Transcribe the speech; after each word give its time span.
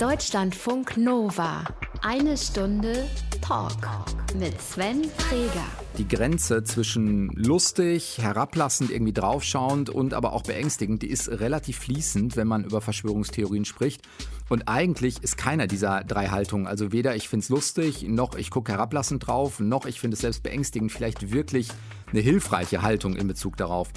Deutschlandfunk 0.00 0.98
Nova. 0.98 1.64
Eine 2.02 2.36
Stunde 2.36 3.08
Talk 3.40 3.88
mit 4.38 4.60
Sven 4.60 5.04
Träger. 5.16 5.64
Die 5.96 6.06
Grenze 6.06 6.64
zwischen 6.64 7.30
lustig, 7.30 8.18
herablassend, 8.18 8.90
irgendwie 8.90 9.14
draufschauend 9.14 9.88
und 9.88 10.12
aber 10.12 10.34
auch 10.34 10.42
beängstigend, 10.42 11.00
die 11.00 11.08
ist 11.08 11.30
relativ 11.30 11.78
fließend, 11.78 12.36
wenn 12.36 12.46
man 12.46 12.64
über 12.64 12.82
Verschwörungstheorien 12.82 13.64
spricht. 13.64 14.02
Und 14.50 14.68
eigentlich 14.68 15.22
ist 15.22 15.38
keiner 15.38 15.66
dieser 15.66 16.04
drei 16.04 16.26
Haltungen, 16.26 16.66
also 16.66 16.92
weder 16.92 17.16
ich 17.16 17.30
finde 17.30 17.44
es 17.44 17.48
lustig, 17.48 18.02
noch 18.06 18.34
ich 18.34 18.50
gucke 18.50 18.72
herablassend 18.72 19.26
drauf, 19.26 19.60
noch 19.60 19.86
ich 19.86 19.98
finde 19.98 20.16
es 20.16 20.20
selbst 20.20 20.42
beängstigend, 20.42 20.92
vielleicht 20.92 21.32
wirklich 21.32 21.70
eine 22.10 22.20
hilfreiche 22.20 22.82
Haltung 22.82 23.16
in 23.16 23.28
Bezug 23.28 23.56
darauf. 23.56 23.88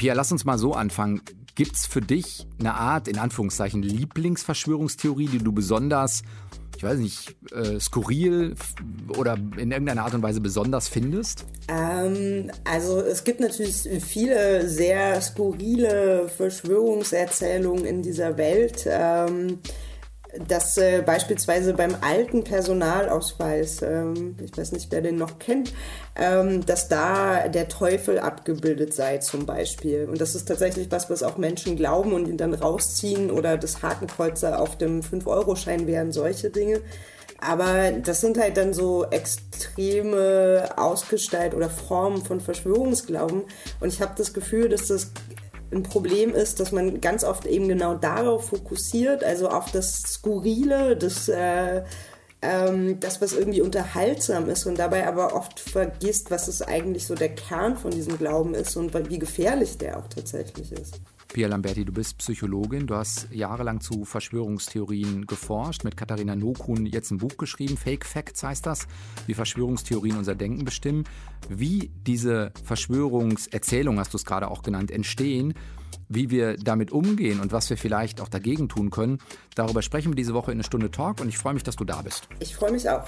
Pia, 0.00 0.14
lass 0.14 0.32
uns 0.32 0.46
mal 0.46 0.56
so 0.56 0.72
anfangen. 0.72 1.20
Gibt 1.60 1.76
es 1.76 1.84
für 1.84 2.00
dich 2.00 2.46
eine 2.58 2.72
Art, 2.72 3.06
in 3.06 3.18
Anführungszeichen, 3.18 3.82
Lieblingsverschwörungstheorie, 3.82 5.26
die 5.26 5.40
du 5.40 5.52
besonders, 5.52 6.22
ich 6.74 6.82
weiß 6.82 6.98
nicht, 6.98 7.36
äh, 7.52 7.78
skurril 7.78 8.54
oder 9.18 9.36
in 9.58 9.70
irgendeiner 9.70 10.04
Art 10.04 10.14
und 10.14 10.22
Weise 10.22 10.40
besonders 10.40 10.88
findest? 10.88 11.44
Ähm, 11.68 12.50
also 12.64 13.00
es 13.00 13.24
gibt 13.24 13.40
natürlich 13.40 13.76
viele 14.02 14.70
sehr 14.70 15.20
skurrile 15.20 16.30
Verschwörungserzählungen 16.34 17.84
in 17.84 18.00
dieser 18.00 18.38
Welt. 18.38 18.86
Ähm, 18.86 19.58
dass 20.46 20.76
äh, 20.78 21.02
beispielsweise 21.04 21.74
beim 21.74 21.96
alten 22.00 22.44
Personalausweis, 22.44 23.82
ähm, 23.82 24.36
ich 24.42 24.56
weiß 24.56 24.72
nicht, 24.72 24.90
wer 24.90 25.00
den 25.00 25.16
noch 25.16 25.38
kennt, 25.38 25.72
ähm, 26.16 26.64
dass 26.64 26.88
da 26.88 27.48
der 27.48 27.68
Teufel 27.68 28.18
abgebildet 28.18 28.94
sei 28.94 29.18
zum 29.18 29.46
Beispiel. 29.46 30.06
Und 30.08 30.20
das 30.20 30.34
ist 30.34 30.46
tatsächlich 30.46 30.90
was, 30.90 31.10
was 31.10 31.22
auch 31.22 31.36
Menschen 31.36 31.76
glauben 31.76 32.12
und 32.12 32.28
ihn 32.28 32.36
dann 32.36 32.54
rausziehen 32.54 33.30
oder 33.30 33.56
das 33.56 33.82
Hakenkreuzer 33.82 34.60
auf 34.60 34.78
dem 34.78 35.00
5-Euro-Schein 35.00 35.86
wären, 35.86 36.12
solche 36.12 36.50
Dinge. 36.50 36.80
Aber 37.40 37.90
das 37.92 38.20
sind 38.20 38.38
halt 38.38 38.58
dann 38.58 38.74
so 38.74 39.06
extreme 39.06 40.68
Ausgestalt 40.76 41.54
oder 41.54 41.70
Formen 41.70 42.22
von 42.22 42.40
Verschwörungsglauben. 42.40 43.44
Und 43.80 43.92
ich 43.92 44.02
habe 44.02 44.12
das 44.16 44.34
Gefühl, 44.34 44.68
dass 44.68 44.88
das 44.88 45.10
ein 45.72 45.82
Problem 45.82 46.34
ist, 46.34 46.60
dass 46.60 46.72
man 46.72 47.00
ganz 47.00 47.24
oft 47.24 47.46
eben 47.46 47.68
genau 47.68 47.94
darauf 47.94 48.48
fokussiert, 48.48 49.22
also 49.22 49.48
auf 49.48 49.70
das 49.70 50.02
Skurrile, 50.02 50.96
das, 50.96 51.28
äh, 51.28 51.82
ähm, 52.42 52.98
das, 53.00 53.20
was 53.20 53.32
irgendwie 53.32 53.60
unterhaltsam 53.60 54.48
ist 54.48 54.66
und 54.66 54.78
dabei 54.78 55.06
aber 55.06 55.34
oft 55.34 55.60
vergisst, 55.60 56.30
was 56.30 56.48
es 56.48 56.62
eigentlich 56.62 57.06
so 57.06 57.14
der 57.14 57.34
Kern 57.34 57.76
von 57.76 57.90
diesem 57.90 58.18
Glauben 58.18 58.54
ist 58.54 58.76
und 58.76 58.94
wie 59.10 59.18
gefährlich 59.18 59.78
der 59.78 59.98
auch 59.98 60.08
tatsächlich 60.08 60.72
ist. 60.72 61.00
Pia 61.32 61.46
Lamberti, 61.46 61.84
du 61.84 61.92
bist 61.92 62.18
Psychologin, 62.18 62.88
du 62.88 62.96
hast 62.96 63.28
jahrelang 63.30 63.80
zu 63.80 64.04
Verschwörungstheorien 64.04 65.26
geforscht, 65.26 65.84
mit 65.84 65.96
Katharina 65.96 66.34
Nokun 66.34 66.86
jetzt 66.86 67.12
ein 67.12 67.18
Buch 67.18 67.36
geschrieben, 67.36 67.76
Fake 67.76 68.04
Facts 68.04 68.42
heißt 68.42 68.66
das, 68.66 68.88
wie 69.26 69.34
Verschwörungstheorien 69.34 70.16
unser 70.16 70.34
Denken 70.34 70.64
bestimmen. 70.64 71.04
Wie 71.48 71.92
diese 72.04 72.52
Verschwörungserzählungen, 72.64 74.00
hast 74.00 74.12
du 74.12 74.16
es 74.16 74.24
gerade 74.24 74.50
auch 74.50 74.62
genannt, 74.62 74.90
entstehen, 74.90 75.54
wie 76.08 76.30
wir 76.30 76.56
damit 76.56 76.90
umgehen 76.90 77.38
und 77.38 77.52
was 77.52 77.70
wir 77.70 77.76
vielleicht 77.76 78.20
auch 78.20 78.28
dagegen 78.28 78.68
tun 78.68 78.90
können, 78.90 79.18
darüber 79.54 79.82
sprechen 79.82 80.10
wir 80.10 80.16
diese 80.16 80.34
Woche 80.34 80.50
in 80.50 80.56
eine 80.56 80.64
Stunde 80.64 80.90
Talk 80.90 81.20
und 81.20 81.28
ich 81.28 81.38
freue 81.38 81.54
mich, 81.54 81.62
dass 81.62 81.76
du 81.76 81.84
da 81.84 82.02
bist. 82.02 82.28
Ich 82.40 82.56
freue 82.56 82.72
mich 82.72 82.90
auch. 82.90 83.04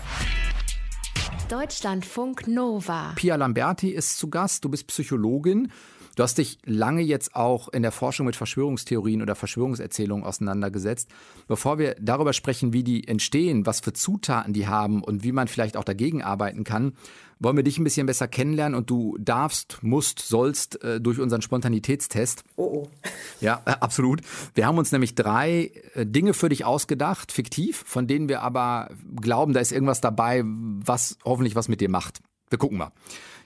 Deutschlandfunk 1.49 2.47
Nova. 2.47 3.13
Pia 3.17 3.35
Lamberti 3.35 3.91
ist 3.91 4.17
zu 4.17 4.31
Gast, 4.31 4.65
du 4.65 4.69
bist 4.69 4.87
Psychologin. 4.87 5.73
Du 6.15 6.23
hast 6.23 6.37
dich 6.37 6.59
lange 6.65 7.01
jetzt 7.01 7.35
auch 7.35 7.69
in 7.69 7.83
der 7.83 7.93
Forschung 7.93 8.27
mit 8.27 8.37
Verschwörungstheorien 8.37 9.23
oder 9.23 9.35
Verschwörungserzählungen 9.35 10.25
auseinandergesetzt. 10.25 11.09
Bevor 11.49 11.79
wir 11.79 11.97
darüber 12.01 12.33
sprechen, 12.33 12.73
wie 12.73 12.85
die 12.85 13.09
entstehen, 13.09 13.65
was 13.65 13.81
für 13.81 13.95
Zutaten 13.95 14.53
die 14.53 14.67
haben 14.67 15.03
und 15.03 15.25
wie 15.25 15.33
man 15.33 15.49
vielleicht 15.49 15.77
auch 15.77 15.85
dagegen 15.85 16.23
arbeiten 16.23 16.65
kann, 16.65 16.93
wollen 17.39 17.57
wir 17.57 17.65
dich 17.65 17.79
ein 17.79 17.85
bisschen 17.85 18.07
besser 18.07 18.29
kennenlernen 18.29 18.77
und 18.77 18.89
du 18.91 19.17
darfst, 19.19 19.79
musst, 19.83 20.21
sollst 20.21 20.83
äh, 20.85 21.01
durch 21.01 21.19
unseren 21.19 21.43
Spontanitätstest. 21.43 22.45
Oh, 22.57 22.85
oh. 22.85 22.89
Ja, 23.41 23.63
äh, 23.65 23.73
absolut. 23.81 24.21
Wir 24.55 24.67
haben 24.67 24.79
uns 24.79 24.93
nämlich 24.93 25.15
drei 25.15 25.73
äh, 25.95 26.07
Dinge 26.07 26.35
für 26.35 26.51
dich 26.51 26.65
ausgedacht, 26.65 27.33
fiktiv, 27.33 27.83
von 27.87 28.07
denen 28.07 28.29
wir 28.29 28.43
aber 28.43 28.91
glauben, 29.21 29.55
da 29.55 29.61
ist 29.61 29.73
irgendwas 29.73 30.01
dabei, 30.01 30.43
was 30.45 31.17
hoffentlich 31.25 31.57
was 31.57 31.69
mit 31.69 31.81
dir 31.81 31.91
macht. 31.91 32.21
Wir 32.49 32.59
gucken 32.59 32.79
mal. 32.79 32.91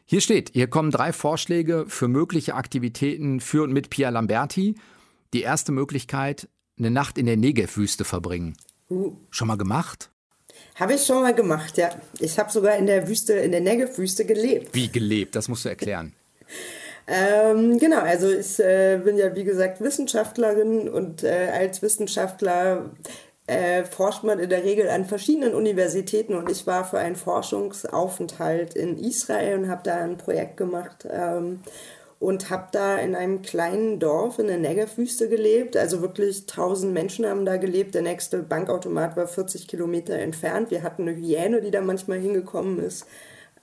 Hier 0.08 0.20
steht, 0.20 0.50
hier 0.52 0.68
kommen 0.68 0.92
drei 0.92 1.12
Vorschläge 1.12 1.86
für 1.88 2.06
mögliche 2.06 2.54
Aktivitäten 2.54 3.40
für 3.40 3.64
und 3.64 3.72
mit 3.72 3.90
Pia 3.90 4.08
Lamberti. 4.10 4.76
Die 5.34 5.42
erste 5.42 5.72
Möglichkeit, 5.72 6.48
eine 6.78 6.92
Nacht 6.92 7.18
in 7.18 7.26
der 7.26 7.36
Negev-Wüste 7.36 8.04
verbringen. 8.04 8.56
Uh. 8.88 9.16
Schon 9.30 9.48
mal 9.48 9.56
gemacht? 9.56 10.10
Habe 10.76 10.94
ich 10.94 11.04
schon 11.04 11.22
mal 11.22 11.34
gemacht, 11.34 11.76
ja. 11.76 11.90
Ich 12.20 12.38
habe 12.38 12.52
sogar 12.52 12.76
in 12.76 12.86
der 12.86 13.08
Wüste, 13.08 13.32
in 13.32 13.50
der 13.50 13.60
Negev-Wüste 13.60 14.24
gelebt. 14.24 14.72
Wie 14.74 14.88
gelebt? 14.88 15.34
Das 15.34 15.48
musst 15.48 15.64
du 15.64 15.70
erklären. 15.70 16.12
ähm, 17.08 17.76
genau, 17.80 17.98
also 17.98 18.30
ich 18.30 18.60
äh, 18.60 19.00
bin 19.02 19.16
ja 19.16 19.34
wie 19.34 19.42
gesagt 19.42 19.80
Wissenschaftlerin 19.80 20.88
und 20.88 21.24
äh, 21.24 21.50
als 21.52 21.82
Wissenschaftler 21.82 22.92
äh, 23.46 23.84
forscht 23.84 24.24
man 24.24 24.38
in 24.38 24.50
der 24.50 24.64
Regel 24.64 24.88
an 24.88 25.04
verschiedenen 25.04 25.54
Universitäten 25.54 26.34
und 26.34 26.50
ich 26.50 26.66
war 26.66 26.84
für 26.84 26.98
einen 26.98 27.16
Forschungsaufenthalt 27.16 28.74
in 28.74 28.98
Israel 28.98 29.58
und 29.58 29.68
habe 29.68 29.82
da 29.84 29.96
ein 29.96 30.16
Projekt 30.16 30.56
gemacht 30.56 31.06
ähm, 31.08 31.60
und 32.18 32.50
habe 32.50 32.68
da 32.72 32.96
in 32.96 33.14
einem 33.14 33.42
kleinen 33.42 34.00
Dorf 34.00 34.38
in 34.38 34.48
der 34.48 34.58
Negev-Wüste 34.58 35.28
gelebt. 35.28 35.76
Also 35.76 36.00
wirklich 36.00 36.40
1000 36.40 36.92
Menschen 36.92 37.26
haben 37.26 37.44
da 37.44 37.56
gelebt. 37.56 37.94
Der 37.94 38.02
nächste 38.02 38.42
Bankautomat 38.42 39.16
war 39.16 39.28
40 39.28 39.68
Kilometer 39.68 40.14
entfernt. 40.14 40.70
Wir 40.70 40.82
hatten 40.82 41.02
eine 41.02 41.16
Hyäne, 41.16 41.60
die 41.60 41.70
da 41.70 41.82
manchmal 41.82 42.18
hingekommen 42.18 42.78
ist. 42.82 43.06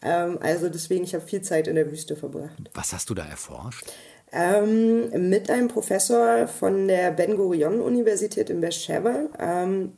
Ähm, 0.02 0.38
also 0.42 0.70
deswegen, 0.70 1.04
ich 1.04 1.16
habe 1.16 1.26
viel 1.26 1.42
Zeit 1.42 1.68
in 1.68 1.76
der 1.76 1.92
Wüste 1.92 2.16
verbracht. 2.16 2.70
Was 2.74 2.94
hast 2.94 3.10
du 3.10 3.16
da 3.16 3.26
erforscht? 3.26 3.92
Ähm, 4.34 5.30
mit 5.30 5.50
einem 5.50 5.68
Professor 5.68 6.48
von 6.48 6.88
der 6.88 7.12
Ben 7.12 7.36
Gurion 7.36 7.82
Universität 7.82 8.50
in 8.50 8.62
Beersheba 8.62 9.28
ähm, 9.40 9.94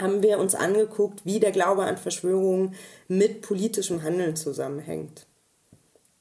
haben 0.00 0.22
wir 0.22 0.38
uns 0.38 0.54
angeguckt, 0.54 1.24
wie 1.24 1.40
der 1.40 1.50
Glaube 1.50 1.82
an 1.84 1.96
Verschwörungen 1.96 2.74
mit 3.08 3.40
politischem 3.42 4.02
Handeln 4.02 4.36
zusammenhängt. 4.36 5.26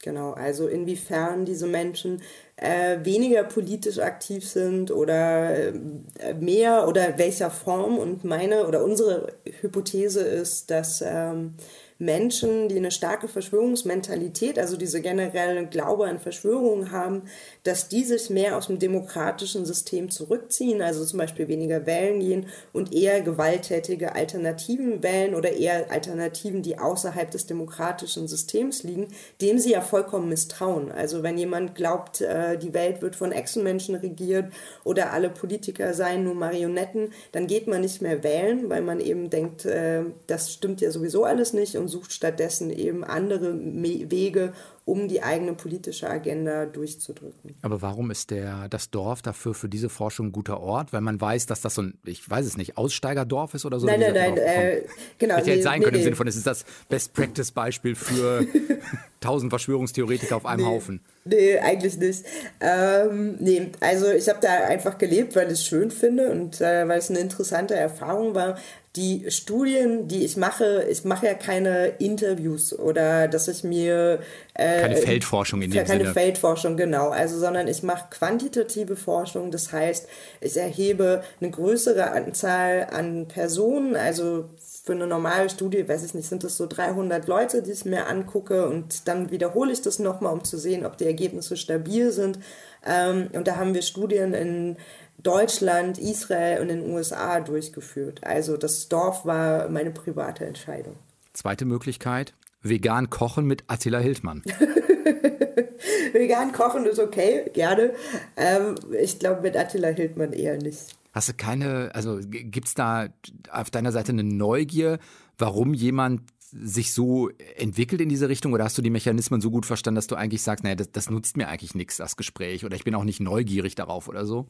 Genau, 0.04 0.32
also 0.32 0.68
inwiefern 0.68 1.44
diese 1.44 1.68
Menschen 1.68 2.22
äh, 2.56 3.00
weniger 3.04 3.44
politisch 3.44 4.00
aktiv 4.00 4.48
sind 4.48 4.92
oder 4.92 5.74
äh, 5.74 6.34
mehr 6.40 6.88
oder 6.88 7.18
welcher 7.18 7.50
Form. 7.50 7.98
Und 7.98 8.24
meine 8.24 8.68
oder 8.68 8.84
unsere 8.84 9.34
Hypothese 9.60 10.22
ist, 10.22 10.72
dass 10.72 11.04
ähm, 11.06 11.56
Menschen, 12.00 12.70
die 12.70 12.78
eine 12.78 12.92
starke 12.92 13.28
Verschwörungsmentalität, 13.28 14.60
also 14.60 14.78
diese 14.78 15.02
generelle 15.02 15.66
Glaube 15.66 16.06
an 16.06 16.20
Verschwörungen 16.20 16.92
haben, 16.92 17.24
dass 17.64 17.90
die 17.90 18.04
sich 18.04 18.30
mehr 18.30 18.56
aus 18.56 18.68
dem 18.68 18.78
demokratischen 18.78 19.66
System 19.66 20.12
zurückziehen, 20.12 20.82
also 20.82 21.04
zum 21.06 21.18
Beispiel 21.18 21.48
weniger 21.48 21.86
wählen 21.88 22.20
gehen 22.20 22.46
und 22.72 22.94
eher 22.94 23.22
gewalttätige 23.22 24.14
Alternativen 24.14 25.02
wählen 25.02 25.34
oder 25.34 25.54
eher 25.54 25.92
Alternativen, 25.92 26.62
die 26.62 26.78
außerhalb 26.78 27.32
des 27.32 27.48
demokratischen 27.48 28.28
Systems 28.28 28.84
liegen, 28.84 29.08
dem 29.42 29.58
sie 29.58 29.72
ja 29.72 29.82
vollkommen 29.82 30.30
misstrauen. 30.30 30.92
Also 30.92 31.24
wenn 31.24 31.38
jemand 31.38 31.74
glaubt, 31.74 32.22
äh, 32.22 32.58
die 32.58 32.74
Welt 32.76 33.02
wird 33.02 33.16
von 33.16 33.32
Echsenmenschen 33.32 33.96
regiert 33.96 34.54
oder 34.84 35.14
alle 35.14 35.30
Politiker 35.30 35.96
seien 35.96 36.24
nur 36.24 36.36
Marionetten, 36.36 37.12
dann 37.32 37.48
geht 37.48 37.68
man 37.68 37.82
nicht 37.82 38.02
mehr 38.04 38.24
wählen, 38.24 38.70
weil 38.70 38.84
man 38.84 39.00
eben 39.00 39.32
denkt, 39.32 39.66
äh, 39.66 40.04
das 40.28 40.54
stimmt 40.54 40.82
ja 40.82 40.92
sowieso 40.92 41.24
alles 41.24 41.54
nicht 41.54 41.76
und 41.76 41.87
sucht 41.88 42.14
stattdessen 42.14 42.70
eben 42.70 43.04
andere 43.04 43.58
Wege, 43.58 44.54
um 44.88 45.10
die 45.10 45.22
eigene 45.22 45.54
politische 45.54 46.10
Agenda 46.10 46.66
durchzudrücken. 46.66 47.56
Aber 47.62 47.82
warum 47.82 48.10
ist 48.10 48.32
der, 48.32 48.70
das 48.70 48.90
Dorf 48.90 49.22
dafür 49.22 49.54
für 49.54 49.68
diese 49.68 49.90
Forschung 49.90 50.28
ein 50.28 50.32
guter 50.32 50.62
Ort? 50.62 50.94
Weil 50.94 51.02
man 51.02 51.20
weiß, 51.20 51.46
dass 51.46 51.60
das 51.60 51.76
so 51.76 51.82
ein, 51.82 51.96
ich 52.06 52.28
weiß 52.28 52.46
es 52.46 52.56
nicht, 52.56 52.78
Aussteigerdorf 52.78 53.54
ist 53.54 53.66
oder 53.66 53.82
so? 53.82 53.86
Nein, 53.86 54.00
nein, 54.00 54.14
nein, 54.14 54.38
äh, 54.38 54.84
genau. 55.18 55.36
Hätte 55.36 55.50
nee, 55.50 55.56
jetzt 55.56 55.66
sein 55.66 55.80
nee, 55.80 55.84
können 55.84 55.96
nee. 55.96 56.00
im 56.00 56.04
Sinne 56.06 56.16
von, 56.16 56.28
es 56.28 56.38
ist 56.38 56.48
das 56.48 56.64
Best-Practice-Beispiel 56.88 57.96
für 57.96 58.48
tausend 59.20 59.52
Verschwörungstheoretiker 59.52 60.38
auf 60.38 60.46
einem 60.46 60.64
nee, 60.64 60.72
Haufen. 60.72 61.02
Nee, 61.26 61.60
eigentlich 61.60 61.98
nicht. 61.98 62.24
Ähm, 62.62 63.36
nee, 63.40 63.72
also 63.82 64.10
ich 64.10 64.30
habe 64.30 64.40
da 64.42 64.68
einfach 64.68 64.98
gelebt, 64.98 65.36
weil 65.36 65.48
ich 65.48 65.60
es 65.60 65.66
schön 65.66 65.92
finde 65.92 66.32
und 66.32 66.62
äh, 66.62 66.88
weil 66.88 67.00
es 67.00 67.10
eine 67.10 67.20
interessante 67.20 67.76
Erfahrung 67.76 68.36
war 68.36 68.58
die 68.98 69.30
Studien, 69.30 70.08
die 70.08 70.26
ich 70.26 70.38
mache, 70.38 70.86
ich 70.90 71.06
mache 71.06 71.28
ja 71.28 71.34
keine 71.36 71.88
Interviews 72.00 72.78
oder 72.78 73.28
dass 73.28 73.48
ich 73.48 73.64
mir 73.64 74.20
äh, 74.58 74.82
keine 74.82 74.98
Feldforschung 74.98 75.62
in 75.62 75.70
dem 75.70 75.86
keine 75.86 76.02
Sinne. 76.02 76.14
Feldforschung 76.14 76.78
genau, 76.78 77.10
also 77.10 77.38
sondern 77.38 77.68
ich 77.68 77.84
mache 77.84 78.06
quantitative 78.10 78.96
Forschung. 78.96 79.52
Das 79.52 79.72
heißt, 79.72 80.08
ich 80.42 80.58
erhebe 80.58 81.24
eine 81.40 81.52
größere 81.52 82.12
Anzahl 82.12 82.88
an 82.92 83.28
Personen, 83.28 83.96
also 83.96 84.50
für 84.84 84.94
eine 84.94 85.06
normale 85.06 85.50
Studie, 85.50 85.88
weiß 85.88 86.04
ich 86.04 86.16
nicht, 86.16 86.28
sind 86.28 86.44
es 86.44 86.58
so 86.58 86.66
300 86.66 87.28
Leute, 87.28 87.62
die 87.62 87.72
ich 87.72 87.86
mir 87.86 88.08
angucke 88.08 88.68
und 88.68 89.08
dann 89.08 89.30
wiederhole 89.30 89.72
ich 89.72 89.82
das 89.82 90.00
nochmal, 90.00 90.34
um 90.34 90.44
zu 90.44 90.58
sehen, 90.58 90.86
ob 90.86 90.98
die 90.98 91.06
Ergebnisse 91.06 91.56
stabil 91.56 92.12
sind. 92.12 92.40
Ähm, 92.84 93.28
und 93.34 93.48
da 93.48 93.58
haben 93.58 93.76
wir 93.76 93.84
Studien 93.84 94.34
in 94.34 94.78
Deutschland, 95.20 96.00
Israel 96.00 96.62
und 96.62 96.70
den 96.70 96.90
USA 96.90 97.42
durchgeführt. 97.42 98.22
Also 98.24 98.58
das 98.58 98.88
Dorf 98.88 99.26
war 99.26 99.70
meine 99.70 99.92
private 99.92 100.46
Entscheidung. 100.46 100.96
Zweite 101.34 101.66
Möglichkeit, 101.66 102.34
vegan 102.62 103.10
kochen 103.10 103.46
mit 103.46 103.64
Attila 103.68 104.00
Hildmann. 104.00 104.44
vegan 106.14 106.52
kochen 106.52 106.86
ist 106.86 107.00
okay, 107.00 107.50
gerne. 107.54 107.94
Ähm, 108.36 108.76
ich 109.00 109.20
glaube 109.20 109.42
mit 109.42 109.56
Attila 109.56 109.90
Hildmann 109.90 110.34
eher 110.34 110.58
nicht. 110.58 110.96
Hast 111.14 111.30
du 111.30 111.34
keine, 111.34 111.92
also 111.96 112.20
gibt 112.22 112.68
es 112.68 112.74
da 112.74 113.08
auf 113.52 113.72
deiner 113.72 113.92
Seite 113.92 114.12
eine 114.12 114.24
Neugier, 114.24 115.00
warum 115.38 115.74
jemand 115.74 116.22
sich 116.52 116.94
so 116.94 117.30
entwickelt 117.58 118.02
in 118.02 118.10
diese 118.10 118.30
Richtung 118.30 118.54
oder 118.54 118.64
hast 118.64 118.78
du 118.78 118.82
die 118.82 118.90
Mechanismen 118.90 119.42
so 119.42 119.52
gut 119.52 119.66
verstanden, 119.66 119.96
dass 119.96 120.08
du 120.08 120.16
eigentlich 120.16 120.42
sagst, 120.44 120.64
naja, 120.64 120.76
das, 120.76 120.92
das 120.92 121.10
nutzt 121.10 121.36
mir 121.36 121.50
eigentlich 121.50 121.76
nichts, 121.76 121.98
das 121.98 122.16
Gespräch 122.16 122.64
oder 122.66 122.76
ich 122.76 122.84
bin 122.84 122.96
auch 122.96 123.04
nicht 123.04 123.20
neugierig 123.20 123.76
darauf 123.76 124.08
oder 124.08 124.26
so? 124.26 124.48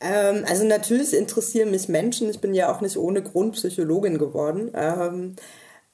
Ähm, 0.00 0.44
also 0.46 0.64
natürlich 0.66 1.14
interessieren 1.14 1.70
mich 1.70 1.88
Menschen. 1.88 2.28
Ich 2.28 2.40
bin 2.40 2.52
ja 2.52 2.70
auch 2.70 2.80
nicht 2.80 2.96
ohne 2.96 3.22
Grund 3.22 3.54
Psychologin 3.54 4.18
geworden. 4.18 4.70
Ähm, 4.74 5.36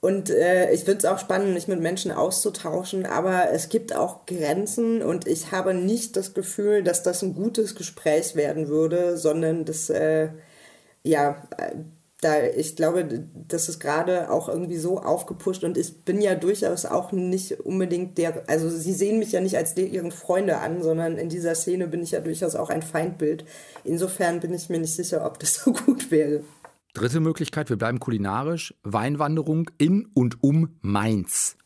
und 0.03 0.31
äh, 0.31 0.73
ich 0.73 0.81
finde 0.83 0.99
es 0.99 1.05
auch 1.05 1.21
spannend, 1.21 1.55
mich 1.55 1.69
mit 1.69 1.81
Menschen 1.81 2.11
auszutauschen, 2.11 3.07
aber 3.07 3.53
es 3.53 3.69
gibt 3.69 3.95
auch 3.95 4.27
Grenzen 4.27 5.01
und 5.01 5.29
ich 5.29 5.53
habe 5.53 5.75
nicht 5.75 6.17
das 6.17 6.35
Gefühl, 6.35 6.83
dass 6.83 7.05
das 7.05 7.23
ein 7.23 7.35
gutes 7.37 7.77
Gespräch 7.77 8.35
werden 8.35 8.67
würde, 8.67 9.17
sondern 9.17 9.65
das, 9.65 9.91
äh, 9.91 10.31
ja, 11.05 11.37
da, 12.21 12.43
ich 12.45 12.75
glaube, 12.75 13.29
das 13.49 13.69
ist 13.69 13.79
gerade 13.79 14.31
auch 14.33 14.49
irgendwie 14.49 14.77
so 14.77 14.99
aufgepusht 15.01 15.63
und 15.63 15.79
ich 15.79 16.05
bin 16.05 16.21
ja 16.21 16.35
durchaus 16.35 16.85
auch 16.85 17.13
nicht 17.13 17.61
unbedingt 17.61 18.19
der, 18.19 18.43
also 18.49 18.71
sie 18.71 18.93
sehen 18.95 19.21
mich 19.21 19.31
ja 19.31 19.41
nicht 19.41 19.57
als 19.57 19.77
ihren 19.77 20.11
Freunde 20.11 20.59
an, 20.59 20.83
sondern 20.83 21.17
in 21.17 21.29
dieser 21.29 21.55
Szene 21.55 21.87
bin 21.87 22.03
ich 22.03 22.11
ja 22.11 22.21
durchaus 22.21 22.57
auch 22.57 22.71
ein 22.71 22.83
Feindbild. 22.83 23.45
Insofern 23.85 24.41
bin 24.41 24.53
ich 24.53 24.69
mir 24.69 24.79
nicht 24.81 24.97
sicher, 24.97 25.25
ob 25.25 25.39
das 25.39 25.55
so 25.55 25.73
gut 25.87 26.11
wäre. 26.11 26.43
Dritte 26.95 27.21
Möglichkeit, 27.21 27.71
wir 27.71 27.79
bleiben 27.79 28.01
kulinarisch, 28.01 28.75
Weinwanderung 28.83 29.71
in 29.79 30.07
und 30.13 30.43
um 30.43 30.77
Mainz. 30.83 31.57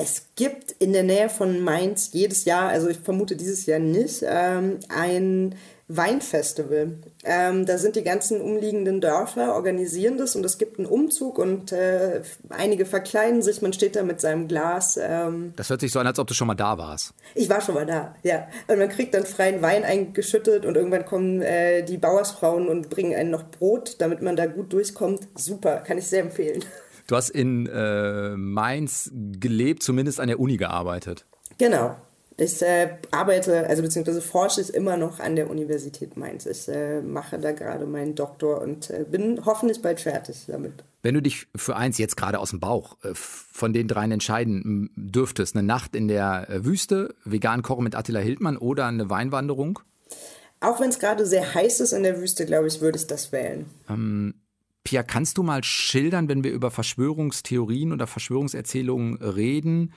Es 0.00 0.26
gibt 0.36 0.70
in 0.78 0.92
der 0.92 1.02
Nähe 1.02 1.28
von 1.28 1.60
Mainz 1.60 2.10
jedes 2.12 2.44
Jahr, 2.44 2.68
also 2.68 2.88
ich 2.88 3.00
vermute 3.00 3.34
dieses 3.34 3.66
Jahr 3.66 3.80
nicht, 3.80 4.22
ähm, 4.24 4.78
ein 4.88 5.56
Weinfestival. 5.88 6.98
Ähm, 7.24 7.66
da 7.66 7.78
sind 7.78 7.96
die 7.96 8.04
ganzen 8.04 8.40
umliegenden 8.40 9.00
Dörfer, 9.00 9.56
organisieren 9.56 10.16
das 10.16 10.36
und 10.36 10.44
es 10.44 10.56
gibt 10.58 10.78
einen 10.78 10.86
Umzug 10.86 11.38
und 11.38 11.72
äh, 11.72 12.22
einige 12.50 12.86
verkleiden 12.86 13.42
sich, 13.42 13.60
man 13.60 13.72
steht 13.72 13.96
da 13.96 14.04
mit 14.04 14.20
seinem 14.20 14.46
Glas. 14.46 15.00
Ähm. 15.02 15.52
Das 15.56 15.68
hört 15.68 15.80
sich 15.80 15.90
so 15.90 15.98
an, 15.98 16.06
als 16.06 16.20
ob 16.20 16.28
du 16.28 16.34
schon 16.34 16.46
mal 16.46 16.54
da 16.54 16.78
warst. 16.78 17.12
Ich 17.34 17.48
war 17.48 17.60
schon 17.60 17.74
mal 17.74 17.86
da, 17.86 18.14
ja. 18.22 18.46
Und 18.68 18.78
man 18.78 18.90
kriegt 18.90 19.14
dann 19.14 19.24
freien 19.24 19.62
Wein 19.62 19.82
eingeschüttet 19.82 20.64
und 20.64 20.76
irgendwann 20.76 21.06
kommen 21.06 21.42
äh, 21.42 21.82
die 21.82 21.98
Bauersfrauen 21.98 22.68
und 22.68 22.88
bringen 22.88 23.16
einen 23.16 23.30
noch 23.30 23.50
Brot, 23.50 23.96
damit 23.98 24.22
man 24.22 24.36
da 24.36 24.46
gut 24.46 24.72
durchkommt. 24.72 25.26
Super, 25.34 25.78
kann 25.78 25.98
ich 25.98 26.06
sehr 26.06 26.20
empfehlen. 26.20 26.62
Du 27.08 27.16
hast 27.16 27.30
in 27.30 27.66
äh, 27.66 28.36
Mainz 28.36 29.10
gelebt, 29.12 29.82
zumindest 29.82 30.20
an 30.20 30.28
der 30.28 30.38
Uni 30.38 30.58
gearbeitet. 30.58 31.24
Genau, 31.56 31.96
ich 32.36 32.60
äh, 32.60 32.98
arbeite, 33.10 33.66
also 33.66 33.82
beziehungsweise 33.82 34.20
forsche 34.20 34.60
ich 34.60 34.74
immer 34.74 34.98
noch 34.98 35.18
an 35.18 35.34
der 35.34 35.48
Universität 35.48 36.18
Mainz. 36.18 36.44
Ich 36.44 36.68
äh, 36.68 37.00
mache 37.00 37.38
da 37.38 37.52
gerade 37.52 37.86
meinen 37.86 38.14
Doktor 38.14 38.60
und 38.60 38.90
äh, 38.90 39.06
bin 39.10 39.40
hoffentlich 39.46 39.80
bald 39.80 40.00
fertig 40.00 40.44
damit. 40.48 40.84
Wenn 41.02 41.14
du 41.14 41.22
dich 41.22 41.46
für 41.56 41.76
eins 41.76 41.96
jetzt 41.96 42.18
gerade 42.18 42.38
aus 42.38 42.50
dem 42.50 42.60
Bauch 42.60 42.98
äh, 43.02 43.14
von 43.14 43.72
den 43.72 43.88
dreien 43.88 44.12
entscheiden 44.12 44.90
dürftest, 44.94 45.56
eine 45.56 45.66
Nacht 45.66 45.96
in 45.96 46.08
der 46.08 46.50
äh, 46.50 46.64
Wüste, 46.66 47.14
vegan 47.24 47.62
kochen 47.62 47.84
mit 47.84 47.96
Attila 47.96 48.20
Hildmann 48.20 48.58
oder 48.58 48.84
eine 48.84 49.08
Weinwanderung? 49.08 49.78
Auch 50.60 50.78
wenn 50.78 50.90
es 50.90 50.98
gerade 50.98 51.24
sehr 51.24 51.54
heiß 51.54 51.80
ist 51.80 51.92
in 51.92 52.02
der 52.02 52.20
Wüste, 52.20 52.44
glaube 52.44 52.68
ich, 52.68 52.82
würde 52.82 52.98
ich 52.98 53.06
das 53.06 53.32
wählen. 53.32 53.64
Ähm, 53.88 54.34
Pia, 54.88 55.02
kannst 55.02 55.36
du 55.36 55.42
mal 55.42 55.62
schildern, 55.64 56.30
wenn 56.30 56.44
wir 56.44 56.50
über 56.50 56.70
Verschwörungstheorien 56.70 57.92
oder 57.92 58.06
Verschwörungserzählungen 58.06 59.18
reden, 59.20 59.92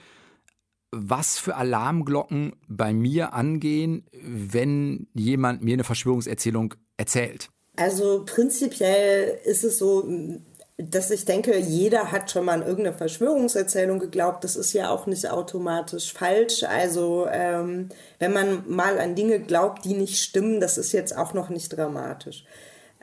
was 0.92 1.38
für 1.38 1.56
Alarmglocken 1.56 2.58
bei 2.68 2.92
mir 2.92 3.32
angehen, 3.32 4.06
wenn 4.12 5.08
jemand 5.14 5.64
mir 5.64 5.76
eine 5.76 5.86
Verschwörungserzählung 5.86 6.74
erzählt? 6.98 7.48
Also 7.78 8.26
prinzipiell 8.26 9.40
ist 9.46 9.64
es 9.64 9.78
so, 9.78 10.10
dass 10.78 11.10
ich 11.10 11.24
denke, 11.24 11.58
jeder 11.58 12.12
hat 12.12 12.30
schon 12.30 12.44
mal 12.44 12.62
an 12.62 12.68
irgendeine 12.68 12.98
Verschwörungserzählung 12.98 13.98
geglaubt. 13.98 14.44
Das 14.44 14.58
ist 14.58 14.74
ja 14.74 14.90
auch 14.90 15.06
nicht 15.08 15.32
automatisch 15.32 16.12
falsch. 16.12 16.64
Also 16.64 17.28
ähm, 17.32 17.88
wenn 18.20 18.34
man 18.34 18.66
mal 18.68 19.00
an 19.00 19.16
Dinge 19.16 19.40
glaubt, 19.40 19.86
die 19.86 19.94
nicht 19.94 20.22
stimmen, 20.22 20.60
das 20.60 20.78
ist 20.78 20.92
jetzt 20.92 21.16
auch 21.16 21.34
noch 21.34 21.48
nicht 21.48 21.70
dramatisch. 21.70 22.44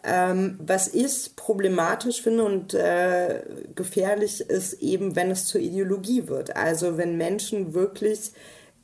Ähm, 0.05 0.59
was 0.61 0.95
ich 0.95 1.35
problematisch 1.35 2.23
finde 2.23 2.45
und 2.45 2.73
äh, 2.75 3.43
gefährlich 3.75 4.41
ist 4.41 4.75
eben, 4.75 5.17
wenn 5.17 5.31
es 5.31 5.47
zur 5.47 5.61
Ideologie 5.61 6.29
wird. 6.29 6.57
Also 6.57 6.97
wenn 6.97 7.17
Menschen 7.17 7.75
wirklich 7.75 8.33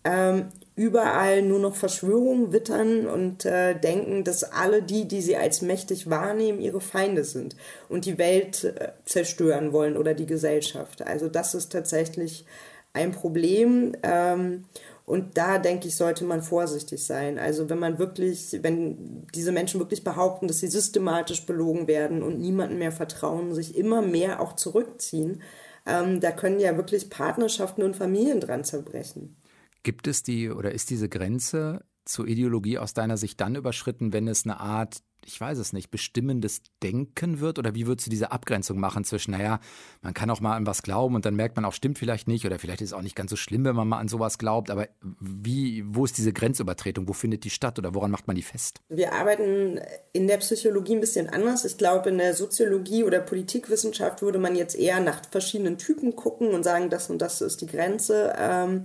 ähm, 0.03 0.49
überall 0.77 1.43
nur 1.43 1.61
noch 1.61 1.77
Verschwörungen 1.77 2.53
wittern 2.53 3.07
und 3.07 3.45
äh, 3.45 3.79
denken, 3.79 4.25
dass 4.25 4.45
alle 4.45 4.83
die, 4.83 5.07
die 5.07 5.23
sie 5.23 5.37
als 5.37 5.63
mächtig 5.63 6.11
wahrnehmen, 6.11 6.61
ihre 6.61 6.81
Feinde 6.81 7.25
sind 7.25 7.57
und 7.89 8.05
die 8.05 8.19
Welt 8.19 8.65
äh, 8.65 8.93
zerstören 9.05 9.73
wollen 9.73 9.97
oder 9.97 10.15
die 10.15 10.27
Gesellschaft. 10.27 11.07
Also 11.07 11.29
das 11.29 11.55
ist 11.55 11.71
tatsächlich 11.71 12.45
ein 12.93 13.13
Problem. 13.13 13.95
Ähm, 14.03 14.65
und 15.05 15.37
da 15.37 15.59
denke 15.59 15.89
ich, 15.89 15.97
sollte 15.97 16.25
man 16.25 16.43
vorsichtig 16.43 17.05
sein. 17.05 17.39
Also 17.39 17.69
wenn 17.69 17.79
man 17.79 17.99
wirklich, 17.99 18.59
wenn 18.63 19.27
diese 19.35 19.53
Menschen 19.53 19.79
wirklich 19.79 20.03
behaupten, 20.03 20.49
dass 20.49 20.61
sie 20.61 20.69
systematisch 20.69 21.45
belogen 21.45 21.87
werden 21.87 22.23
und 22.23 22.39
niemandem 22.39 22.79
mehr 22.79 22.93
vertrauen, 22.93 23.55
sich 23.55 23.77
immer 23.77 24.01
mehr 24.01 24.41
auch 24.41 24.55
zurückziehen, 24.55 25.43
ähm, 25.87 26.21
da 26.21 26.33
können 26.33 26.59
ja 26.59 26.77
wirklich 26.77 27.11
Partnerschaften 27.11 27.83
und 27.83 27.97
Familien 27.97 28.41
dran 28.41 28.65
zerbrechen. 28.65 29.37
Gibt 29.83 30.07
es 30.07 30.23
die 30.23 30.49
oder 30.49 30.73
ist 30.73 30.89
diese 30.89 31.11
Grenze 31.11 31.85
zur 32.05 32.27
Ideologie 32.27 32.79
aus 32.79 32.95
deiner 32.95 33.17
Sicht 33.17 33.41
dann 33.41 33.55
überschritten, 33.55 34.13
wenn 34.13 34.29
es 34.29 34.45
eine 34.45 34.61
Art 34.61 35.03
ich 35.27 35.41
weiß 35.41 35.59
es 35.59 35.73
nicht, 35.73 35.91
bestimmendes 35.91 36.63
Denken 36.83 37.41
wird? 37.41 37.59
Oder 37.59 37.75
wie 37.75 37.87
würdest 37.87 38.07
du 38.07 38.11
diese 38.11 38.33
Abgrenzung 38.33 38.79
machen 38.79 39.05
zwischen, 39.05 39.33
naja, 39.33 39.61
man 40.03 40.15
kann 40.15 40.31
auch 40.31 40.41
mal 40.41 40.57
an 40.57 40.67
was 40.67 40.83
glauben 40.83 41.15
und 41.15 41.25
dann 41.25 41.35
merkt 41.35 41.57
man 41.57 41.65
auch, 41.65 41.73
stimmt 41.73 41.99
vielleicht 41.99 42.29
nicht 42.29 42.45
oder 42.47 42.59
vielleicht 42.59 42.81
ist 42.81 42.91
es 42.91 42.93
auch 42.93 43.03
nicht 43.03 43.17
ganz 43.17 43.31
so 43.31 43.37
schlimm, 43.37 43.65
wenn 43.65 43.77
man 43.77 43.89
mal 43.89 43.99
an 43.99 44.09
sowas 44.09 44.39
glaubt, 44.39 44.71
aber 44.71 44.89
wie, 45.21 45.85
wo 45.87 46.05
ist 46.05 46.17
diese 46.19 46.33
Grenzübertretung? 46.33 47.09
Wo 47.09 47.13
findet 47.13 47.45
die 47.45 47.51
statt 47.51 47.79
oder 47.79 47.95
woran 47.95 48.11
macht 48.11 48.27
man 48.27 48.37
die 48.37 48.43
fest? 48.43 48.81
Wir 48.89 49.13
arbeiten 49.13 49.81
in 50.13 50.27
der 50.27 50.39
Psychologie 50.39 50.95
ein 50.95 51.01
bisschen 51.01 51.29
anders. 51.29 51.65
Ich 51.65 51.79
glaube, 51.79 52.11
in 52.11 52.19
der 52.19 52.35
Soziologie 52.35 53.05
oder 53.05 53.21
Politikwissenschaft 53.21 54.23
würde 54.23 54.39
man 54.39 54.57
jetzt 54.57 54.77
eher 54.77 55.01
nach 55.01 55.23
verschiedenen 55.31 55.79
Typen 55.79 56.17
gucken 56.17 56.49
und 56.49 56.63
sagen, 56.63 56.91
das 56.91 57.11
und 57.11 57.19
das 57.19 57.41
ist 57.41 57.61
die 57.61 57.67
Grenze. 57.67 58.35
Ähm, 58.37 58.85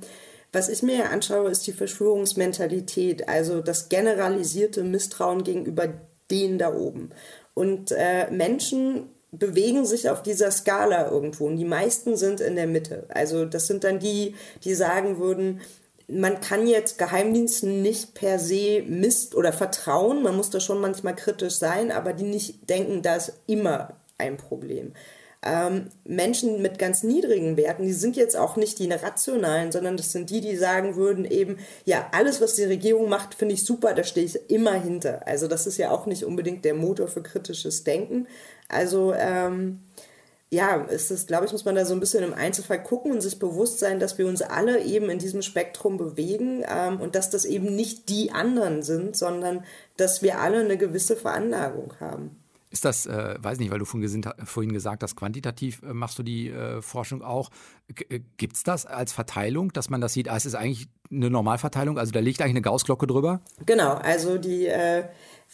was 0.52 0.70
ich 0.70 0.84
mir 0.84 1.10
anschaue, 1.10 1.52
ist 1.52 1.68
die 1.68 1.74
Verschwörungsmentalität, 1.74 3.30
also 3.30 3.62
das 3.62 3.90
generalisierte 3.90 4.84
Misstrauen 4.84 5.44
gegenüber 5.44 5.94
den 6.32 6.58
da 6.58 6.74
oben. 6.74 7.10
Und 7.54 7.92
äh, 7.92 8.30
Menschen 8.32 9.10
bewegen 9.32 9.86
sich 9.86 10.10
auf 10.10 10.24
dieser 10.24 10.50
Skala 10.50 11.10
irgendwo 11.12 11.46
und 11.46 11.58
die 11.58 11.66
meisten 11.66 12.18
sind 12.18 12.42
in 12.42 12.56
der 12.56 12.68
Mitte. 12.68 13.06
Also 13.10 13.46
das 13.46 13.68
sind 13.68 13.84
dann 13.84 14.00
die, 14.00 14.36
die 14.64 14.74
sagen 14.74 15.20
würden, 15.20 15.62
man 16.08 16.42
kann 16.42 16.66
jetzt 16.66 16.98
Geheimdiensten 16.98 17.84
nicht 17.84 18.16
per 18.16 18.40
se 18.40 18.82
misst 18.88 19.36
oder 19.36 19.54
vertrauen, 19.54 20.24
man 20.24 20.36
muss 20.36 20.50
da 20.50 20.60
schon 20.60 20.82
manchmal 20.82 21.16
kritisch 21.16 21.56
sein, 21.56 21.92
aber 21.92 22.14
die 22.14 22.24
nicht 22.24 22.68
denken, 22.68 23.04
da 23.04 23.18
ist 23.18 23.34
immer 23.46 23.98
ein 24.18 24.38
Problem 24.38 24.94
ähm, 25.42 25.88
Menschen 26.04 26.62
mit 26.62 26.80
ganz 26.80 27.04
niedrigen 27.04 27.56
Werten, 27.56 27.84
die 27.84 27.94
sind 27.94 28.18
jetzt 28.18 28.36
auch 28.36 28.58
nicht 28.58 28.78
die 28.80 28.92
rationalen, 28.92 29.72
sondern 29.72 29.96
das 29.96 30.12
sind 30.12 30.30
die, 30.30 30.42
die 30.42 30.58
sagen 30.58 30.96
würden 30.98 31.24
eben, 31.24 31.60
ja, 31.86 32.10
alles, 32.12 32.42
was 32.42 32.56
die 32.56 32.66
Regierung 32.66 33.08
macht, 33.08 33.36
finde 33.36 33.56
ich 33.56 33.66
super, 33.66 33.94
da 33.94 34.04
stehe 34.04 34.26
ich 34.26 34.50
immer 34.50 34.74
hinter. 34.74 35.26
Also 35.26 35.48
das 35.48 35.66
ist 35.66 35.78
ja 35.78 35.92
auch 35.92 36.06
nicht 36.06 36.26
unbedingt 36.26 36.66
der 36.66 36.74
Motor 36.74 37.08
für 37.08 37.24
kritisches 37.24 37.86
Denken. 37.86 38.28
Also 38.68 39.14
ähm, 39.14 39.80
ja, 40.52 40.78
ist 40.84 41.12
es, 41.12 41.28
glaube 41.28 41.46
ich, 41.46 41.52
muss 41.52 41.64
man 41.64 41.76
da 41.76 41.86
so 41.86 41.94
ein 41.94 42.00
bisschen 42.00 42.24
im 42.24 42.34
Einzelfall 42.34 42.82
gucken 42.84 43.12
und 43.12 43.22
sich 43.22 43.40
bewusst 43.40 43.80
sein, 43.80 44.00
dass 44.00 44.18
wir 44.18 44.28
uns 44.28 44.42
alle 44.42 44.84
eben 44.84 45.10
in 45.10 45.20
diesem 45.20 45.42
Spektrum 45.42 45.98
bewegen 45.98 46.66
ähm, 46.68 47.00
und 47.00 47.16
dass 47.16 47.30
das 47.30 47.46
eben 47.46 47.76
nicht 47.76 48.10
die 48.10 48.32
anderen 48.32 48.82
sind, 48.84 49.16
sondern 49.16 49.64
dass 49.96 50.22
wir 50.22 50.40
alle 50.40 50.60
eine 50.60 50.78
gewisse 50.78 51.16
Veranlagung 51.16 51.94
haben. 52.00 52.36
Ist 52.72 52.86
das, 52.86 53.08
äh, 53.08 53.36
weiß 53.40 53.58
nicht, 53.60 53.72
weil 53.72 53.80
du 53.80 53.86
vorhin 53.86 54.74
gesagt 54.74 55.02
hast, 55.02 55.16
quantitativ 55.16 55.82
äh, 55.82 55.94
machst 55.94 56.20
du 56.20 56.24
die 56.24 56.50
äh, 56.50 56.82
Forschung 56.82 57.24
auch. 57.24 57.50
Äh, 58.10 58.20
Gibt 58.38 58.58
es 58.58 58.64
das 58.64 58.86
als 58.86 59.12
Verteilung, 59.12 59.74
dass 59.74 59.90
man 59.90 60.02
das 60.02 60.14
sieht? 60.14 60.30
Ah, 60.30 60.38
es 60.38 60.46
ist 60.46 60.56
eigentlich 60.56 60.88
eine 61.12 61.32
Normalverteilung, 61.32 61.98
also 61.98 62.12
da 62.12 62.20
liegt 62.20 62.42
eigentlich 62.42 62.52
eine 62.52 62.62
Gaußglocke 62.62 63.08
drüber? 63.08 63.42
Genau, 63.66 63.96
also 63.96 64.38
die 64.38 64.68
äh, 64.68 65.06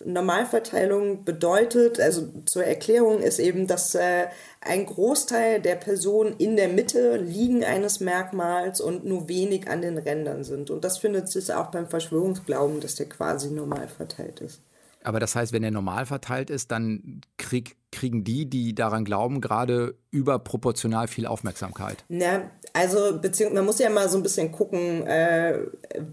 Normalverteilung 0.04 1.24
bedeutet, 1.24 2.02
also 2.02 2.28
zur 2.46 2.66
Erklärung 2.66 3.22
ist 3.22 3.40
eben, 3.40 3.66
dass 3.66 3.96
äh, 3.96 4.26
ein 4.60 4.86
Großteil 4.86 5.62
der 5.62 5.76
Personen 5.76 6.36
in 6.38 6.58
der 6.58 6.68
Mitte 6.68 7.16
liegen 7.16 7.64
eines 7.64 8.02
Merkmals 8.02 8.82
und 8.82 9.06
nur 9.06 9.30
wenig 9.30 9.70
an 9.70 9.82
den 9.82 9.98
Rändern 9.98 10.44
sind. 10.44 10.70
Und 10.70 10.84
das 10.84 10.98
findet 10.98 11.30
sich 11.30 11.54
auch 11.54 11.68
beim 11.68 11.88
Verschwörungsglauben, 11.88 12.82
dass 12.82 12.96
der 12.96 13.08
quasi 13.08 13.50
normal 13.52 13.88
verteilt 13.88 14.42
ist. 14.42 14.60
Aber 15.06 15.20
das 15.20 15.36
heißt, 15.36 15.54
wenn 15.54 15.64
er 15.64 15.72
normal 15.72 16.08
verteilt 16.08 16.50
ist, 16.50 16.72
dann 16.72 17.22
krieg, 17.38 17.78
kriegen 17.92 18.24
die, 18.24 18.50
die 18.50 18.74
daran 18.74 19.06
glauben, 19.06 19.40
gerade 19.40 19.96
überproportional 20.10 21.08
viel 21.08 21.28
Aufmerksamkeit. 21.28 22.04
Na, 22.10 22.50
also 22.74 23.20
beziehungsweise 23.20 23.56
man 23.56 23.66
muss 23.66 23.80
ja 23.80 23.90
mal 23.92 24.10
so 24.10 24.18
ein 24.18 24.24
bisschen 24.24 24.52
gucken, 24.52 25.06
äh, 25.06 25.60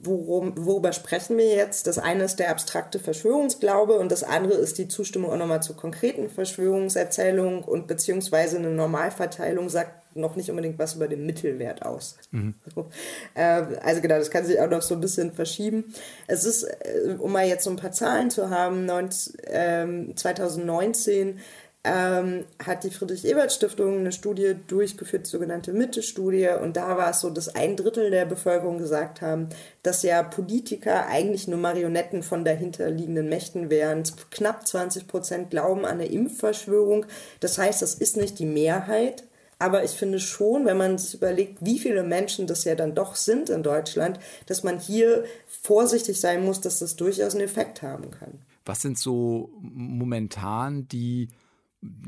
worum, 0.02 0.52
worüber 0.58 0.92
sprechen 0.92 1.38
wir 1.38 1.54
jetzt. 1.54 1.86
Das 1.86 1.98
eine 1.98 2.24
ist 2.24 2.36
der 2.36 2.50
abstrakte 2.50 2.98
Verschwörungsglaube 2.98 3.94
und 3.94 4.12
das 4.12 4.24
andere 4.24 4.54
ist 4.54 4.76
die 4.76 4.88
Zustimmung 4.88 5.30
auch 5.30 5.38
nochmal 5.38 5.62
zur 5.62 5.76
konkreten 5.76 6.28
Verschwörungserzählung 6.28 7.64
und 7.64 7.86
beziehungsweise 7.86 8.58
eine 8.58 8.70
Normalverteilung 8.70 9.70
sagt 9.70 10.01
noch 10.14 10.36
nicht 10.36 10.50
unbedingt 10.50 10.78
was 10.78 10.94
über 10.94 11.08
den 11.08 11.26
Mittelwert 11.26 11.82
aus. 11.82 12.16
Mhm. 12.30 12.54
also 13.34 14.00
genau, 14.00 14.18
das 14.18 14.30
kann 14.30 14.44
sich 14.44 14.60
auch 14.60 14.70
noch 14.70 14.82
so 14.82 14.94
ein 14.94 15.00
bisschen 15.00 15.32
verschieben. 15.32 15.94
Es 16.26 16.44
ist, 16.44 16.64
äh, 16.64 17.16
um 17.18 17.32
mal 17.32 17.46
jetzt 17.46 17.64
so 17.64 17.70
ein 17.70 17.76
paar 17.76 17.92
Zahlen 17.92 18.30
zu 18.30 18.50
haben, 18.50 18.86
19, 18.86 20.16
2019 20.16 21.40
ähm, 21.84 22.44
hat 22.64 22.84
die 22.84 22.90
Friedrich-Ebert-Stiftung 22.90 23.98
eine 23.98 24.12
Studie 24.12 24.54
durchgeführt, 24.68 25.26
die 25.26 25.30
sogenannte 25.30 25.72
Mitte-Studie. 25.72 26.50
Und 26.62 26.76
da 26.76 26.96
war 26.96 27.10
es 27.10 27.20
so, 27.20 27.30
dass 27.30 27.54
ein 27.54 27.76
Drittel 27.76 28.10
der 28.10 28.24
Bevölkerung 28.24 28.78
gesagt 28.78 29.20
haben, 29.20 29.48
dass 29.82 30.04
ja 30.04 30.22
Politiker 30.22 31.06
eigentlich 31.08 31.48
nur 31.48 31.58
Marionetten 31.58 32.22
von 32.22 32.44
dahinterliegenden 32.44 33.28
Mächten 33.28 33.68
wären. 33.68 34.04
Knapp 34.30 34.66
20 34.66 35.08
Prozent 35.08 35.50
glauben 35.50 35.84
an 35.84 35.94
eine 35.94 36.06
Impfverschwörung. 36.06 37.06
Das 37.40 37.58
heißt, 37.58 37.82
das 37.82 37.94
ist 37.94 38.16
nicht 38.16 38.38
die 38.38 38.46
Mehrheit. 38.46 39.24
Aber 39.62 39.84
ich 39.84 39.92
finde 39.92 40.18
schon, 40.18 40.66
wenn 40.66 40.76
man 40.76 40.98
sich 40.98 41.14
überlegt, 41.14 41.64
wie 41.64 41.78
viele 41.78 42.02
Menschen 42.02 42.48
das 42.48 42.64
ja 42.64 42.74
dann 42.74 42.96
doch 42.96 43.14
sind 43.14 43.48
in 43.48 43.62
Deutschland, 43.62 44.18
dass 44.46 44.64
man 44.64 44.80
hier 44.80 45.22
vorsichtig 45.46 46.20
sein 46.20 46.44
muss, 46.44 46.60
dass 46.60 46.80
das 46.80 46.96
durchaus 46.96 47.34
einen 47.34 47.44
Effekt 47.44 47.80
haben 47.80 48.10
kann. 48.10 48.40
Was 48.64 48.82
sind 48.82 48.98
so 48.98 49.52
momentan 49.60 50.88
die, 50.88 51.28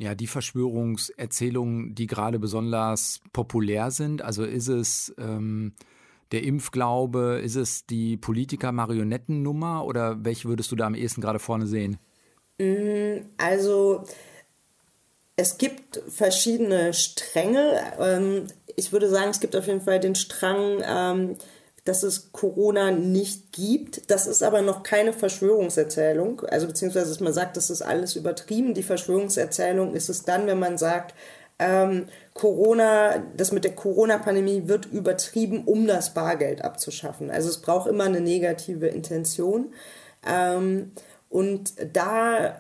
ja, 0.01 0.17
die 0.17 0.27
Verschwörungserzählungen, 0.27 1.95
die 1.95 2.09
gerade 2.09 2.41
besonders 2.41 3.21
populär 3.33 3.93
sind? 3.93 4.21
Also 4.23 4.43
ist 4.43 4.67
es 4.67 5.15
ähm, 5.17 5.75
der 6.33 6.43
Impfglaube, 6.43 7.41
ist 7.41 7.55
es 7.55 7.87
die 7.87 8.17
Politiker-Marionettennummer 8.17 9.85
oder 9.85 10.25
welche 10.25 10.49
würdest 10.49 10.73
du 10.73 10.77
da 10.77 10.87
am 10.87 10.97
ehesten 10.97 11.21
gerade 11.21 11.39
vorne 11.39 11.69
sehen? 11.69 11.99
Mm, 12.59 13.27
also 13.37 14.03
es 15.37 15.59
gibt 15.59 16.01
verschiedene 16.09 16.95
Stränge. 16.95 17.81
Ähm, 17.99 18.47
ich 18.77 18.93
würde 18.93 19.09
sagen, 19.09 19.31
es 19.31 19.41
gibt 19.41 19.57
auf 19.57 19.67
jeden 19.67 19.81
Fall 19.81 20.01
den 20.01 20.15
Strang, 20.15 20.83
ähm, 20.87 21.37
dass 21.85 22.03
es 22.03 22.33
Corona 22.33 22.91
nicht 22.93 23.53
gibt. 23.53 24.11
Das 24.11 24.27
ist 24.27 24.43
aber 24.43 24.63
noch 24.63 24.83
keine 24.83 25.13
Verschwörungserzählung. 25.13 26.41
Also 26.47 26.67
beziehungsweise, 26.67 27.09
dass 27.09 27.21
man 27.21 27.35
sagt, 27.35 27.57
das 27.57 27.71
ist 27.71 27.83
alles 27.83 28.17
übertrieben. 28.17 28.75
Die 28.75 28.83
Verschwörungserzählung 28.83 29.95
ist 29.95 30.09
es 30.09 30.23
dann, 30.23 30.47
wenn 30.47 30.59
man 30.59 30.79
sagt, 30.79 31.15
ähm, 31.59 32.07
Corona, 32.33 33.23
das 33.37 33.53
mit 33.53 33.65
der 33.65 33.75
Corona-Pandemie 33.75 34.67
wird 34.67 34.87
übertrieben, 34.87 35.65
um 35.67 35.87
das 35.87 36.15
Bargeld 36.15 36.65
abzuschaffen. 36.65 37.31
Also 37.31 37.49
es 37.49 37.61
braucht 37.61 37.89
immer 37.89 38.05
eine 38.05 38.21
negative 38.21 38.89
Intention. 38.89 39.73
Ähm, 40.27 40.93
und 41.29 41.75
da 41.93 42.57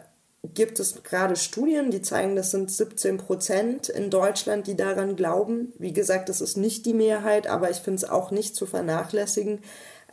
gibt 0.52 0.78
es 0.78 1.02
gerade 1.02 1.36
Studien, 1.36 1.90
die 1.90 2.02
zeigen, 2.02 2.36
das 2.36 2.50
sind 2.50 2.70
17 2.70 3.16
Prozent 3.16 3.88
in 3.88 4.10
Deutschland, 4.10 4.66
die 4.66 4.76
daran 4.76 5.16
glauben. 5.16 5.72
Wie 5.78 5.92
gesagt, 5.92 6.28
das 6.28 6.40
ist 6.40 6.56
nicht 6.56 6.84
die 6.84 6.94
Mehrheit, 6.94 7.46
aber 7.46 7.70
ich 7.70 7.78
finde 7.78 7.96
es 7.96 8.10
auch 8.10 8.30
nicht 8.30 8.54
zu 8.54 8.66
vernachlässigen. 8.66 9.60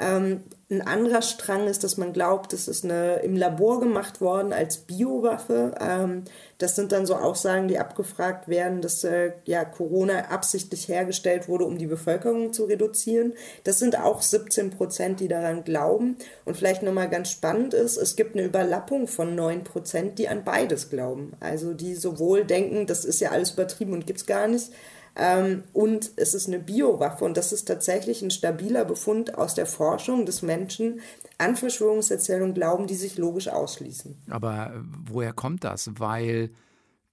Ähm, 0.02 0.42
ein 0.72 0.82
anderer 0.82 1.22
Strang 1.22 1.68
ist, 1.68 1.84
dass 1.84 1.98
man 1.98 2.14
glaubt, 2.14 2.54
das 2.54 2.70
ist 2.70 2.86
eine, 2.86 3.18
im 3.18 3.36
Labor 3.36 3.82
gemacht 3.82 4.22
worden 4.22 4.54
als 4.54 4.78
Biowaffe. 4.78 5.76
Ähm, 5.80 6.24
das 6.58 6.78
sind 6.78 6.94
dann 6.94 7.06
so 7.06 7.16
Aussagen, 7.16 7.68
die 7.68 7.78
abgefragt 7.78 8.48
werden, 8.48 8.82
dass 8.82 9.04
äh, 9.04 9.34
ja, 9.46 9.66
Corona 9.66 10.30
absichtlich 10.30 10.88
hergestellt 10.88 11.50
wurde, 11.50 11.66
um 11.66 11.78
die 11.78 11.88
Bevölkerung 11.88 12.54
zu 12.54 12.66
reduzieren. 12.66 13.34
Das 13.66 13.80
sind 13.80 14.00
auch 14.00 14.22
17 14.22 14.72
Prozent, 14.72 15.20
die 15.20 15.28
daran 15.28 15.66
glauben. 15.66 16.16
Und 16.46 16.56
vielleicht 16.56 16.84
nochmal 16.84 17.10
ganz 17.10 17.30
spannend 17.30 17.74
ist, 17.74 17.98
es 17.98 18.16
gibt 18.16 18.36
eine 18.36 18.46
Überlappung 18.46 19.08
von 19.08 19.36
9 19.36 19.66
Prozent, 19.66 20.20
die 20.20 20.30
an 20.30 20.46
beides 20.46 20.90
glauben. 20.90 21.34
Also 21.42 21.74
die 21.74 21.96
sowohl 21.96 22.46
denken, 22.46 22.88
das 22.88 23.04
ist 23.04 23.20
ja 23.20 23.32
alles 23.32 23.52
übertrieben 23.52 23.94
und 23.94 24.08
gibt 24.08 24.20
es 24.20 24.26
gar 24.26 24.48
nicht, 24.48 24.72
ähm, 25.16 25.64
und 25.74 26.12
es 26.16 26.34
ist 26.34 26.48
eine 26.48 26.60
Biowaffe 26.60 27.26
und 27.26 27.38
das 27.38 27.52
ist 27.52 27.66
tatsächlich 27.68 28.22
ein 28.22 28.32
stabiler 28.32 28.86
Befund 28.86 29.38
aus 29.38 29.56
der 29.56 29.66
Forschung 29.66 30.26
des 30.26 30.42
Menschen 30.42 31.02
an 31.38 31.56
Verschwörungserzählungen 31.56 32.54
glauben, 32.54 32.88
die 32.88 32.96
sich 32.96 33.18
logisch 33.18 33.48
ausschließen. 33.48 34.18
Aber 34.30 34.74
äh, 34.74 34.80
woher 35.10 35.34
kommt 35.34 35.64
das? 35.64 35.90
Weil 35.98 36.52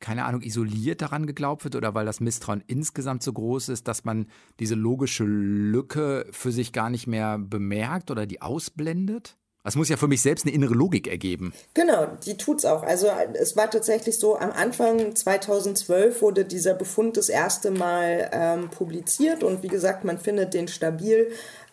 keine 0.01 0.25
Ahnung, 0.27 0.43
isoliert 0.43 1.03
daran 1.03 1.27
geglaubt 1.27 1.65
wird 1.65 1.75
oder 1.75 1.95
weil 1.95 2.07
das 2.07 2.21
Misstrauen 2.21 2.63
insgesamt 2.67 3.23
so 3.23 3.33
groß 3.33 3.69
ist, 3.71 3.89
dass 3.89 4.05
man 4.05 4.27
diese 4.61 4.77
logische 4.77 5.25
Lücke 5.25 6.27
für 6.31 6.53
sich 6.53 6.73
gar 6.73 6.89
nicht 6.91 7.07
mehr 7.07 7.39
bemerkt 7.39 8.11
oder 8.11 8.27
die 8.27 8.41
ausblendet? 8.41 9.38
Das 9.65 9.77
muss 9.77 9.89
ja 9.89 9.97
für 9.97 10.09
mich 10.09 10.23
selbst 10.23 10.47
eine 10.47 10.55
innere 10.55 10.75
Logik 10.75 11.09
ergeben. 11.09 11.53
Genau, 11.75 12.07
die 12.25 12.37
tut 12.37 12.59
es 12.59 12.65
auch. 12.65 12.83
Also 12.83 13.09
es 13.35 13.57
war 13.57 13.71
tatsächlich 13.71 14.19
so, 14.19 14.39
am 14.39 14.51
Anfang 14.51 15.15
2012 15.15 16.23
wurde 16.23 16.45
dieser 16.45 16.75
Befund 16.75 17.17
das 17.17 17.29
erste 17.29 17.71
Mal 17.71 18.31
ähm, 18.33 18.71
publiziert 18.71 19.43
und 19.43 19.63
wie 19.63 19.69
gesagt, 19.69 20.05
man 20.05 20.19
findet 20.19 20.55
den 20.55 20.69
stabil. 20.69 21.31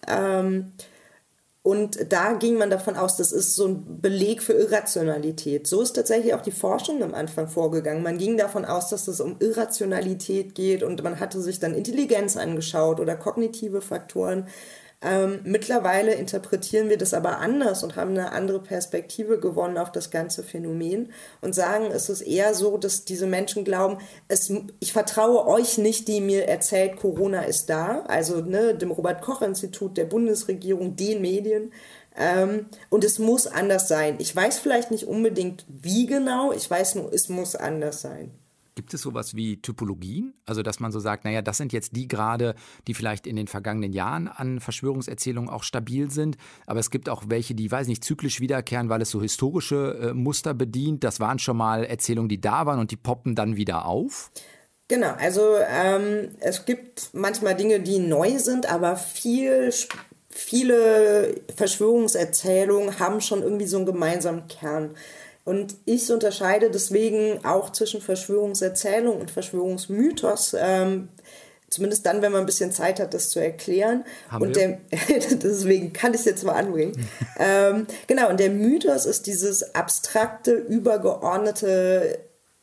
Ähm, 0.08 0.74
und 1.66 2.12
da 2.14 2.34
ging 2.34 2.60
man 2.60 2.70
davon 2.70 2.96
aus, 2.96 3.18
das 3.18 3.32
ist 3.32 3.56
so 3.56 3.66
ein 3.66 4.00
Beleg 4.00 4.44
für 4.44 4.54
Irrationalität. 4.54 5.66
So 5.66 5.82
ist 5.82 5.94
tatsächlich 5.94 6.36
auch 6.36 6.44
die 6.44 6.52
Forschung 6.52 7.02
am 7.02 7.16
Anfang 7.16 7.48
vorgegangen. 7.48 8.04
Man 8.04 8.20
ging 8.20 8.38
davon 8.38 8.66
aus, 8.66 8.90
dass 8.90 9.08
es 9.08 9.20
um 9.20 9.38
Irrationalität 9.40 10.54
geht 10.54 10.84
und 10.84 11.02
man 11.02 11.20
hatte 11.20 11.42
sich 11.42 11.60
dann 11.60 11.74
Intelligenz 11.74 12.38
angeschaut 12.38 13.00
oder 13.00 13.16
kognitive 13.16 13.82
Faktoren. 13.82 14.48
Ähm, 15.02 15.42
mittlerweile 15.44 16.14
interpretieren 16.14 16.90
wir 16.90 16.98
das 16.98 17.14
aber 17.14 17.40
anders 17.40 17.84
und 17.84 17.96
haben 17.96 18.12
eine 18.12 18.32
andere 18.32 18.62
Perspektive 18.62 19.40
gewonnen 19.40 19.78
auf 19.78 19.92
das 19.92 20.10
ganze 20.10 20.42
Phänomen 20.42 21.12
und 21.42 21.54
sagen, 21.54 21.92
es 21.92 22.10
ist 22.10 22.22
eher 22.22 22.54
so, 22.54 22.78
dass 22.78 23.06
diese 23.06 23.28
Menschen 23.28 23.66
glauben, 23.66 23.98
es, 24.28 24.52
ich 24.80 24.94
vertraue 24.94 25.46
euch 25.48 25.78
nicht, 25.78 26.08
die 26.08 26.22
mir 26.22 26.48
erzählt, 26.48 26.96
Corona 26.96 27.42
ist 27.42 27.70
da, 27.70 28.04
also 28.08 28.42
ne, 28.42 28.74
dem 28.74 28.92
Robert 28.92 29.22
Koch 29.22 29.42
Institut, 29.42 29.98
der 29.98 30.06
Bundesregierung, 30.06 30.96
den 30.96 31.22
Medien. 31.22 31.72
Ähm, 32.18 32.68
und 32.90 33.04
es 33.04 33.20
muss 33.20 33.46
anders 33.46 33.88
sein. 33.90 34.16
Ich 34.20 34.34
weiß 34.34 34.60
vielleicht 34.60 34.90
nicht 34.90 35.06
unbedingt 35.06 35.66
wie 35.68 36.06
genau, 36.06 36.54
ich 36.54 36.70
weiß 36.70 36.96
nur, 36.96 37.14
es 37.14 37.28
muss 37.28 37.56
anders 37.56 38.02
sein. 38.02 38.32
Gibt 38.76 38.94
es 38.94 39.02
sowas 39.02 39.36
wie 39.36 39.62
Typologien? 39.62 40.34
Also, 40.46 40.62
dass 40.62 40.82
man 40.82 40.92
so 40.92 41.00
sagt, 41.00 41.24
naja, 41.24 41.42
das 41.42 41.56
sind 41.58 41.72
jetzt 41.72 41.96
die 41.96 42.10
gerade, 42.10 42.56
die 42.88 42.94
vielleicht 42.94 43.26
in 43.26 43.38
den 43.38 43.48
vergangenen 43.48 43.94
Jahren 43.94 44.28
an 44.28 44.60
Verschwörungserzählungen 44.60 45.50
auch 45.50 45.64
stabil 45.64 46.12
sind. 46.12 46.36
Aber 46.68 46.82
es 46.82 46.92
gibt 46.92 47.08
auch 47.08 47.24
welche, 47.28 47.56
die, 47.56 47.72
weiß 47.72 47.88
nicht, 47.88 48.04
zyklisch 48.04 48.42
wiederkehren, 48.42 48.90
weil 48.90 49.02
es 49.02 49.12
so 49.12 49.22
historische 49.22 50.10
äh, 50.10 50.14
Muster 50.14 50.54
bedient. 50.54 51.06
Das 51.06 51.22
waren 51.22 51.40
schon 51.40 51.56
mal 51.56 51.86
Erzählungen, 51.86 52.28
die 52.28 52.42
da 52.42 52.66
waren 52.66 52.80
und 52.80 52.92
die 52.92 52.98
poppen 52.98 53.34
dann 53.34 53.56
wieder 53.56 53.86
auf. 53.86 54.30
Genau, 54.90 55.14
also 55.18 55.56
ähm, 55.68 56.32
es 56.42 56.66
gibt 56.66 57.12
manchmal 57.14 57.56
Dinge, 57.56 57.80
die 57.80 57.98
neu 57.98 58.38
sind, 58.38 58.72
aber 58.72 58.98
viel 58.98 59.72
viele 60.36 61.42
Verschwörungserzählungen 61.56 63.00
haben 63.00 63.22
schon 63.22 63.42
irgendwie 63.42 63.66
so 63.68 63.78
einen 63.78 63.86
gemeinsamen 63.86 64.48
Kern. 64.48 64.96
Und 65.46 65.78
ich 65.86 66.12
unterscheide 66.12 66.72
deswegen 66.72 67.46
auch 67.46 67.72
zwischen 67.72 68.02
Verschwörungserzählung 68.02 69.22
und 69.22 69.32
Verschwörungsmythos. 69.32 70.56
Ähm, 70.60 71.10
zumindest 71.70 72.06
dann, 72.06 72.22
wenn 72.24 72.32
man 72.32 72.42
ein 72.42 72.48
bisschen 72.48 72.72
Zeit 72.72 73.00
hat, 73.00 73.14
das 73.14 73.30
zu 73.30 73.40
erklären. 73.40 74.04
Haben 74.30 74.48
und 74.48 74.56
der, 74.56 74.80
deswegen 75.10 75.94
kann 75.94 76.14
ich 76.16 76.22
es 76.22 76.26
jetzt 76.26 76.44
mal 76.44 76.54
anbringen. 76.54 76.94
ähm, 77.40 77.86
genau, 78.08 78.30
und 78.30 78.40
der 78.40 78.50
Mythos 78.50 79.06
ist 79.06 79.28
dieses 79.28 79.76
abstrakte, 79.76 80.54
übergeordnete 80.54 82.20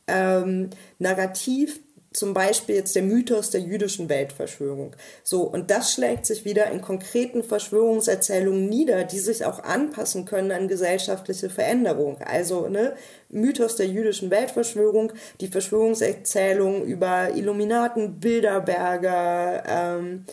ähm, 0.07 0.69
Narrativ, 0.99 1.79
zum 2.13 2.33
Beispiel 2.33 2.75
jetzt 2.75 2.95
der 2.95 3.03
Mythos 3.03 3.49
der 3.49 3.61
jüdischen 3.61 4.09
Weltverschwörung. 4.09 4.95
So, 5.23 5.41
und 5.41 5.71
das 5.71 5.93
schlägt 5.93 6.25
sich 6.25 6.45
wieder 6.45 6.71
in 6.71 6.81
konkreten 6.81 7.43
Verschwörungserzählungen 7.43 8.67
nieder, 8.67 9.03
die 9.03 9.19
sich 9.19 9.45
auch 9.45 9.63
anpassen 9.63 10.25
können 10.25 10.51
an 10.51 10.67
gesellschaftliche 10.67 11.49
Veränderung. 11.49 12.17
Also, 12.21 12.67
ne, 12.69 12.95
Mythos 13.29 13.75
der 13.75 13.87
jüdischen 13.87 14.29
Weltverschwörung, 14.29 15.11
die 15.41 15.47
Verschwörungserzählung 15.47 16.83
über 16.85 17.35
Illuminaten, 17.35 18.19
Bilderberger, 18.19 19.63
ähm, 19.67 20.25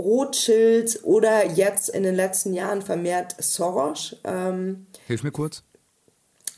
Rothschild 0.00 1.00
oder 1.04 1.46
jetzt 1.46 1.90
in 1.90 2.02
den 2.02 2.14
letzten 2.14 2.54
Jahren 2.54 2.82
vermehrt 2.82 3.34
Soros. 3.38 4.16
Ähm, 4.24 4.86
Hilf 5.06 5.22
mir 5.22 5.30
kurz. 5.30 5.62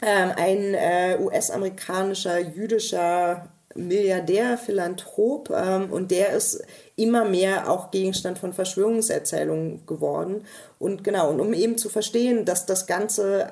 Ähm, 0.00 0.32
ein 0.36 0.74
äh, 0.74 1.18
US-amerikanischer 1.20 2.38
jüdischer 2.38 3.48
Milliardär, 3.74 4.58
Philanthrop 4.58 5.50
ähm, 5.50 5.92
und 5.92 6.10
der 6.10 6.30
ist 6.32 6.62
immer 6.96 7.24
mehr 7.24 7.70
auch 7.70 7.90
Gegenstand 7.90 8.38
von 8.38 8.52
Verschwörungserzählungen 8.52 9.86
geworden. 9.86 10.44
Und 10.78 11.04
genau, 11.04 11.30
und 11.30 11.40
um 11.40 11.52
eben 11.52 11.78
zu 11.78 11.88
verstehen, 11.88 12.44
dass 12.44 12.66
das 12.66 12.86
Ganze 12.86 13.50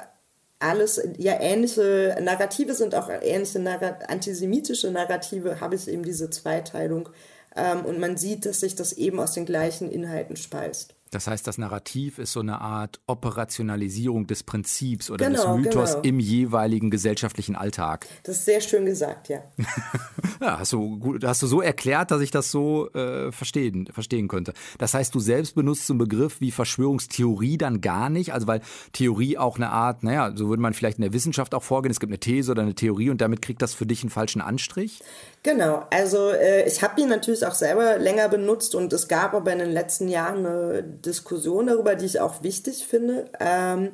alles 0.58 1.02
ja 1.16 1.40
ähnliche 1.40 2.16
Narrative 2.20 2.74
sind, 2.74 2.94
auch 2.94 3.08
ähnliche 3.08 3.58
Narrat 3.58 4.08
antisemitische 4.10 4.90
Narrative, 4.90 5.60
habe 5.60 5.74
ich 5.74 5.88
eben 5.88 6.04
diese 6.04 6.30
Zweiteilung. 6.30 7.08
Ähm, 7.56 7.84
und 7.84 7.98
man 7.98 8.16
sieht, 8.16 8.46
dass 8.46 8.60
sich 8.60 8.76
das 8.76 8.92
eben 8.92 9.18
aus 9.18 9.32
den 9.32 9.46
gleichen 9.46 9.90
Inhalten 9.90 10.36
speist. 10.36 10.94
Das 11.10 11.26
heißt, 11.26 11.44
das 11.46 11.58
Narrativ 11.58 12.18
ist 12.18 12.32
so 12.32 12.40
eine 12.40 12.60
Art 12.60 13.00
Operationalisierung 13.06 14.28
des 14.28 14.44
Prinzips 14.44 15.10
oder 15.10 15.26
genau, 15.26 15.56
des 15.56 15.64
Mythos 15.64 15.90
genau. 15.94 16.04
im 16.04 16.20
jeweiligen 16.20 16.88
gesellschaftlichen 16.90 17.56
Alltag. 17.56 18.06
Das 18.22 18.36
ist 18.36 18.44
sehr 18.44 18.60
schön 18.60 18.84
gesagt, 18.84 19.28
ja. 19.28 19.40
ja, 20.40 20.60
hast 20.60 20.72
du, 20.72 20.98
gut, 20.98 21.24
hast 21.24 21.42
du 21.42 21.48
so 21.48 21.60
erklärt, 21.60 22.12
dass 22.12 22.20
ich 22.20 22.30
das 22.30 22.52
so 22.52 22.92
äh, 22.92 23.32
verstehen, 23.32 23.86
verstehen 23.86 24.28
könnte. 24.28 24.54
Das 24.78 24.94
heißt, 24.94 25.12
du 25.12 25.18
selbst 25.18 25.56
benutzt 25.56 25.88
so 25.88 25.94
einen 25.94 25.98
Begriff 25.98 26.40
wie 26.40 26.52
Verschwörungstheorie 26.52 27.58
dann 27.58 27.80
gar 27.80 28.08
nicht, 28.08 28.32
also 28.32 28.46
weil 28.46 28.60
Theorie 28.92 29.36
auch 29.36 29.56
eine 29.56 29.70
Art, 29.70 30.04
naja, 30.04 30.32
so 30.36 30.48
würde 30.48 30.62
man 30.62 30.74
vielleicht 30.74 30.98
in 30.98 31.02
der 31.02 31.12
Wissenschaft 31.12 31.54
auch 31.54 31.64
vorgehen, 31.64 31.90
es 31.90 31.98
gibt 31.98 32.10
eine 32.10 32.20
These 32.20 32.52
oder 32.52 32.62
eine 32.62 32.76
Theorie 32.76 33.10
und 33.10 33.20
damit 33.20 33.42
kriegt 33.42 33.62
das 33.62 33.74
für 33.74 33.86
dich 33.86 34.02
einen 34.02 34.10
falschen 34.10 34.40
Anstrich? 34.40 35.02
Genau, 35.42 35.86
also 35.90 36.30
äh, 36.32 36.66
ich 36.68 36.82
habe 36.82 37.00
ihn 37.00 37.08
natürlich 37.08 37.46
auch 37.46 37.54
selber 37.54 37.98
länger 37.98 38.28
benutzt 38.28 38.74
und 38.74 38.92
es 38.92 39.08
gab 39.08 39.32
aber 39.32 39.52
in 39.52 39.60
den 39.60 39.70
letzten 39.70 40.08
Jahren 40.08 40.44
eine 40.44 40.82
Diskussion 40.82 41.66
darüber, 41.68 41.94
die 41.94 42.04
ich 42.04 42.20
auch 42.20 42.42
wichtig 42.42 42.86
finde. 42.86 43.24
Ähm, 43.40 43.92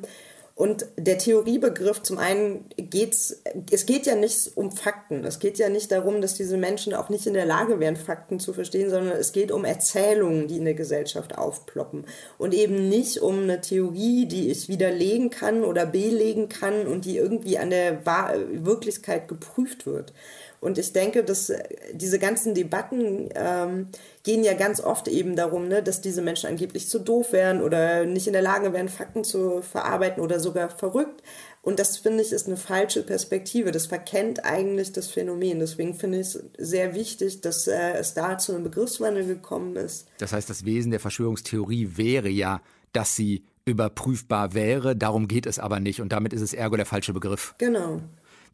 und 0.57 0.87
der 0.97 1.19
Theoriebegriff, 1.19 2.01
zum 2.01 2.17
einen 2.17 2.65
geht's, 2.77 3.43
es 3.69 3.85
geht 3.85 4.07
ja 4.07 4.15
nicht 4.15 4.57
um 4.57 4.71
Fakten. 4.71 5.23
Es 5.23 5.37
geht 5.37 5.59
ja 5.59 5.69
nicht 5.69 5.91
darum, 5.91 6.19
dass 6.19 6.33
diese 6.33 6.57
Menschen 6.57 6.95
auch 6.95 7.09
nicht 7.09 7.27
in 7.27 7.35
der 7.35 7.45
Lage 7.45 7.79
wären, 7.79 7.95
Fakten 7.95 8.39
zu 8.39 8.53
verstehen, 8.53 8.89
sondern 8.89 9.15
es 9.15 9.33
geht 9.33 9.51
um 9.51 9.65
Erzählungen, 9.65 10.47
die 10.47 10.57
in 10.57 10.65
der 10.65 10.73
Gesellschaft 10.73 11.37
aufploppen. 11.37 12.05
Und 12.39 12.55
eben 12.55 12.89
nicht 12.89 13.19
um 13.19 13.43
eine 13.43 13.61
Theorie, 13.61 14.25
die 14.25 14.49
ich 14.49 14.67
widerlegen 14.67 15.29
kann 15.29 15.63
oder 15.63 15.85
belegen 15.85 16.49
kann 16.49 16.87
und 16.87 17.05
die 17.05 17.17
irgendwie 17.17 17.59
an 17.59 17.69
der 17.69 18.03
Wirklichkeit 18.03 19.27
geprüft 19.27 19.85
wird. 19.85 20.11
Und 20.59 20.77
ich 20.77 20.91
denke, 20.93 21.23
dass 21.23 21.49
äh, 21.49 21.63
diese 21.93 22.19
ganzen 22.19 22.53
Debatten 22.55 23.29
ähm, 23.35 23.87
gehen 24.23 24.43
ja 24.43 24.53
ganz 24.53 24.79
oft 24.81 25.07
eben 25.07 25.35
darum, 25.35 25.67
ne, 25.67 25.83
dass 25.83 26.01
diese 26.01 26.21
Menschen 26.21 26.49
angeblich 26.49 26.89
zu 26.89 26.99
doof 26.99 27.31
wären 27.31 27.61
oder 27.61 28.05
nicht 28.05 28.27
in 28.27 28.33
der 28.33 28.41
Lage 28.41 28.73
wären, 28.73 28.89
Fakten 28.89 29.23
zu 29.23 29.61
verarbeiten 29.61 30.21
oder 30.21 30.39
sogar 30.39 30.69
verrückt. 30.69 31.21
Und 31.61 31.79
das 31.79 31.97
finde 31.97 32.23
ich 32.23 32.31
ist 32.31 32.47
eine 32.47 32.57
falsche 32.57 33.03
Perspektive. 33.03 33.71
Das 33.71 33.87
verkennt 33.87 34.45
eigentlich 34.45 34.93
das 34.93 35.09
Phänomen. 35.09 35.59
Deswegen 35.59 35.93
finde 35.93 36.19
ich 36.19 36.27
es 36.27 36.43
sehr 36.57 36.95
wichtig, 36.95 37.41
dass 37.41 37.67
äh, 37.67 37.93
es 37.93 38.13
da 38.13 38.37
zu 38.37 38.53
einem 38.53 38.63
Begriffswandel 38.63 39.25
gekommen 39.25 39.75
ist. 39.75 40.07
Das 40.17 40.33
heißt, 40.33 40.49
das 40.49 40.65
Wesen 40.65 40.91
der 40.91 40.99
Verschwörungstheorie 40.99 41.91
wäre 41.95 42.29
ja, 42.29 42.61
dass 42.93 43.15
sie 43.15 43.43
überprüfbar 43.65 44.53
wäre. 44.53 44.95
Darum 44.95 45.27
geht 45.27 45.45
es 45.45 45.59
aber 45.59 45.79
nicht. 45.79 45.99
Und 45.99 46.13
damit 46.13 46.33
ist 46.33 46.41
es 46.41 46.53
ergo 46.53 46.77
der 46.77 46.85
falsche 46.85 47.13
Begriff. 47.13 47.53
Genau. 47.57 48.01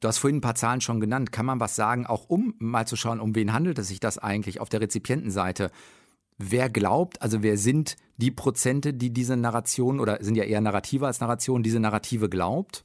Du 0.03 0.09
hast 0.09 0.17
vorhin 0.17 0.39
ein 0.39 0.41
paar 0.41 0.55
Zahlen 0.55 0.81
schon 0.81 0.99
genannt. 0.99 1.31
Kann 1.31 1.45
man 1.45 1.61
was 1.61 1.77
sagen, 1.77 2.05
auch 2.05 2.25
um 2.27 2.55
mal 2.59 2.85
zu 2.85 2.97
schauen, 2.97 3.21
um 3.21 3.35
wen 3.35 3.53
handelt 3.53 3.79
es 3.79 3.87
sich 3.87 4.01
das 4.01 4.17
eigentlich 4.17 4.59
auf 4.59 4.67
der 4.67 4.81
Rezipientenseite? 4.81 5.71
Wer 6.37 6.69
glaubt, 6.69 7.21
also 7.21 7.41
wer 7.41 7.57
sind 7.57 7.95
die 8.17 8.29
Prozente, 8.29 8.93
die 8.93 9.11
diese 9.11 9.37
Narration 9.37 10.01
oder 10.01 10.17
sind 10.21 10.35
ja 10.35 10.43
eher 10.43 10.59
Narrative 10.59 11.07
als 11.07 11.21
Narration, 11.21 11.63
diese 11.63 11.79
Narrative 11.79 12.27
glaubt? 12.27 12.83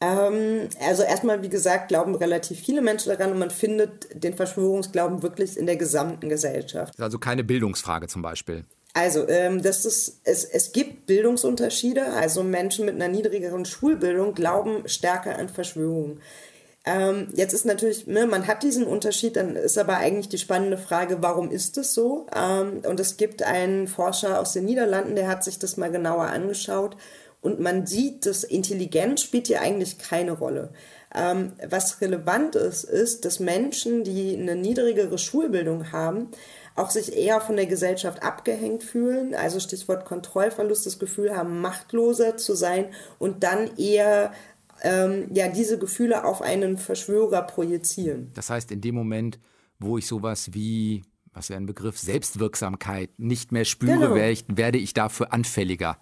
Ähm, 0.00 0.68
also 0.80 1.02
erstmal, 1.02 1.42
wie 1.42 1.48
gesagt, 1.48 1.88
glauben 1.88 2.14
relativ 2.14 2.60
viele 2.60 2.80
Menschen 2.80 3.08
daran 3.08 3.32
und 3.32 3.40
man 3.40 3.50
findet 3.50 4.22
den 4.22 4.34
Verschwörungsglauben 4.34 5.24
wirklich 5.24 5.56
in 5.56 5.66
der 5.66 5.76
gesamten 5.76 6.28
Gesellschaft. 6.28 7.00
Also 7.00 7.18
keine 7.18 7.42
Bildungsfrage 7.42 8.06
zum 8.06 8.22
Beispiel. 8.22 8.64
Also, 8.94 9.28
ähm, 9.28 9.60
das 9.60 9.84
ist, 9.84 10.20
es, 10.22 10.44
es 10.44 10.72
gibt 10.72 11.06
Bildungsunterschiede. 11.06 12.06
Also 12.12 12.42
Menschen 12.44 12.86
mit 12.86 12.94
einer 12.94 13.08
niedrigeren 13.08 13.64
Schulbildung 13.64 14.34
glauben 14.34 14.88
stärker 14.88 15.36
an 15.36 15.48
Verschwörungen. 15.48 16.20
Ähm, 16.86 17.28
jetzt 17.34 17.54
ist 17.54 17.64
natürlich, 17.64 18.06
ne, 18.06 18.26
man 18.26 18.46
hat 18.46 18.62
diesen 18.62 18.86
Unterschied, 18.86 19.36
dann 19.36 19.56
ist 19.56 19.78
aber 19.78 19.96
eigentlich 19.96 20.28
die 20.28 20.38
spannende 20.38 20.78
Frage, 20.78 21.22
warum 21.22 21.50
ist 21.50 21.76
es 21.78 21.94
so? 21.94 22.26
Ähm, 22.36 22.82
und 22.86 23.00
es 23.00 23.16
gibt 23.16 23.42
einen 23.42 23.88
Forscher 23.88 24.38
aus 24.38 24.52
den 24.52 24.66
Niederlanden, 24.66 25.16
der 25.16 25.26
hat 25.26 25.44
sich 25.44 25.58
das 25.58 25.76
mal 25.76 25.90
genauer 25.90 26.26
angeschaut 26.26 26.96
und 27.40 27.58
man 27.58 27.86
sieht, 27.86 28.26
dass 28.26 28.44
Intelligenz 28.44 29.22
spielt 29.22 29.46
hier 29.46 29.62
eigentlich 29.62 29.98
keine 29.98 30.32
Rolle. 30.32 30.70
Ähm, 31.14 31.52
was 31.66 32.00
relevant 32.00 32.54
ist, 32.54 32.84
ist, 32.84 33.24
dass 33.24 33.40
Menschen, 33.40 34.04
die 34.04 34.36
eine 34.36 34.56
niedrigere 34.56 35.16
Schulbildung 35.16 35.90
haben, 35.90 36.30
auch 36.74 36.90
sich 36.90 37.16
eher 37.16 37.40
von 37.40 37.56
der 37.56 37.66
Gesellschaft 37.66 38.22
abgehängt 38.22 38.82
fühlen, 38.82 39.34
also 39.34 39.60
Stichwort 39.60 40.04
Kontrollverlust, 40.04 40.86
das 40.86 40.98
Gefühl 40.98 41.36
haben, 41.36 41.60
machtloser 41.60 42.36
zu 42.36 42.54
sein 42.54 42.86
und 43.18 43.44
dann 43.44 43.76
eher 43.76 44.32
ähm, 44.82 45.28
ja, 45.32 45.48
diese 45.48 45.78
Gefühle 45.78 46.24
auf 46.24 46.42
einen 46.42 46.76
Verschwörer 46.76 47.42
projizieren. 47.42 48.30
Das 48.34 48.50
heißt, 48.50 48.72
in 48.72 48.80
dem 48.80 48.94
Moment, 48.94 49.38
wo 49.78 49.98
ich 49.98 50.06
sowas 50.06 50.52
wie, 50.52 51.02
was 51.32 51.48
wäre 51.48 51.60
ein 51.60 51.66
Begriff, 51.66 51.98
Selbstwirksamkeit 51.98 53.10
nicht 53.18 53.52
mehr 53.52 53.64
spüre, 53.64 53.98
genau. 53.98 54.14
werde, 54.14 54.32
ich, 54.32 54.44
werde 54.48 54.78
ich 54.78 54.94
dafür 54.94 55.32
anfälliger. 55.32 55.98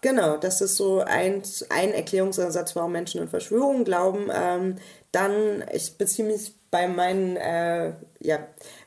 Genau, 0.00 0.36
das 0.36 0.60
ist 0.60 0.76
so 0.76 1.00
ein, 1.00 1.42
ein 1.70 1.92
Erklärungsansatz, 1.92 2.74
warum 2.74 2.92
Menschen 2.92 3.20
an 3.20 3.28
Verschwörungen 3.28 3.84
glauben. 3.84 4.28
Ähm, 4.32 4.76
dann, 5.12 5.64
ich 5.72 5.96
beziehe 5.96 6.26
mich 6.26 6.54
bei 6.70 6.88
meinen 6.88 7.36
äh, 7.36 7.94
ja, 8.20 8.38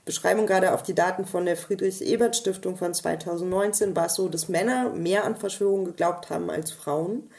Beschreibungen 0.06 0.48
gerade 0.48 0.74
auf 0.74 0.84
die 0.84 0.96
Daten 0.96 1.26
von 1.26 1.46
der 1.46 1.58
Friedrich-Ebert-Stiftung 1.58 2.76
von 2.76 2.94
2019, 2.94 3.96
war 3.96 4.08
es 4.08 4.16
so, 4.16 4.30
dass 4.30 4.50
Männer 4.50 4.90
mehr 4.90 5.26
an 5.26 5.36
Verschwörungen 5.36 5.86
geglaubt 5.86 6.30
haben 6.30 6.50
als 6.50 6.72
Frauen. 6.72 7.30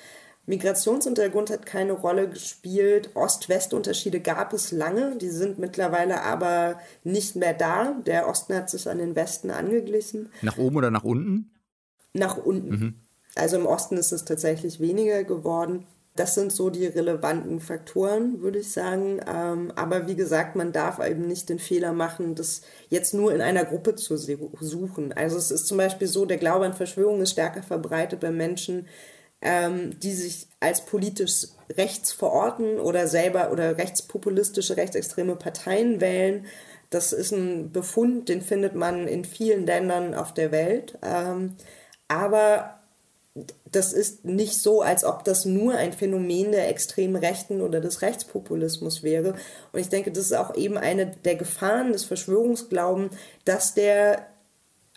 Migrationshintergrund 0.47 1.51
hat 1.51 1.67
keine 1.67 1.93
Rolle 1.93 2.29
gespielt. 2.29 3.11
Ost-West-Unterschiede 3.15 4.21
gab 4.21 4.53
es 4.53 4.73
lange, 4.73 5.17
die 5.17 5.29
sind 5.29 5.59
mittlerweile 5.59 6.23
aber 6.23 6.81
nicht 7.05 7.37
mehr 7.37 7.55
da. 7.55 7.97
Der 8.07 8.29
Osten 8.29 8.55
hat 8.55 8.69
sich 8.69 8.89
an 8.89 8.99
den 8.99 9.15
Westen 9.15 9.51
angeglichen. 9.51 10.31
Nach 10.43 10.59
oben 10.59 10.77
oder 10.77 10.91
nach 10.91 11.05
unten? 11.05 11.51
Nach 12.13 12.37
unten. 12.37 12.71
Mhm. 12.71 12.95
Also 13.37 13.57
im 13.57 13.67
Osten 13.67 13.97
ist 13.97 14.13
es 14.13 14.25
tatsächlich 14.25 14.81
weniger 14.81 15.25
geworden. 15.25 15.87
Das 16.15 16.35
sind 16.35 16.53
so 16.53 16.69
die 16.69 16.87
relevanten 16.87 17.59
Faktoren, 17.59 18.43
würde 18.43 18.59
ich 18.59 18.71
sagen. 18.71 19.21
Ähm, 19.27 19.73
aber 19.77 20.07
wie 20.07 20.15
gesagt, 20.15 20.57
man 20.57 20.71
darf 20.73 20.99
eben 20.99 21.27
nicht 21.27 21.49
den 21.49 21.59
Fehler 21.59 21.93
machen, 21.95 22.35
das 22.35 22.61
jetzt 22.91 23.15
nur 23.15 23.35
in 23.35 23.41
einer 23.41 23.65
Gruppe 23.65 23.95
zu 23.97 24.17
suchen. 24.17 25.13
Also 25.15 25.39
es 25.39 25.51
ist 25.51 25.67
zum 25.67 25.79
Beispiel 25.79 26.07
so, 26.09 26.27
der 26.27 26.37
Glaube 26.37 26.67
an 26.67 26.75
Verschwörungen 26.75 27.23
ist 27.23 27.33
stärker 27.33 27.63
verbreitet 27.63 28.21
bei 28.21 28.31
Menschen, 28.31 28.89
ähm, 29.41 29.99
die 30.01 30.13
sich 30.13 30.49
als 30.61 30.85
politisch 30.85 31.49
rechts 31.77 32.13
verorten 32.13 32.79
oder 32.79 33.09
selber 33.09 33.51
oder 33.51 33.79
rechtspopulistische, 33.79 34.77
rechtsextreme 34.77 35.37
Parteien 35.37 36.03
wählen. 36.03 36.47
Das 36.91 37.15
ist 37.15 37.33
ein 37.33 37.73
Befund, 37.73 38.29
den 38.29 38.43
findet 38.43 38.75
man 38.75 39.09
in 39.09 39.25
vielen 39.25 39.65
Ländern 39.65 40.15
auf 40.15 40.35
der 40.35 40.53
Welt. 40.53 40.99
Ähm, 41.03 41.57
aber 42.09 42.82
das 43.71 43.95
ist 43.95 44.25
nicht 44.27 44.61
so, 44.61 44.83
als 44.83 45.05
ob 45.05 45.25
das 45.25 45.47
nur 45.47 45.75
ein 45.75 45.95
Phänomen 45.95 46.53
der 46.53 46.69
extremen 46.69 47.17
Rechten 47.17 47.63
oder 47.63 47.81
des 47.81 48.03
Rechtspopulismus 48.03 49.03
wäre. 49.03 49.35
Und 49.73 49.81
ich 49.81 49.89
denke, 49.89 50.13
das 50.13 50.27
ist 50.27 50.35
auch 50.35 50.55
eben 50.55 50.77
eine 50.77 51.07
der 51.07 51.37
Gefahren 51.37 51.93
des 51.93 52.05
Verschwörungsglauben, 52.05 53.11
dass 53.45 53.73
der 53.73 54.27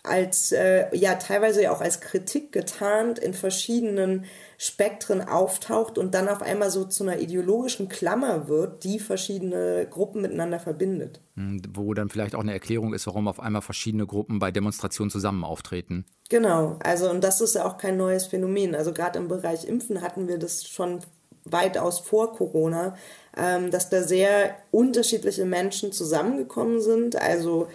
als, 0.06 0.52
äh, 0.52 0.94
ja, 0.96 1.16
teilweise 1.16 1.62
ja 1.62 1.72
auch 1.72 1.80
als 1.80 2.00
Kritik 2.00 2.52
getarnt 2.52 3.18
in 3.18 3.34
verschiedenen 3.34 4.24
Spektren 4.58 5.20
auftaucht 5.20 5.98
und 5.98 6.14
dann 6.14 6.28
auf 6.28 6.40
einmal 6.40 6.70
so 6.70 6.84
zu 6.84 7.04
einer 7.04 7.18
ideologischen 7.18 7.88
Klammer 7.88 8.48
wird, 8.48 8.84
die 8.84 8.98
verschiedene 8.98 9.86
Gruppen 9.90 10.22
miteinander 10.22 10.58
verbindet. 10.58 11.20
Hm, 11.34 11.60
wo 11.74 11.92
dann 11.92 12.08
vielleicht 12.08 12.34
auch 12.34 12.40
eine 12.40 12.52
Erklärung 12.52 12.94
ist, 12.94 13.06
warum 13.06 13.28
auf 13.28 13.40
einmal 13.40 13.62
verschiedene 13.62 14.06
Gruppen 14.06 14.38
bei 14.38 14.50
Demonstrationen 14.50 15.10
zusammen 15.10 15.44
auftreten. 15.44 16.06
Genau, 16.30 16.78
also 16.82 17.10
und 17.10 17.22
das 17.22 17.40
ist 17.40 17.54
ja 17.54 17.66
auch 17.66 17.76
kein 17.76 17.96
neues 17.96 18.26
Phänomen. 18.26 18.74
Also 18.74 18.92
gerade 18.92 19.18
im 19.18 19.28
Bereich 19.28 19.66
Impfen 19.66 20.00
hatten 20.00 20.26
wir 20.28 20.38
das 20.38 20.64
schon 20.66 21.00
weitaus 21.44 22.00
vor 22.00 22.34
Corona, 22.34 22.96
ähm, 23.36 23.70
dass 23.70 23.90
da 23.90 24.02
sehr 24.02 24.56
unterschiedliche 24.70 25.44
Menschen 25.44 25.92
zusammengekommen 25.92 26.80
sind. 26.80 27.16
Also 27.16 27.68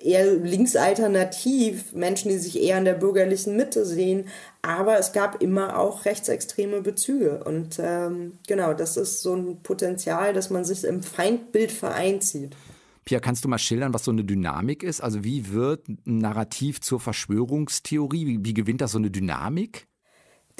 eher 0.00 0.34
linksalternativ, 0.34 1.92
Menschen, 1.92 2.30
die 2.30 2.38
sich 2.38 2.60
eher 2.62 2.78
in 2.78 2.84
der 2.84 2.94
bürgerlichen 2.94 3.56
Mitte 3.56 3.84
sehen, 3.84 4.28
aber 4.62 4.98
es 4.98 5.12
gab 5.12 5.42
immer 5.42 5.78
auch 5.78 6.04
rechtsextreme 6.04 6.80
Bezüge. 6.80 7.44
Und 7.44 7.78
ähm, 7.82 8.38
genau, 8.46 8.74
das 8.74 8.96
ist 8.96 9.22
so 9.22 9.34
ein 9.34 9.62
Potenzial, 9.62 10.32
dass 10.32 10.50
man 10.50 10.64
sich 10.64 10.84
im 10.84 11.02
Feindbild 11.02 11.72
vereinzieht. 11.72 12.56
Pia, 13.04 13.20
kannst 13.20 13.44
du 13.44 13.48
mal 13.48 13.58
schildern, 13.58 13.94
was 13.94 14.04
so 14.04 14.10
eine 14.10 14.24
Dynamik 14.24 14.82
ist? 14.82 15.00
Also 15.00 15.24
wie 15.24 15.52
wird 15.52 15.88
ein 15.88 16.18
Narrativ 16.18 16.80
zur 16.80 17.00
Verschwörungstheorie? 17.00 18.26
Wie, 18.26 18.44
wie 18.44 18.54
gewinnt 18.54 18.80
das 18.80 18.92
so 18.92 18.98
eine 18.98 19.10
Dynamik? 19.10 19.86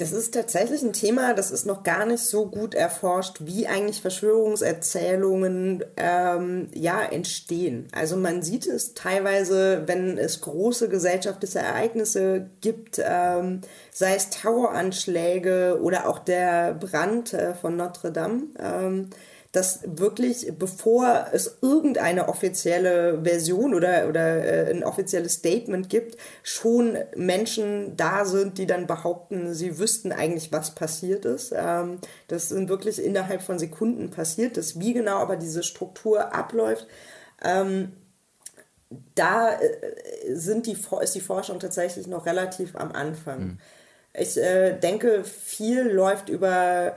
Das 0.01 0.13
ist 0.13 0.33
tatsächlich 0.33 0.81
ein 0.81 0.93
Thema, 0.93 1.35
das 1.35 1.51
ist 1.51 1.67
noch 1.67 1.83
gar 1.83 2.07
nicht 2.07 2.23
so 2.23 2.47
gut 2.47 2.73
erforscht, 2.73 3.37
wie 3.41 3.67
eigentlich 3.67 4.01
Verschwörungserzählungen 4.01 5.85
ähm, 5.95 6.69
ja, 6.73 7.03
entstehen. 7.03 7.87
Also 7.91 8.17
man 8.17 8.41
sieht 8.41 8.65
es 8.65 8.95
teilweise, 8.95 9.83
wenn 9.85 10.17
es 10.17 10.41
große 10.41 10.89
gesellschaftliche 10.89 11.59
Ereignisse 11.59 12.49
gibt, 12.61 12.99
ähm, 13.05 13.61
sei 13.91 14.15
es 14.15 14.31
Terroranschläge 14.31 15.79
oder 15.83 16.09
auch 16.09 16.17
der 16.17 16.73
Brand 16.73 17.33
äh, 17.33 17.53
von 17.53 17.75
Notre 17.75 18.11
Dame. 18.11 18.45
Ähm, 18.57 19.11
dass 19.51 19.81
wirklich, 19.83 20.53
bevor 20.57 21.27
es 21.33 21.57
irgendeine 21.61 22.29
offizielle 22.29 23.21
Version 23.23 23.73
oder, 23.73 24.07
oder 24.07 24.43
äh, 24.43 24.71
ein 24.71 24.83
offizielles 24.83 25.33
Statement 25.33 25.89
gibt, 25.89 26.17
schon 26.41 26.97
Menschen 27.15 27.97
da 27.97 28.23
sind, 28.23 28.57
die 28.57 28.65
dann 28.65 28.87
behaupten, 28.87 29.53
sie 29.53 29.77
wüssten 29.77 30.13
eigentlich, 30.13 30.53
was 30.53 30.73
passiert 30.73 31.25
ist. 31.25 31.53
Ähm, 31.55 31.99
das 32.29 32.49
sind 32.49 32.69
wirklich 32.69 33.03
innerhalb 33.03 33.41
von 33.41 33.59
Sekunden 33.59 34.09
passiert. 34.09 34.55
Das, 34.55 34.79
wie 34.79 34.93
genau 34.93 35.17
aber 35.17 35.35
diese 35.35 35.63
Struktur 35.63 36.33
abläuft, 36.33 36.87
ähm, 37.43 37.91
da 39.15 39.53
äh, 39.59 40.33
sind 40.33 40.65
die, 40.65 40.77
ist 41.01 41.15
die 41.15 41.21
Forschung 41.21 41.59
tatsächlich 41.59 42.07
noch 42.07 42.25
relativ 42.25 42.75
am 42.77 42.93
Anfang. 42.93 43.39
Mhm. 43.39 43.57
Ich 44.13 44.37
äh, 44.37 44.77
denke, 44.77 45.23
viel 45.23 45.89
läuft 45.89 46.27
über 46.29 46.95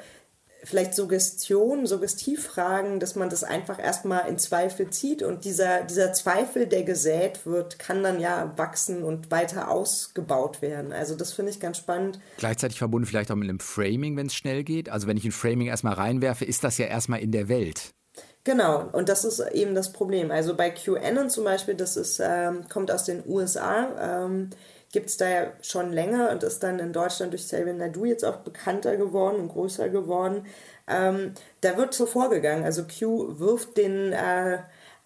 vielleicht 0.65 0.95
Suggestion, 0.95 1.87
Suggestivfragen, 1.87 2.99
dass 2.99 3.15
man 3.15 3.31
das 3.31 3.45
einfach 3.45 3.79
erstmal 3.79 4.29
in 4.29 4.39
Zweifel 4.39 4.91
zieht 4.91 5.23
und 5.23 5.45
dieser, 5.45 5.83
dieser 5.83 6.13
Zweifel, 6.13 6.67
der 6.67 6.83
gesät 6.83 7.47
wird, 7.47 7.79
kann 7.79 8.03
dann 8.03 8.21
ja 8.21 8.53
wachsen 8.57 9.03
und 9.03 9.31
weiter 9.31 9.71
ausgebaut 9.71 10.63
werden. 10.63 10.93
Also 10.93 11.15
das 11.15 11.33
finde 11.33 11.53
ich 11.53 11.61
ganz 11.61 11.79
spannend. 11.79 12.19
Gleichzeitig 12.39 12.79
verbunden 12.79 13.07
vielleicht 13.07 13.31
auch 13.31 13.37
mit 13.37 13.49
einem 13.49 13.61
Framing, 13.61 14.17
wenn 14.17 14.27
es 14.27 14.35
schnell 14.35 14.65
geht. 14.65 14.89
Also 14.89 15.07
wenn 15.07 15.17
ich 15.17 15.25
ein 15.25 15.33
Framing 15.33 15.69
erstmal 15.69 15.95
reinwerfe, 15.95 16.45
ist 16.45 16.65
das 16.65 16.79
ja 16.79 16.87
erstmal 16.87 17.21
in 17.21 17.31
der 17.31 17.49
Welt. 17.49 17.93
Genau, 18.45 18.89
und 18.93 19.09
das 19.09 19.25
ist 19.25 19.41
eben 19.53 19.75
das 19.75 19.93
Problem. 19.93 20.31
Also 20.31 20.55
bei 20.55 20.71
QAnon 20.71 21.31
zum 21.31 21.45
Beispiel, 21.45 21.75
das 21.75 21.97
ist, 21.97 22.21
ähm, 22.23 22.69
kommt 22.69 22.91
aus 22.91 23.05
den 23.05 23.23
USA. 23.27 24.25
Ähm, 24.27 24.51
gibt 24.95 25.11
es 25.11 25.17
da 25.17 25.29
ja 25.29 25.53
schon 25.61 25.93
länger 25.93 26.31
und 26.31 26.45
ist 26.45 26.63
dann 26.63 26.79
in 26.79 26.93
Deutschland 26.93 27.33
durch 27.33 27.43
Xavier 27.43 27.75
Nadu 27.75 28.05
jetzt 28.05 28.25
auch 28.25 28.37
bekannter 28.37 28.97
geworden 28.97 29.41
und 29.41 29.49
größer 29.49 29.89
geworden. 29.89 30.47
Ähm, 30.87 31.35
da 31.61 31.77
wird 31.77 31.95
so 31.95 32.07
vorgegangen. 32.07 32.65
Also 32.65 32.85
Q 32.85 33.41
wirft 33.41 33.77
den 33.77 34.13
äh, 34.13 34.59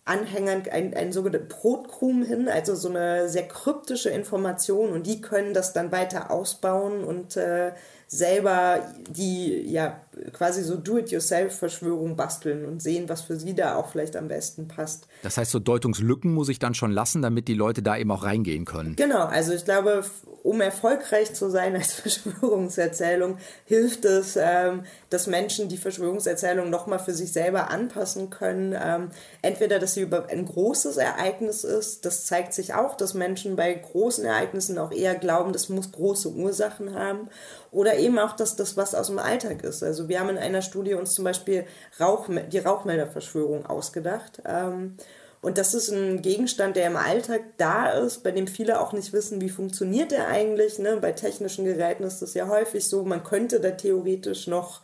Anhängern 0.04 0.62
einen, 0.70 1.12
sogenannten 1.12 1.48
Brotkrumen 1.48 2.24
hin, 2.24 2.48
also 2.48 2.74
so 2.74 2.90
eine 2.90 3.30
sehr 3.30 3.48
kryptische 3.48 4.10
Information 4.10 4.92
und 4.92 5.06
die 5.06 5.22
können 5.22 5.54
das 5.54 5.72
dann 5.72 5.90
weiter 5.90 6.30
ausbauen 6.30 7.02
und 7.02 7.36
äh, 7.36 7.72
selber 8.08 8.82
die 9.10 9.70
ja 9.70 10.00
quasi 10.32 10.62
so 10.62 10.76
Do-it-yourself-Verschwörung 10.76 12.16
basteln 12.16 12.64
und 12.64 12.82
sehen, 12.82 13.08
was 13.08 13.20
für 13.20 13.38
sie 13.38 13.54
da 13.54 13.76
auch 13.76 13.90
vielleicht 13.90 14.16
am 14.16 14.28
besten 14.28 14.66
passt. 14.66 15.06
Das 15.22 15.36
heißt, 15.36 15.50
so 15.50 15.58
Deutungslücken 15.58 16.32
muss 16.32 16.48
ich 16.48 16.58
dann 16.58 16.74
schon 16.74 16.90
lassen, 16.90 17.22
damit 17.22 17.48
die 17.48 17.54
Leute 17.54 17.82
da 17.82 17.96
eben 17.96 18.10
auch 18.10 18.24
reingehen 18.24 18.64
können. 18.64 18.96
Genau, 18.96 19.24
also 19.24 19.52
ich 19.52 19.64
glaube, 19.64 20.04
um 20.42 20.60
erfolgreich 20.60 21.34
zu 21.34 21.50
sein 21.50 21.76
als 21.76 21.92
Verschwörungserzählung, 22.00 23.38
hilft 23.66 24.04
es, 24.04 24.36
ähm, 24.36 24.84
dass 25.10 25.26
Menschen 25.26 25.68
die 25.68 25.76
Verschwörungserzählung 25.76 26.70
nochmal 26.70 26.98
für 26.98 27.12
sich 27.12 27.32
selber 27.32 27.70
anpassen 27.70 28.30
können. 28.30 28.74
Ähm, 28.80 29.10
entweder, 29.42 29.78
dass 29.78 29.94
sie 29.94 30.02
über 30.02 30.28
ein 30.30 30.46
großes 30.46 30.96
Ereignis 30.96 31.64
ist, 31.64 32.04
das 32.04 32.26
zeigt 32.26 32.54
sich 32.54 32.74
auch, 32.74 32.96
dass 32.96 33.14
Menschen 33.14 33.56
bei 33.56 33.72
großen 33.74 34.24
Ereignissen 34.24 34.78
auch 34.78 34.92
eher 34.92 35.14
glauben, 35.14 35.52
das 35.52 35.68
muss 35.68 35.92
große 35.92 36.30
Ursachen 36.30 36.94
haben. 36.94 37.28
Oder 37.70 37.96
eben 37.96 38.18
auch, 38.18 38.34
dass 38.34 38.56
das 38.56 38.76
was 38.76 38.94
aus 38.94 39.08
dem 39.08 39.18
Alltag 39.18 39.62
ist. 39.62 39.82
Also 39.82 40.08
wir 40.08 40.20
haben 40.20 40.30
in 40.30 40.38
einer 40.38 40.62
Studie 40.62 40.94
uns 40.94 41.14
zum 41.14 41.24
Beispiel 41.24 41.66
Rauch, 42.00 42.28
die 42.50 42.58
Rauchmelderverschwörung 42.58 43.66
ausgedacht. 43.66 44.42
Ähm, 44.46 44.96
und 45.40 45.56
das 45.56 45.74
ist 45.74 45.90
ein 45.90 46.20
Gegenstand, 46.20 46.76
der 46.76 46.88
im 46.88 46.96
Alltag 46.96 47.42
da 47.58 47.90
ist, 47.90 48.24
bei 48.24 48.32
dem 48.32 48.48
viele 48.48 48.80
auch 48.80 48.92
nicht 48.92 49.12
wissen, 49.12 49.40
wie 49.40 49.50
funktioniert 49.50 50.10
der 50.10 50.28
eigentlich. 50.28 50.78
Ne? 50.78 50.96
Bei 51.00 51.12
technischen 51.12 51.64
Geräten 51.64 52.02
ist 52.02 52.20
das 52.22 52.34
ja 52.34 52.48
häufig 52.48 52.88
so, 52.88 53.04
man 53.04 53.22
könnte 53.22 53.60
da 53.60 53.70
theoretisch 53.70 54.48
noch 54.48 54.80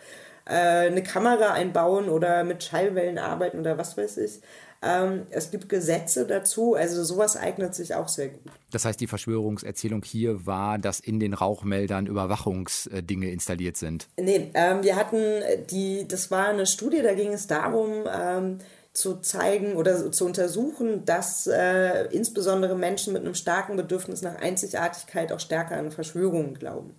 äh, 0.47 0.87
eine 0.87 1.03
Kamera 1.03 1.53
einbauen 1.53 2.09
oder 2.09 2.45
mit 2.45 2.63
Schallwellen 2.63 3.19
arbeiten 3.19 3.59
oder 3.59 3.79
was 3.79 3.97
weiß 3.97 4.19
ich. 4.19 4.41
Ähm, 4.85 5.27
es 5.31 5.51
gibt 5.51 5.69
Gesetze 5.69 6.27
dazu, 6.27 6.75
also 6.75 7.03
sowas 7.05 7.37
eignet 7.37 7.75
sich 7.75 7.95
auch 7.95 8.09
sehr 8.09 8.29
gut. 8.29 8.53
Das 8.71 8.85
heißt, 8.85 9.01
die 9.01 9.07
Verschwörungserzählung 9.07 10.03
hier 10.03 10.47
war, 10.47 10.79
dass 10.79 11.01
in 11.01 11.21
den 11.21 11.33
Rauchmeldern 11.33 12.07
Überwachungsdinge 12.07 13.31
installiert 13.31 13.77
sind? 13.77 14.09
Nee, 14.19 14.51
ähm, 14.55 14.83
wir 14.83 14.97
hatten 14.97 15.23
die, 15.71 16.07
das 16.07 16.31
war 16.31 16.49
eine 16.49 16.67
Studie, 16.67 17.01
da 17.03 17.15
ging 17.15 17.33
es 17.33 17.47
darum, 17.47 18.05
ähm, 18.13 18.59
zu 18.93 19.21
zeigen 19.21 19.75
oder 19.75 20.13
zu 20.13 20.27
untersuchen, 20.27 21.05
dass 21.05 21.47
äh, 21.47 22.05
insbesondere 22.13 22.77
Menschen 22.77 23.13
mit 23.13 23.23
einem 23.23 23.35
starken 23.35 23.77
Bedürfnis 23.77 24.23
nach 24.23 24.37
Einzigartigkeit 24.37 25.33
auch 25.33 25.41
stärker 25.41 25.77
an 25.77 25.91
Verschwörungen 25.91 26.55
glauben. 26.55 26.95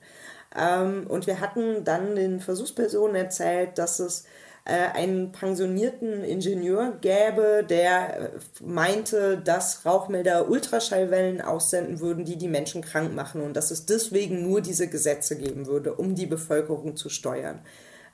Ähm, 0.58 1.06
und 1.08 1.28
wir 1.28 1.40
hatten 1.40 1.84
dann 1.84 2.16
den 2.16 2.40
Versuchspersonen 2.40 3.16
erzählt, 3.16 3.78
dass 3.78 4.00
es 4.00 4.22
äh, 4.22 4.45
einen 4.72 5.32
pensionierten 5.32 6.24
Ingenieur 6.24 6.98
gäbe, 7.00 7.64
der 7.70 8.20
äh, 8.20 8.30
meinte, 8.64 9.38
dass 9.38 9.86
Rauchmelder 9.86 10.50
Ultraschallwellen 10.50 11.42
aussenden 11.42 12.00
würden, 12.00 12.26
die 12.26 12.38
die 12.38 12.48
Menschen 12.48 12.82
krank 12.82 13.14
machen 13.14 13.42
und 13.42 13.56
dass 13.56 13.70
es 13.70 13.86
deswegen 13.86 14.42
nur 14.42 14.62
diese 14.62 14.88
Gesetze 14.88 15.38
geben 15.38 15.68
würde, 15.68 15.94
um 15.94 16.16
die 16.16 16.26
Bevölkerung 16.26 16.96
zu 16.96 17.10
steuern. 17.10 17.62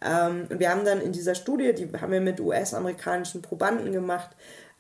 Ähm, 0.04 0.48
wir 0.50 0.70
haben 0.70 0.84
dann 0.84 1.00
in 1.00 1.14
dieser 1.14 1.36
Studie, 1.36 1.74
die 1.74 1.90
haben 2.00 2.12
wir 2.12 2.22
mit 2.22 2.42
US-amerikanischen 2.42 3.42
Probanden 3.42 3.94
gemacht, 3.94 4.32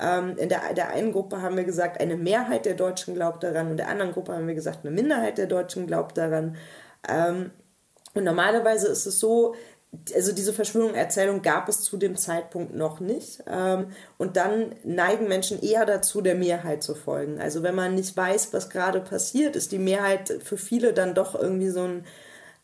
ähm, 0.01 0.35
in 0.37 0.49
der, 0.49 0.73
der 0.73 0.89
einen 0.89 1.11
Gruppe 1.11 1.41
haben 1.41 1.55
wir 1.55 1.63
gesagt, 1.63 2.01
eine 2.01 2.17
Mehrheit 2.17 2.65
der 2.65 2.73
Deutschen 2.73 3.13
glaubt 3.13 3.43
daran, 3.43 3.69
und 3.69 3.77
der 3.77 3.87
anderen 3.87 4.11
Gruppe 4.11 4.33
haben 4.33 4.47
wir 4.47 4.55
gesagt, 4.55 4.79
eine 4.83 4.93
Minderheit 4.93 5.37
der 5.37 5.47
Deutschen 5.47 5.87
glaubt 5.87 6.17
daran. 6.17 6.57
Ähm, 7.07 7.51
und 8.13 8.23
normalerweise 8.23 8.87
ist 8.87 9.05
es 9.05 9.19
so, 9.19 9.55
also 10.15 10.31
diese 10.31 10.53
Verschwörungserzählung 10.53 11.41
gab 11.41 11.67
es 11.67 11.81
zu 11.81 11.97
dem 11.97 12.15
Zeitpunkt 12.15 12.73
noch 12.73 12.99
nicht. 12.99 13.43
Ähm, 13.47 13.87
und 14.17 14.37
dann 14.37 14.73
neigen 14.83 15.27
Menschen 15.27 15.61
eher 15.61 15.85
dazu, 15.85 16.21
der 16.21 16.35
Mehrheit 16.35 16.81
zu 16.81 16.95
folgen. 16.95 17.39
Also 17.39 17.61
wenn 17.61 17.75
man 17.75 17.95
nicht 17.95 18.15
weiß, 18.15 18.53
was 18.53 18.69
gerade 18.69 19.01
passiert, 19.01 19.55
ist 19.55 19.71
die 19.71 19.79
Mehrheit 19.79 20.39
für 20.43 20.57
viele 20.57 20.93
dann 20.93 21.13
doch 21.13 21.35
irgendwie 21.35 21.69
so 21.69 21.83
ein 21.83 22.05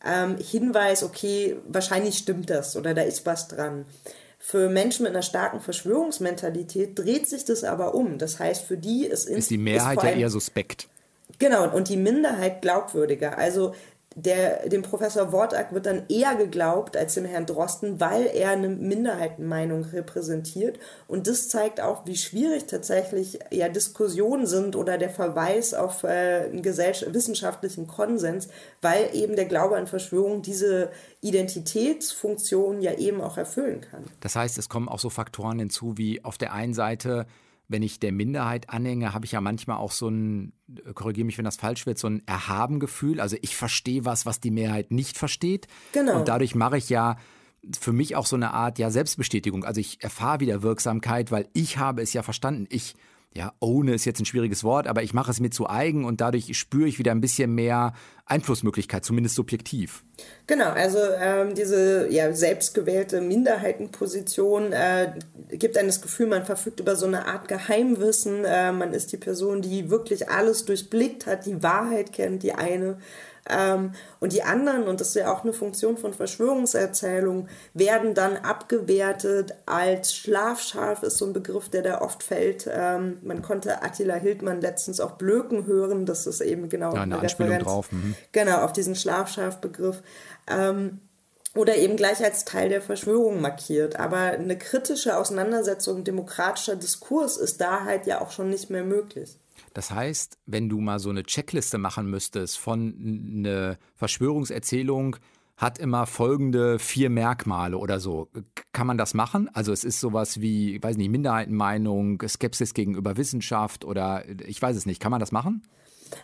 ähm, 0.04 0.36
Hinweis, 0.38 1.02
okay, 1.02 1.56
wahrscheinlich 1.66 2.16
stimmt 2.18 2.50
das 2.50 2.76
oder 2.76 2.94
da 2.94 3.02
ist 3.02 3.26
was 3.26 3.48
dran. 3.48 3.84
Für 4.38 4.70
Menschen 4.70 5.02
mit 5.02 5.12
einer 5.12 5.22
starken 5.22 5.60
Verschwörungsmentalität 5.60 6.98
dreht 6.98 7.28
sich 7.28 7.44
das 7.44 7.64
aber 7.64 7.94
um. 7.94 8.18
Das 8.18 8.38
heißt, 8.38 8.64
für 8.64 8.76
die 8.78 9.04
ist, 9.04 9.28
ist 9.28 9.50
die 9.50 9.58
Mehrheit 9.58 9.98
ist 9.98 10.04
ja 10.04 10.10
eher 10.10 10.30
suspekt. 10.30 10.88
Genau, 11.38 11.68
und 11.70 11.88
die 11.88 11.96
Minderheit 11.96 12.62
glaubwürdiger. 12.62 13.36
Also 13.36 13.74
der, 14.16 14.68
dem 14.68 14.82
Professor 14.82 15.32
Wortack 15.32 15.72
wird 15.72 15.86
dann 15.86 16.02
eher 16.08 16.34
geglaubt 16.34 16.96
als 16.96 17.14
dem 17.14 17.24
Herrn 17.24 17.46
Drosten, 17.46 18.00
weil 18.00 18.26
er 18.26 18.50
eine 18.50 18.68
Minderheitenmeinung 18.68 19.84
repräsentiert. 19.84 20.78
Und 21.06 21.26
das 21.26 21.48
zeigt 21.48 21.80
auch, 21.80 22.04
wie 22.06 22.16
schwierig 22.16 22.66
tatsächlich 22.66 23.38
ja, 23.50 23.68
Diskussionen 23.68 24.46
sind 24.46 24.76
oder 24.76 24.98
der 24.98 25.10
Verweis 25.10 25.74
auf 25.74 26.04
äh, 26.04 26.48
einen 26.50 26.64
wissenschaftlichen 26.64 27.86
Konsens, 27.86 28.48
weil 28.82 29.10
eben 29.12 29.36
der 29.36 29.44
Glaube 29.44 29.76
an 29.76 29.86
Verschwörung 29.86 30.42
diese 30.42 30.90
Identitätsfunktion 31.20 32.80
ja 32.80 32.94
eben 32.94 33.20
auch 33.20 33.36
erfüllen 33.36 33.82
kann. 33.82 34.04
Das 34.20 34.34
heißt, 34.34 34.58
es 34.58 34.68
kommen 34.68 34.88
auch 34.88 35.00
so 35.00 35.10
Faktoren 35.10 35.58
hinzu, 35.58 35.96
wie 35.96 36.24
auf 36.24 36.38
der 36.38 36.52
einen 36.52 36.74
Seite 36.74 37.26
wenn 37.68 37.82
ich 37.82 38.00
der 38.00 38.12
Minderheit 38.12 38.70
anhänge, 38.70 39.12
habe 39.12 39.26
ich 39.26 39.32
ja 39.32 39.40
manchmal 39.40 39.76
auch 39.76 39.92
so 39.92 40.08
ein, 40.08 40.52
korrigiere 40.94 41.26
mich, 41.26 41.36
wenn 41.36 41.44
das 41.44 41.56
falsch 41.56 41.84
wird, 41.84 41.98
so 41.98 42.08
ein 42.08 42.22
Erhabengefühl. 42.26 43.20
Also 43.20 43.36
ich 43.42 43.56
verstehe 43.56 44.04
was, 44.06 44.24
was 44.24 44.40
die 44.40 44.50
Mehrheit 44.50 44.90
nicht 44.90 45.18
versteht. 45.18 45.68
Genau. 45.92 46.18
Und 46.18 46.28
dadurch 46.28 46.54
mache 46.54 46.78
ich 46.78 46.88
ja 46.88 47.16
für 47.78 47.92
mich 47.92 48.16
auch 48.16 48.26
so 48.26 48.36
eine 48.36 48.54
Art 48.54 48.78
ja, 48.78 48.90
Selbstbestätigung. 48.90 49.64
Also 49.64 49.80
ich 49.80 50.02
erfahre 50.02 50.40
wieder 50.40 50.62
Wirksamkeit, 50.62 51.30
weil 51.30 51.48
ich 51.52 51.76
habe 51.76 52.00
es 52.00 52.14
ja 52.14 52.22
verstanden. 52.22 52.66
Ich 52.70 52.94
ja, 53.34 53.52
ohne 53.60 53.94
ist 53.94 54.04
jetzt 54.04 54.20
ein 54.20 54.24
schwieriges 54.24 54.64
Wort, 54.64 54.86
aber 54.86 55.02
ich 55.02 55.12
mache 55.12 55.30
es 55.30 55.38
mir 55.38 55.50
zu 55.50 55.68
eigen 55.68 56.04
und 56.04 56.20
dadurch 56.20 56.56
spüre 56.58 56.88
ich 56.88 56.98
wieder 56.98 57.12
ein 57.12 57.20
bisschen 57.20 57.54
mehr 57.54 57.92
Einflussmöglichkeit, 58.26 59.04
zumindest 59.04 59.36
subjektiv. 59.36 60.04
Genau, 60.46 60.70
also 60.70 60.98
ähm, 61.20 61.54
diese 61.54 62.08
ja, 62.10 62.32
selbstgewählte 62.32 63.20
Minderheitenposition 63.20 64.72
äh, 64.72 65.12
gibt 65.50 65.76
einem 65.76 65.88
das 65.88 66.02
Gefühl, 66.02 66.26
man 66.26 66.44
verfügt 66.44 66.80
über 66.80 66.96
so 66.96 67.06
eine 67.06 67.26
Art 67.26 67.48
Geheimwissen. 67.48 68.44
Äh, 68.44 68.72
man 68.72 68.92
ist 68.92 69.12
die 69.12 69.18
Person, 69.18 69.62
die 69.62 69.90
wirklich 69.90 70.30
alles 70.30 70.64
durchblickt 70.64 71.26
hat, 71.26 71.46
die 71.46 71.62
Wahrheit 71.62 72.12
kennt, 72.12 72.42
die 72.42 72.54
eine. 72.54 72.98
Ähm, 73.48 73.92
und 74.20 74.32
die 74.32 74.42
anderen, 74.42 74.84
und 74.84 75.00
das 75.00 75.08
ist 75.08 75.16
ja 75.16 75.32
auch 75.32 75.42
eine 75.42 75.52
Funktion 75.52 75.96
von 75.96 76.12
Verschwörungserzählungen, 76.12 77.48
werden 77.74 78.14
dann 78.14 78.36
abgewertet 78.36 79.54
als 79.66 80.14
schlafscharf, 80.14 81.02
ist 81.02 81.18
so 81.18 81.26
ein 81.26 81.32
Begriff, 81.32 81.68
der 81.68 81.82
da 81.82 82.00
oft 82.00 82.22
fällt. 82.22 82.68
Ähm, 82.70 83.18
man 83.22 83.42
konnte 83.42 83.82
Attila 83.82 84.14
Hildmann 84.14 84.60
letztens 84.60 85.00
auch 85.00 85.12
Blöken 85.12 85.66
hören, 85.66 86.06
das 86.06 86.26
ist 86.26 86.40
eben 86.40 86.68
genau 86.68 86.94
ja, 86.94 87.02
eine, 87.02 87.14
eine 87.14 87.22
Referenz, 87.22 87.64
drauf. 87.64 87.92
Mhm. 87.92 88.14
Genau, 88.32 88.58
auf 88.58 88.72
diesen 88.72 88.94
Schlafscharf-Begriff. 88.94 90.02
Ähm, 90.46 91.00
oder 91.54 91.76
eben 91.76 91.96
gleich 91.96 92.22
als 92.22 92.44
Teil 92.44 92.68
der 92.68 92.82
Verschwörung 92.82 93.40
markiert. 93.40 93.98
Aber 93.98 94.18
eine 94.18 94.56
kritische 94.58 95.16
Auseinandersetzung, 95.16 96.04
demokratischer 96.04 96.76
Diskurs 96.76 97.36
ist 97.36 97.60
da 97.60 97.84
halt 97.84 98.06
ja 98.06 98.20
auch 98.20 98.30
schon 98.30 98.50
nicht 98.50 98.70
mehr 98.70 98.84
möglich. 98.84 99.38
Das 99.74 99.90
heißt, 99.90 100.38
wenn 100.46 100.68
du 100.68 100.80
mal 100.80 100.98
so 100.98 101.10
eine 101.10 101.24
Checkliste 101.24 101.78
machen 101.78 102.10
müsstest 102.10 102.58
von 102.58 102.94
eine 103.44 103.78
Verschwörungserzählung 103.96 105.16
hat 105.58 105.78
immer 105.78 106.06
folgende 106.06 106.78
vier 106.78 107.10
Merkmale 107.10 107.78
oder 107.78 107.98
so. 107.98 108.28
Kann 108.72 108.86
man 108.86 108.96
das 108.96 109.12
machen? 109.12 109.50
Also 109.52 109.72
es 109.72 109.82
ist 109.82 109.98
sowas 109.98 110.40
wie, 110.40 110.80
weiß 110.80 110.96
nicht, 110.96 111.10
Minderheitenmeinung, 111.10 112.22
Skepsis 112.26 112.74
gegenüber 112.74 113.16
Wissenschaft 113.16 113.84
oder 113.84 114.22
ich 114.46 114.62
weiß 114.62 114.76
es 114.76 114.86
nicht. 114.86 115.00
Kann 115.00 115.10
man 115.10 115.18
das 115.18 115.32
machen? 115.32 115.62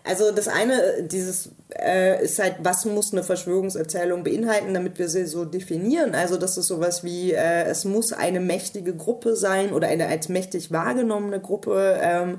Also 0.04 0.30
das 0.30 0.48
eine, 0.48 1.02
dieses 1.02 1.50
äh, 1.76 2.22
ist 2.24 2.38
halt, 2.38 2.56
was 2.62 2.84
muss 2.84 3.12
eine 3.12 3.22
Verschwörungserzählung 3.22 4.22
beinhalten, 4.22 4.72
damit 4.72 4.98
wir 4.98 5.08
sie 5.08 5.26
so 5.26 5.44
definieren. 5.44 6.14
Also 6.14 6.36
das 6.36 6.56
ist 6.56 6.68
sowas 6.68 7.04
wie, 7.04 7.32
äh, 7.32 7.64
es 7.64 7.84
muss 7.84 8.12
eine 8.12 8.40
mächtige 8.40 8.94
Gruppe 8.94 9.36
sein 9.36 9.72
oder 9.72 9.88
eine 9.88 10.06
als 10.06 10.28
mächtig 10.28 10.70
wahrgenommene 10.70 11.40
Gruppe. 11.40 11.98
Ähm, 12.00 12.34
äh, 12.34 12.36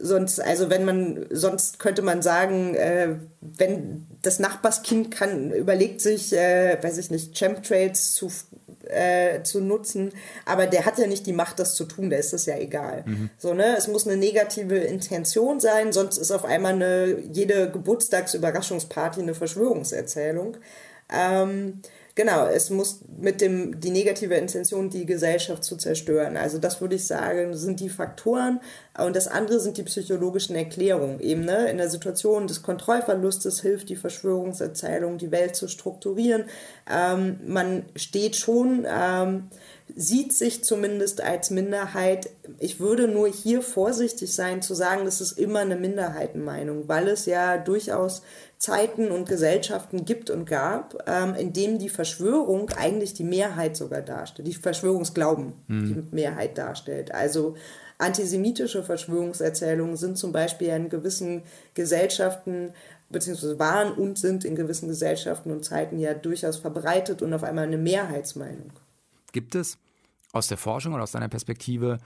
sonst, 0.00 0.40
also 0.40 0.70
wenn 0.70 0.84
man, 0.84 1.26
sonst 1.30 1.78
könnte 1.78 2.02
man 2.02 2.22
sagen, 2.22 2.74
äh, 2.74 3.16
wenn 3.40 4.06
das 4.22 4.38
Nachbarskind 4.38 5.10
kann, 5.10 5.50
überlegt 5.50 6.00
sich, 6.00 6.32
äh, 6.32 6.78
weiß 6.82 6.98
ich 6.98 7.10
nicht, 7.10 7.36
Chemtrails 7.36 8.14
zu 8.14 8.30
äh, 8.86 9.42
zu 9.42 9.60
nutzen, 9.60 10.12
aber 10.44 10.66
der 10.66 10.84
hat 10.84 10.98
ja 10.98 11.06
nicht 11.06 11.26
die 11.26 11.32
Macht, 11.32 11.58
das 11.58 11.74
zu 11.74 11.84
tun, 11.84 12.10
da 12.10 12.16
ist 12.16 12.32
das 12.32 12.46
ja 12.46 12.58
egal. 12.58 13.04
Mhm. 13.06 13.30
So, 13.38 13.54
ne? 13.54 13.76
Es 13.76 13.88
muss 13.88 14.06
eine 14.06 14.16
negative 14.16 14.76
Intention 14.76 15.58
sein, 15.58 15.92
sonst 15.92 16.18
ist 16.18 16.30
auf 16.30 16.44
einmal 16.44 16.74
eine, 16.74 17.18
jede 17.32 17.70
Geburtstagsüberraschungsparty 17.70 19.22
eine 19.22 19.34
Verschwörungserzählung. 19.34 20.58
Ähm, 21.10 21.80
Genau, 22.16 22.46
es 22.46 22.70
muss 22.70 23.00
mit 23.18 23.40
dem, 23.40 23.80
die 23.80 23.90
negative 23.90 24.34
Intention, 24.34 24.88
die 24.88 25.04
Gesellschaft 25.04 25.64
zu 25.64 25.76
zerstören. 25.76 26.36
Also 26.36 26.58
das 26.58 26.80
würde 26.80 26.94
ich 26.94 27.06
sagen, 27.06 27.56
sind 27.56 27.80
die 27.80 27.88
Faktoren. 27.88 28.60
Und 28.96 29.16
das 29.16 29.26
andere 29.26 29.58
sind 29.58 29.76
die 29.76 29.82
psychologischen 29.82 30.54
Erklärungen. 30.54 31.18
Eben 31.18 31.44
ne, 31.44 31.68
in 31.68 31.78
der 31.78 31.90
Situation 31.90 32.46
des 32.46 32.62
Kontrollverlustes 32.62 33.60
hilft 33.60 33.88
die 33.88 33.96
Verschwörungserzählung, 33.96 35.18
die 35.18 35.32
Welt 35.32 35.56
zu 35.56 35.66
strukturieren. 35.66 36.44
Ähm, 36.88 37.40
man 37.44 37.86
steht 37.96 38.36
schon, 38.36 38.86
ähm, 38.88 39.48
sieht 39.96 40.32
sich 40.32 40.62
zumindest 40.62 41.22
als 41.22 41.50
Minderheit. 41.50 42.30
Ich 42.60 42.78
würde 42.78 43.08
nur 43.08 43.28
hier 43.28 43.62
vorsichtig 43.62 44.32
sein 44.32 44.62
zu 44.62 44.74
sagen, 44.74 45.04
das 45.04 45.20
ist 45.20 45.38
immer 45.38 45.60
eine 45.60 45.76
Minderheitenmeinung, 45.76 46.86
weil 46.86 47.08
es 47.08 47.26
ja 47.26 47.58
durchaus 47.58 48.22
Zeiten 48.58 49.10
und 49.10 49.28
Gesellschaften 49.28 50.04
gibt 50.04 50.30
und 50.30 50.46
gab, 50.46 51.02
ähm, 51.08 51.34
in 51.34 51.52
denen 51.52 51.78
die 51.78 51.88
Verschwörung 51.88 52.70
eigentlich 52.70 53.12
die 53.12 53.24
Mehrheit 53.24 53.76
sogar 53.76 54.02
darstellt, 54.02 54.46
die 54.46 54.54
Verschwörungsglauben 54.54 55.52
mhm. 55.66 56.08
die 56.10 56.14
Mehrheit 56.14 56.56
darstellt. 56.56 57.12
Also 57.12 57.56
antisemitische 57.98 58.82
Verschwörungserzählungen 58.82 59.96
sind 59.96 60.18
zum 60.18 60.32
Beispiel 60.32 60.68
in 60.68 60.88
gewissen 60.88 61.42
Gesellschaften 61.74 62.72
beziehungsweise 63.10 63.58
waren 63.58 63.92
und 63.92 64.18
sind 64.18 64.44
in 64.44 64.56
gewissen 64.56 64.88
Gesellschaften 64.88 65.50
und 65.50 65.64
Zeiten 65.64 65.98
ja 65.98 66.14
durchaus 66.14 66.56
verbreitet 66.56 67.22
und 67.22 67.32
auf 67.32 67.44
einmal 67.44 67.64
eine 67.64 67.78
Mehrheitsmeinung. 67.78 68.72
Gibt 69.32 69.54
es 69.54 69.78
aus 70.32 70.48
der 70.48 70.58
Forschung 70.58 70.94
oder 70.94 71.04
aus 71.04 71.12
deiner 71.12 71.28
Perspektive 71.28 71.98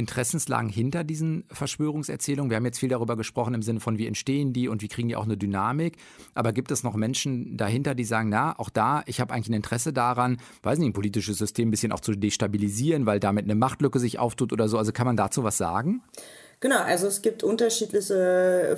Interessenslagen 0.00 0.68
hinter 0.68 1.04
diesen 1.04 1.44
Verschwörungserzählungen? 1.52 2.50
Wir 2.50 2.56
haben 2.56 2.64
jetzt 2.64 2.80
viel 2.80 2.88
darüber 2.88 3.16
gesprochen 3.16 3.54
im 3.54 3.62
Sinne 3.62 3.78
von, 3.78 3.98
wie 3.98 4.08
entstehen 4.08 4.52
die 4.52 4.66
und 4.66 4.82
wie 4.82 4.88
kriegen 4.88 5.08
die 5.08 5.14
auch 5.14 5.24
eine 5.24 5.36
Dynamik. 5.36 5.96
Aber 6.34 6.52
gibt 6.52 6.72
es 6.72 6.82
noch 6.82 6.96
Menschen 6.96 7.56
dahinter, 7.56 7.94
die 7.94 8.04
sagen, 8.04 8.28
na, 8.30 8.58
auch 8.58 8.70
da, 8.70 9.02
ich 9.06 9.20
habe 9.20 9.32
eigentlich 9.32 9.50
ein 9.50 9.54
Interesse 9.54 9.92
daran, 9.92 10.38
weiß 10.64 10.78
nicht, 10.78 10.88
ein 10.88 10.92
politisches 10.94 11.38
System 11.38 11.68
ein 11.68 11.70
bisschen 11.70 11.92
auch 11.92 12.00
zu 12.00 12.16
destabilisieren, 12.16 13.06
weil 13.06 13.20
damit 13.20 13.44
eine 13.44 13.54
Machtlücke 13.54 14.00
sich 14.00 14.18
auftut 14.18 14.52
oder 14.52 14.68
so. 14.68 14.76
Also 14.76 14.90
kann 14.90 15.06
man 15.06 15.16
dazu 15.16 15.44
was 15.44 15.56
sagen? 15.56 16.02
Genau, 16.62 16.76
also 16.76 17.06
es 17.06 17.22
gibt 17.22 17.42
unterschiedliche 17.42 18.76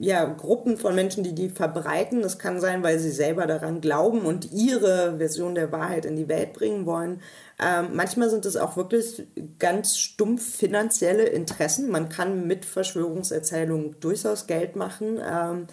ja, 0.00 0.24
Gruppen 0.24 0.76
von 0.76 0.96
Menschen, 0.96 1.22
die 1.22 1.32
die 1.32 1.48
verbreiten. 1.48 2.22
Das 2.22 2.40
kann 2.40 2.60
sein, 2.60 2.82
weil 2.82 2.98
sie 2.98 3.12
selber 3.12 3.46
daran 3.46 3.80
glauben 3.80 4.22
und 4.22 4.50
ihre 4.50 5.18
Version 5.18 5.54
der 5.54 5.70
Wahrheit 5.70 6.06
in 6.06 6.16
die 6.16 6.28
Welt 6.28 6.54
bringen 6.54 6.86
wollen. 6.86 7.22
Ähm, 7.62 7.90
manchmal 7.94 8.30
sind 8.30 8.46
es 8.46 8.56
auch 8.56 8.76
wirklich 8.76 9.26
ganz 9.58 9.98
stumpf 9.98 10.56
finanzielle 10.56 11.24
Interessen. 11.24 11.90
Man 11.90 12.08
kann 12.08 12.46
mit 12.46 12.64
Verschwörungserzählungen 12.64 13.96
durchaus 14.00 14.46
Geld 14.46 14.76
machen. 14.76 15.20
Ähm, 15.22 15.66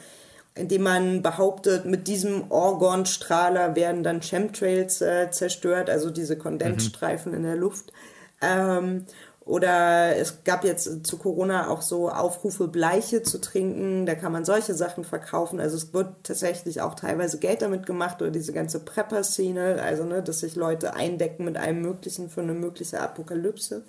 indem 0.58 0.84
man 0.84 1.22
behauptet, 1.22 1.86
mit 1.86 2.08
diesem 2.08 2.52
Orgonstrahler 2.52 3.76
werden 3.76 4.04
dann 4.04 4.22
Chemtrails 4.22 5.02
äh, 5.02 5.30
zerstört, 5.32 5.90
also 5.90 6.10
diese 6.10 6.38
Kondensstreifen 6.38 7.32
mhm. 7.32 7.38
in 7.38 7.44
der 7.44 7.56
Luft. 7.56 7.94
Ähm, 8.42 9.06
oder 9.48 10.18
es 10.18 10.44
gab 10.44 10.66
jetzt 10.66 11.08
zu 11.08 11.18
Corona 11.18 11.70
auch 11.70 11.82
so 11.82 12.10
Aufrufe, 12.10 12.68
Bleiche 12.68 13.24
zu 13.24 13.40
trinken. 13.40 14.06
Da 14.06 14.14
kann 14.14 14.34
man 14.34 14.44
solche 14.44 14.74
Sachen 14.74 15.06
verkaufen. 15.06 15.62
Also 15.62 15.78
es 15.78 15.94
wird 15.94 16.10
tatsächlich 16.24 16.82
auch 16.82 16.96
teilweise 16.96 17.40
Geld 17.40 17.62
damit 17.62 17.86
gemacht 17.86 18.22
oder 18.22 18.30
diese 18.30 18.52
ganze 18.52 18.80
Prepper-Szene, 18.80 19.82
also 19.82 20.04
ne, 20.04 20.22
dass 20.22 20.42
sich 20.42 20.56
Leute 20.56 20.96
eindecken 20.96 21.46
mit 21.46 21.56
allem 21.56 21.82
Möglichen 21.82 22.30
für 22.30 22.42
eine 22.42 22.54
mögliche 22.54 23.00
Apokalypse. 23.00 23.84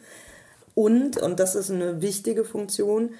Und, 0.76 1.16
und 1.16 1.40
das 1.40 1.56
ist 1.56 1.72
eine 1.72 2.00
wichtige 2.00 2.44
Funktion, 2.44 3.10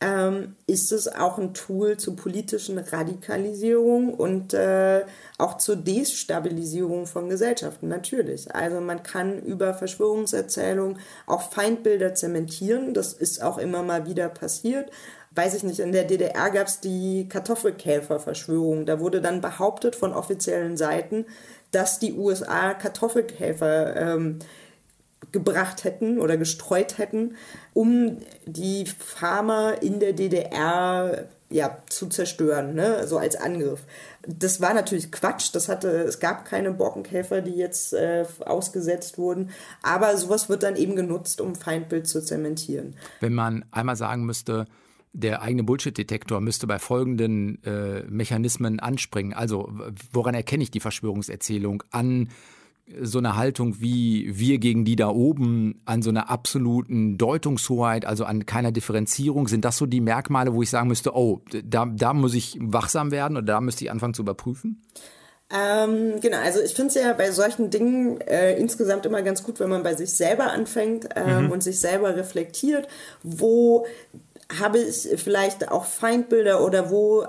ähm, 0.00 0.56
ist 0.66 0.92
es 0.92 1.08
auch 1.08 1.38
ein 1.38 1.54
Tool 1.54 1.96
zur 1.96 2.16
politischen 2.16 2.78
Radikalisierung 2.78 4.12
und 4.12 4.52
äh, 4.52 5.04
auch 5.38 5.56
zur 5.56 5.76
Destabilisierung 5.76 7.06
von 7.06 7.30
Gesellschaften, 7.30 7.88
natürlich. 7.88 8.54
Also 8.54 8.80
man 8.80 9.02
kann 9.02 9.38
über 9.42 9.72
Verschwörungserzählungen 9.72 10.98
auch 11.26 11.50
Feindbilder 11.50 12.14
zementieren, 12.14 12.92
das 12.92 13.14
ist 13.14 13.42
auch 13.42 13.56
immer 13.56 13.82
mal 13.82 14.06
wieder 14.06 14.28
passiert. 14.28 14.90
Weiß 15.34 15.54
ich 15.54 15.62
nicht, 15.62 15.80
in 15.80 15.92
der 15.92 16.04
DDR 16.04 16.50
gab 16.50 16.66
es 16.66 16.80
die 16.80 17.28
Kartoffelkäferverschwörung. 17.28 18.86
Da 18.86 19.00
wurde 19.00 19.20
dann 19.20 19.42
behauptet 19.42 19.94
von 19.94 20.14
offiziellen 20.14 20.78
Seiten, 20.78 21.26
dass 21.72 21.98
die 21.98 22.14
USA 22.14 22.72
Kartoffelkäfer 22.72 23.96
ähm, 23.96 24.38
gebracht 25.36 25.84
hätten 25.84 26.18
oder 26.18 26.38
gestreut 26.38 26.96
hätten, 26.96 27.36
um 27.74 28.16
die 28.46 28.86
Farmer 28.86 29.82
in 29.82 30.00
der 30.00 30.14
DDR 30.14 31.28
ja, 31.50 31.78
zu 31.88 32.08
zerstören, 32.08 32.74
ne? 32.74 33.06
so 33.06 33.18
als 33.18 33.36
Angriff. 33.36 33.84
Das 34.26 34.60
war 34.60 34.72
natürlich 34.72 35.12
Quatsch. 35.12 35.54
Das 35.54 35.68
hatte, 35.68 35.88
es 35.88 36.18
gab 36.18 36.46
keine 36.46 36.72
Borkenkäfer, 36.72 37.42
die 37.42 37.52
jetzt 37.52 37.92
äh, 37.92 38.24
ausgesetzt 38.40 39.18
wurden. 39.18 39.50
Aber 39.82 40.16
sowas 40.16 40.48
wird 40.48 40.62
dann 40.62 40.74
eben 40.74 40.96
genutzt, 40.96 41.40
um 41.40 41.54
Feindbild 41.54 42.08
zu 42.08 42.24
zementieren. 42.24 42.94
Wenn 43.20 43.34
man 43.34 43.64
einmal 43.70 43.96
sagen 43.96 44.24
müsste, 44.24 44.64
der 45.12 45.42
eigene 45.42 45.62
Bullshit-Detektor 45.62 46.40
müsste 46.40 46.66
bei 46.66 46.78
folgenden 46.78 47.62
äh, 47.62 48.02
Mechanismen 48.08 48.80
anspringen. 48.80 49.32
Also, 49.32 49.70
woran 50.12 50.34
erkenne 50.34 50.62
ich 50.62 50.70
die 50.70 50.80
Verschwörungserzählung? 50.80 51.82
An 51.90 52.30
so 53.00 53.18
eine 53.18 53.36
Haltung 53.36 53.80
wie 53.80 54.30
wir 54.38 54.58
gegen 54.58 54.84
die 54.84 54.96
da 54.96 55.08
oben, 55.08 55.80
an 55.84 56.02
so 56.02 56.10
einer 56.10 56.30
absoluten 56.30 57.18
Deutungshoheit, 57.18 58.04
also 58.04 58.24
an 58.24 58.46
keiner 58.46 58.70
Differenzierung, 58.70 59.48
sind 59.48 59.64
das 59.64 59.76
so 59.76 59.86
die 59.86 60.00
Merkmale, 60.00 60.54
wo 60.54 60.62
ich 60.62 60.70
sagen 60.70 60.88
müsste, 60.88 61.16
oh, 61.16 61.40
da, 61.64 61.86
da 61.86 62.12
muss 62.12 62.34
ich 62.34 62.56
wachsam 62.60 63.10
werden 63.10 63.36
oder 63.36 63.46
da 63.46 63.60
müsste 63.60 63.84
ich 63.84 63.90
anfangen 63.90 64.14
zu 64.14 64.22
überprüfen? 64.22 64.82
Ähm, 65.50 66.20
genau, 66.20 66.38
also 66.38 66.60
ich 66.60 66.74
finde 66.74 66.88
es 66.88 66.94
ja 66.94 67.12
bei 67.12 67.30
solchen 67.30 67.70
Dingen 67.70 68.20
äh, 68.20 68.56
insgesamt 68.58 69.06
immer 69.06 69.22
ganz 69.22 69.42
gut, 69.42 69.60
wenn 69.60 69.70
man 69.70 69.84
bei 69.84 69.94
sich 69.94 70.12
selber 70.12 70.50
anfängt 70.50 71.08
ähm, 71.14 71.46
mhm. 71.46 71.50
und 71.52 71.62
sich 71.62 71.78
selber 71.78 72.16
reflektiert, 72.16 72.88
wo 73.22 73.86
habe 74.60 74.78
ich 74.78 75.08
vielleicht 75.16 75.70
auch 75.70 75.84
Feindbilder 75.84 76.64
oder 76.64 76.90
wo 76.90 77.26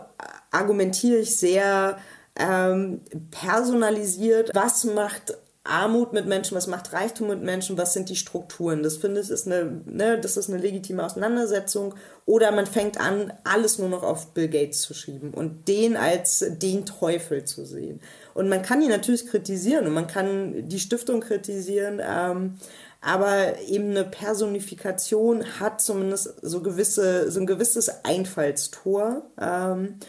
argumentiere 0.52 1.18
ich 1.18 1.36
sehr 1.36 1.98
ähm, 2.36 3.02
personalisiert, 3.32 4.52
was 4.54 4.84
macht 4.84 5.38
Armut 5.68 6.14
mit 6.14 6.26
Menschen, 6.26 6.56
was 6.56 6.68
macht 6.68 6.94
Reichtum 6.94 7.28
mit 7.28 7.42
Menschen, 7.42 7.78
was 7.78 7.94
sind 7.94 8.10
die 8.10 8.16
Strukturen. 8.16 8.84
Das 8.84 8.98
finde 8.98 9.22
ich 9.22 9.30
ist 9.30 9.46
eine, 9.46 9.82
ne, 9.86 10.20
das 10.20 10.38
ist 10.38 10.50
eine 10.50 10.62
legitime 10.62 11.04
Auseinandersetzung. 11.04 11.96
Oder 12.26 12.52
man 12.52 12.66
fängt 12.66 13.00
an, 13.00 13.34
alles 13.44 13.78
nur 13.78 13.90
noch 13.90 14.04
auf 14.04 14.34
Bill 14.34 14.48
Gates 14.48 14.82
zu 14.82 14.94
schieben 14.94 15.34
und 15.34 15.68
den 15.68 15.96
als 15.96 16.46
den 16.48 16.86
Teufel 16.86 17.46
zu 17.46 17.66
sehen. 17.66 18.02
Und 18.34 18.50
man 18.50 18.62
kann 18.62 18.82
ihn 18.82 18.90
natürlich 18.90 19.28
kritisieren 19.28 19.88
und 19.88 19.94
man 19.94 20.08
kann 20.08 20.68
die 20.68 20.80
Stiftung 20.80 21.22
kritisieren, 21.22 22.02
ähm, 22.04 22.56
aber 23.02 23.60
eben 23.68 23.92
eine 23.92 24.04
Personifikation 24.04 25.60
hat 25.60 25.82
zumindest 25.82 26.36
so 26.42 26.62
gewisse, 26.62 27.32
so 27.32 27.40
ein 27.40 27.46
gewisses 27.46 28.04
Einfallstor. 28.04 29.24
Ähm, 29.40 30.00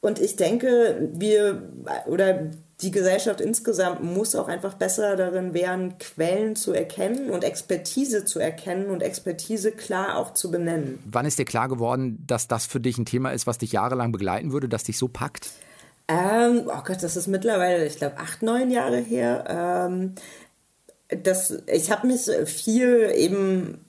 und 0.00 0.20
ich 0.20 0.36
denke, 0.36 1.10
wir 1.12 1.62
oder 2.06 2.50
die 2.80 2.92
Gesellschaft 2.92 3.40
insgesamt 3.40 4.04
muss 4.04 4.36
auch 4.36 4.46
einfach 4.46 4.74
besser 4.74 5.16
darin 5.16 5.52
werden, 5.52 5.98
Quellen 5.98 6.54
zu 6.54 6.72
erkennen 6.72 7.30
und 7.30 7.42
Expertise 7.42 8.24
zu 8.24 8.38
erkennen 8.38 8.90
und 8.90 9.02
Expertise 9.02 9.72
klar 9.72 10.16
auch 10.16 10.32
zu 10.34 10.50
benennen. 10.50 11.00
Wann 11.04 11.26
ist 11.26 11.40
dir 11.40 11.44
klar 11.44 11.68
geworden, 11.68 12.22
dass 12.26 12.46
das 12.46 12.66
für 12.66 12.78
dich 12.78 12.96
ein 12.96 13.04
Thema 13.04 13.30
ist, 13.30 13.48
was 13.48 13.58
dich 13.58 13.72
jahrelang 13.72 14.12
begleiten 14.12 14.52
würde, 14.52 14.68
das 14.68 14.84
dich 14.84 14.96
so 14.96 15.08
packt? 15.08 15.50
Ähm, 16.06 16.62
oh 16.66 16.82
Gott, 16.84 17.02
das 17.02 17.16
ist 17.16 17.26
mittlerweile, 17.26 17.84
ich 17.84 17.96
glaube, 17.96 18.16
acht, 18.18 18.42
neun 18.42 18.70
Jahre 18.70 18.98
her. 18.98 19.44
Ähm, 19.90 20.14
das, 21.08 21.58
ich 21.66 21.90
habe 21.90 22.06
mich 22.06 22.30
viel 22.46 23.12
eben 23.14 23.84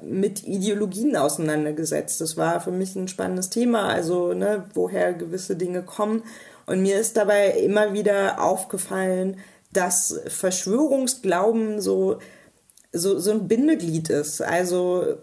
mit 0.00 0.46
Ideologien 0.46 1.16
auseinandergesetzt. 1.16 2.20
Das 2.20 2.36
war 2.36 2.60
für 2.60 2.70
mich 2.70 2.94
ein 2.96 3.08
spannendes 3.08 3.50
Thema, 3.50 3.88
also 3.88 4.32
ne, 4.32 4.64
woher 4.74 5.12
gewisse 5.12 5.56
Dinge 5.56 5.82
kommen. 5.82 6.22
Und 6.68 6.82
mir 6.82 7.00
ist 7.00 7.16
dabei 7.16 7.50
immer 7.52 7.94
wieder 7.94 8.42
aufgefallen, 8.42 9.38
dass 9.72 10.20
Verschwörungsglauben 10.26 11.80
so, 11.80 12.18
so, 12.92 13.18
so 13.18 13.30
ein 13.30 13.48
Bindeglied 13.48 14.10
ist. 14.10 14.42
Also, 14.42 15.16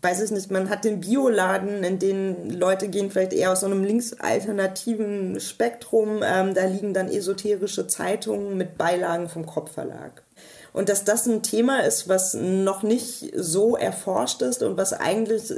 weiß 0.00 0.22
ich 0.22 0.30
nicht, 0.30 0.50
man 0.50 0.70
hat 0.70 0.84
den 0.84 1.00
Bioladen, 1.00 1.84
in 1.84 1.98
den 1.98 2.50
Leute 2.50 2.88
gehen 2.88 3.10
vielleicht 3.10 3.34
eher 3.34 3.52
aus 3.52 3.60
so 3.60 3.66
einem 3.66 3.84
linksalternativen 3.84 5.38
Spektrum. 5.38 6.22
Ähm, 6.24 6.54
da 6.54 6.64
liegen 6.64 6.94
dann 6.94 7.08
esoterische 7.08 7.86
Zeitungen 7.86 8.56
mit 8.56 8.78
Beilagen 8.78 9.28
vom 9.28 9.44
Kopfverlag. 9.44 10.22
Und 10.72 10.90
dass 10.90 11.04
das 11.04 11.26
ein 11.26 11.42
Thema 11.42 11.80
ist, 11.80 12.06
was 12.06 12.34
noch 12.34 12.82
nicht 12.82 13.32
so 13.34 13.76
erforscht 13.76 14.42
ist 14.42 14.62
und 14.62 14.76
was 14.76 14.92
eigentlich 14.92 15.50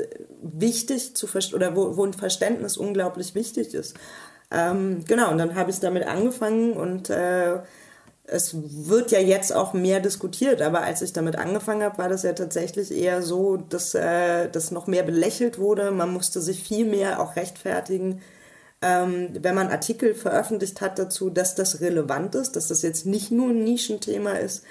wichtig 0.42 1.16
zu 1.16 1.26
verstehen 1.26 1.56
oder 1.56 1.74
wo, 1.74 1.96
wo 1.96 2.04
ein 2.04 2.12
Verständnis 2.12 2.76
unglaublich 2.76 3.34
wichtig 3.34 3.74
ist. 3.74 3.94
Ähm, 4.50 5.04
genau, 5.06 5.30
und 5.30 5.38
dann 5.38 5.54
habe 5.54 5.70
ich 5.70 5.80
damit 5.80 6.06
angefangen 6.06 6.72
und 6.72 7.10
äh, 7.10 7.58
es 8.24 8.54
wird 8.54 9.10
ja 9.10 9.20
jetzt 9.20 9.54
auch 9.54 9.72
mehr 9.72 10.00
diskutiert, 10.00 10.62
aber 10.62 10.82
als 10.82 11.02
ich 11.02 11.12
damit 11.12 11.36
angefangen 11.36 11.82
habe, 11.82 11.98
war 11.98 12.08
das 12.08 12.22
ja 12.22 12.32
tatsächlich 12.34 12.92
eher 12.92 13.22
so, 13.22 13.56
dass 13.56 13.94
äh, 13.94 14.48
das 14.50 14.70
noch 14.70 14.86
mehr 14.86 15.02
belächelt 15.02 15.58
wurde. 15.58 15.90
Man 15.90 16.12
musste 16.12 16.40
sich 16.40 16.62
viel 16.62 16.84
mehr 16.86 17.20
auch 17.20 17.36
rechtfertigen, 17.36 18.20
ähm, 18.82 19.30
wenn 19.40 19.54
man 19.54 19.68
Artikel 19.68 20.14
veröffentlicht 20.14 20.80
hat 20.80 20.98
dazu, 20.98 21.30
dass 21.30 21.54
das 21.54 21.80
relevant 21.80 22.34
ist, 22.34 22.54
dass 22.54 22.68
das 22.68 22.82
jetzt 22.82 23.06
nicht 23.06 23.30
nur 23.30 23.50
ein 23.50 23.64
Nischenthema 23.64 24.32
ist. 24.32 24.64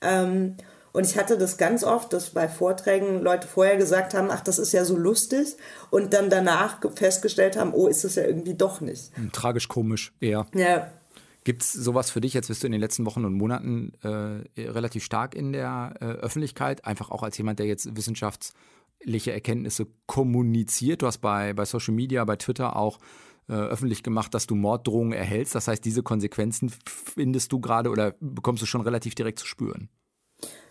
Ähm, 0.00 0.56
und 0.92 1.06
ich 1.06 1.16
hatte 1.16 1.38
das 1.38 1.56
ganz 1.56 1.84
oft, 1.84 2.12
dass 2.12 2.30
bei 2.30 2.48
Vorträgen 2.48 3.22
Leute 3.22 3.46
vorher 3.46 3.76
gesagt 3.76 4.14
haben, 4.14 4.28
ach, 4.30 4.40
das 4.40 4.58
ist 4.58 4.72
ja 4.72 4.84
so 4.84 4.96
lustig 4.96 5.56
und 5.90 6.12
dann 6.12 6.30
danach 6.30 6.78
festgestellt 6.94 7.56
haben, 7.56 7.72
oh, 7.72 7.86
ist 7.86 8.04
das 8.04 8.16
ja 8.16 8.24
irgendwie 8.24 8.54
doch 8.54 8.80
nicht. 8.80 9.16
Hm, 9.16 9.32
tragisch 9.32 9.68
komisch, 9.68 10.12
eher. 10.20 10.46
Ja. 10.54 10.90
Gibt 11.44 11.62
es 11.62 11.72
sowas 11.72 12.10
für 12.10 12.20
dich, 12.20 12.34
jetzt 12.34 12.48
bist 12.48 12.62
du 12.62 12.66
in 12.66 12.72
den 12.72 12.80
letzten 12.80 13.06
Wochen 13.06 13.24
und 13.24 13.34
Monaten 13.34 13.92
äh, 14.02 14.62
relativ 14.62 15.04
stark 15.04 15.34
in 15.34 15.52
der 15.52 15.94
äh, 16.00 16.04
Öffentlichkeit, 16.04 16.84
einfach 16.84 17.10
auch 17.10 17.22
als 17.22 17.38
jemand, 17.38 17.58
der 17.58 17.66
jetzt 17.66 17.96
wissenschaftliche 17.96 19.32
Erkenntnisse 19.32 19.86
kommuniziert. 20.06 21.02
Du 21.02 21.06
hast 21.06 21.18
bei, 21.18 21.54
bei 21.54 21.64
Social 21.64 21.94
Media, 21.94 22.24
bei 22.24 22.36
Twitter 22.36 22.76
auch 22.76 22.98
äh, 23.48 23.54
öffentlich 23.54 24.02
gemacht, 24.02 24.34
dass 24.34 24.46
du 24.46 24.54
Morddrohungen 24.54 25.12
erhältst. 25.12 25.54
Das 25.54 25.66
heißt, 25.66 25.84
diese 25.84 26.02
Konsequenzen 26.02 26.72
findest 26.86 27.52
du 27.52 27.60
gerade 27.60 27.90
oder 27.90 28.14
bekommst 28.20 28.62
du 28.62 28.66
schon 28.66 28.82
relativ 28.82 29.14
direkt 29.14 29.38
zu 29.38 29.46
spüren? 29.46 29.88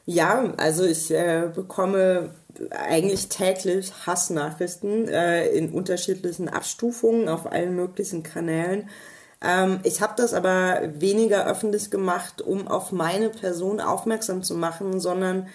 Ja, 0.06 0.54
also 0.58 0.84
ich 0.86 1.12
äh, 1.12 1.50
bekomme 1.54 2.32
eigentlich 2.72 3.30
täglich 3.30 3.92
Hassnachrichten 4.06 5.08
äh, 5.08 5.48
in 5.50 5.72
unterschiedlichen 5.72 6.50
Abstufungen 6.50 7.30
auf 7.30 7.52
allen 7.52 7.76
möglichen 7.76 8.24
Kanälen. 8.24 8.90
Ähm, 9.42 9.80
ich 9.84 10.02
habe 10.02 10.14
das 10.18 10.34
aber 10.34 10.82
weniger 10.96 11.46
öffentlich 11.46 11.92
gemacht, 11.92 12.42
um 12.42 12.68
auf 12.68 12.92
meine 12.92 13.30
Person 13.30 13.80
aufmerksam 13.80 14.44
zu 14.44 14.56
machen, 14.56 15.00
sondern 15.00 15.48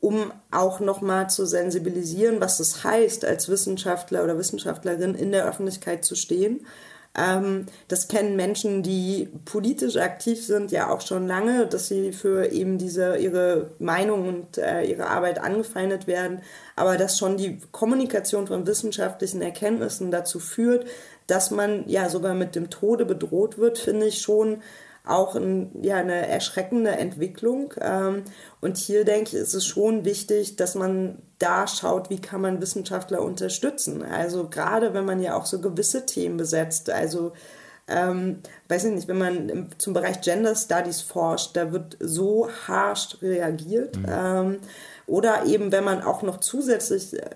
um 0.00 0.32
auch 0.50 0.80
nochmal 0.80 1.28
zu 1.30 1.46
sensibilisieren, 1.46 2.40
was 2.40 2.58
das 2.58 2.84
heißt, 2.84 3.24
als 3.24 3.48
Wissenschaftler 3.48 4.24
oder 4.24 4.38
Wissenschaftlerin 4.38 5.14
in 5.14 5.30
der 5.30 5.46
Öffentlichkeit 5.46 6.04
zu 6.04 6.14
stehen 6.14 6.66
ähm, 7.16 7.66
das 7.88 8.06
kennen 8.06 8.36
Menschen, 8.36 8.82
die 8.84 9.28
politisch 9.44 9.96
aktiv 9.96 10.44
sind, 10.44 10.70
ja 10.70 10.90
auch 10.90 11.00
schon 11.00 11.26
lange, 11.26 11.66
dass 11.66 11.88
sie 11.88 12.12
für 12.12 12.52
eben 12.52 12.78
diese 12.78 13.16
ihre 13.16 13.70
Meinung 13.80 14.28
und 14.28 14.58
äh, 14.58 14.84
ihre 14.84 15.08
Arbeit 15.08 15.40
angefeindet 15.40 16.06
werden, 16.06 16.40
aber 16.76 16.96
dass 16.96 17.18
schon 17.18 17.36
die 17.36 17.58
Kommunikation 17.72 18.46
von 18.46 18.66
wissenschaftlichen 18.66 19.42
Erkenntnissen 19.42 20.12
dazu 20.12 20.38
führt, 20.38 20.86
dass 21.26 21.50
man 21.50 21.88
ja 21.88 22.08
sogar 22.08 22.34
mit 22.34 22.54
dem 22.54 22.70
Tode 22.70 23.04
bedroht 23.04 23.58
wird, 23.58 23.78
finde 23.78 24.06
ich 24.06 24.20
schon 24.20 24.62
auch 25.04 25.34
ein, 25.34 25.70
ja, 25.82 25.96
eine 25.96 26.28
erschreckende 26.28 26.90
Entwicklung. 26.90 27.74
Ähm, 27.80 28.22
und 28.60 28.76
hier 28.76 29.04
denke 29.04 29.30
ich, 29.30 29.34
ist 29.34 29.54
es 29.54 29.64
schon 29.64 30.04
wichtig, 30.04 30.56
dass 30.56 30.74
man 30.74 31.18
da 31.38 31.66
schaut, 31.66 32.10
wie 32.10 32.20
kann 32.20 32.42
man 32.42 32.60
Wissenschaftler 32.60 33.22
unterstützen. 33.22 34.02
Also 34.02 34.48
gerade 34.48 34.92
wenn 34.92 35.06
man 35.06 35.22
ja 35.22 35.34
auch 35.34 35.46
so 35.46 35.60
gewisse 35.60 36.04
Themen 36.04 36.36
besetzt, 36.36 36.90
also 36.90 37.32
ähm, 37.88 38.40
weiß 38.68 38.84
ich 38.84 38.92
nicht, 38.92 39.08
wenn 39.08 39.18
man 39.18 39.68
zum 39.78 39.94
Bereich 39.94 40.20
Gender 40.20 40.54
Studies 40.54 41.00
forscht, 41.00 41.56
da 41.56 41.72
wird 41.72 41.96
so 42.00 42.48
harsch 42.68 43.16
reagiert. 43.22 43.96
Mhm. 43.96 44.06
Ähm, 44.08 44.58
oder 45.06 45.46
eben, 45.46 45.72
wenn 45.72 45.84
man 45.84 46.02
auch 46.02 46.22
noch 46.22 46.38
zusätzlich 46.38 47.14
äh, 47.14 47.30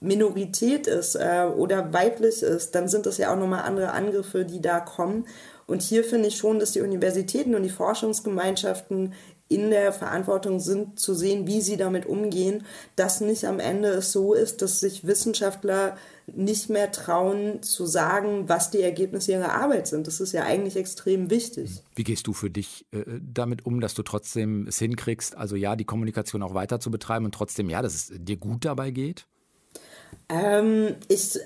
Minorität 0.00 0.86
ist 0.86 1.14
äh, 1.14 1.46
oder 1.54 1.92
weiblich 1.92 2.42
ist, 2.42 2.74
dann 2.74 2.88
sind 2.88 3.06
das 3.06 3.18
ja 3.18 3.32
auch 3.32 3.38
nochmal 3.38 3.62
andere 3.62 3.92
Angriffe, 3.92 4.44
die 4.44 4.60
da 4.60 4.80
kommen. 4.80 5.26
Und 5.66 5.82
hier 5.82 6.04
finde 6.04 6.28
ich 6.28 6.36
schon, 6.36 6.58
dass 6.58 6.72
die 6.72 6.80
Universitäten 6.80 7.54
und 7.54 7.62
die 7.62 7.70
Forschungsgemeinschaften 7.70 9.14
in 9.48 9.70
der 9.70 9.92
Verantwortung 9.92 10.58
sind, 10.58 10.98
zu 10.98 11.14
sehen, 11.14 11.46
wie 11.46 11.60
sie 11.60 11.76
damit 11.76 12.06
umgehen, 12.06 12.64
dass 12.96 13.20
nicht 13.20 13.44
am 13.44 13.60
Ende 13.60 13.88
es 13.88 14.10
so 14.10 14.34
ist, 14.34 14.60
dass 14.60 14.80
sich 14.80 15.06
Wissenschaftler 15.06 15.96
nicht 16.26 16.68
mehr 16.68 16.90
trauen 16.90 17.62
zu 17.62 17.86
sagen, 17.86 18.48
was 18.48 18.70
die 18.72 18.80
Ergebnisse 18.80 19.32
ihrer 19.32 19.52
Arbeit 19.52 19.86
sind. 19.86 20.08
Das 20.08 20.18
ist 20.18 20.32
ja 20.32 20.42
eigentlich 20.42 20.76
extrem 20.76 21.30
wichtig. 21.30 21.82
Wie 21.94 22.02
gehst 22.02 22.26
du 22.26 22.32
für 22.32 22.50
dich 22.50 22.86
äh, 22.90 23.04
damit 23.20 23.64
um, 23.64 23.80
dass 23.80 23.94
du 23.94 24.02
trotzdem 24.02 24.66
es 24.66 24.78
hinkriegst, 24.78 25.36
also 25.36 25.54
ja, 25.54 25.76
die 25.76 25.84
Kommunikation 25.84 26.42
auch 26.42 26.54
weiter 26.54 26.80
zu 26.80 26.90
betreiben 26.90 27.24
und 27.24 27.32
trotzdem 27.32 27.70
ja, 27.70 27.82
dass 27.82 27.94
es 27.94 28.12
dir 28.12 28.36
gut 28.36 28.64
dabei 28.64 28.90
geht? 28.90 29.26
Ähm, 30.28 30.96
ich 31.08 31.38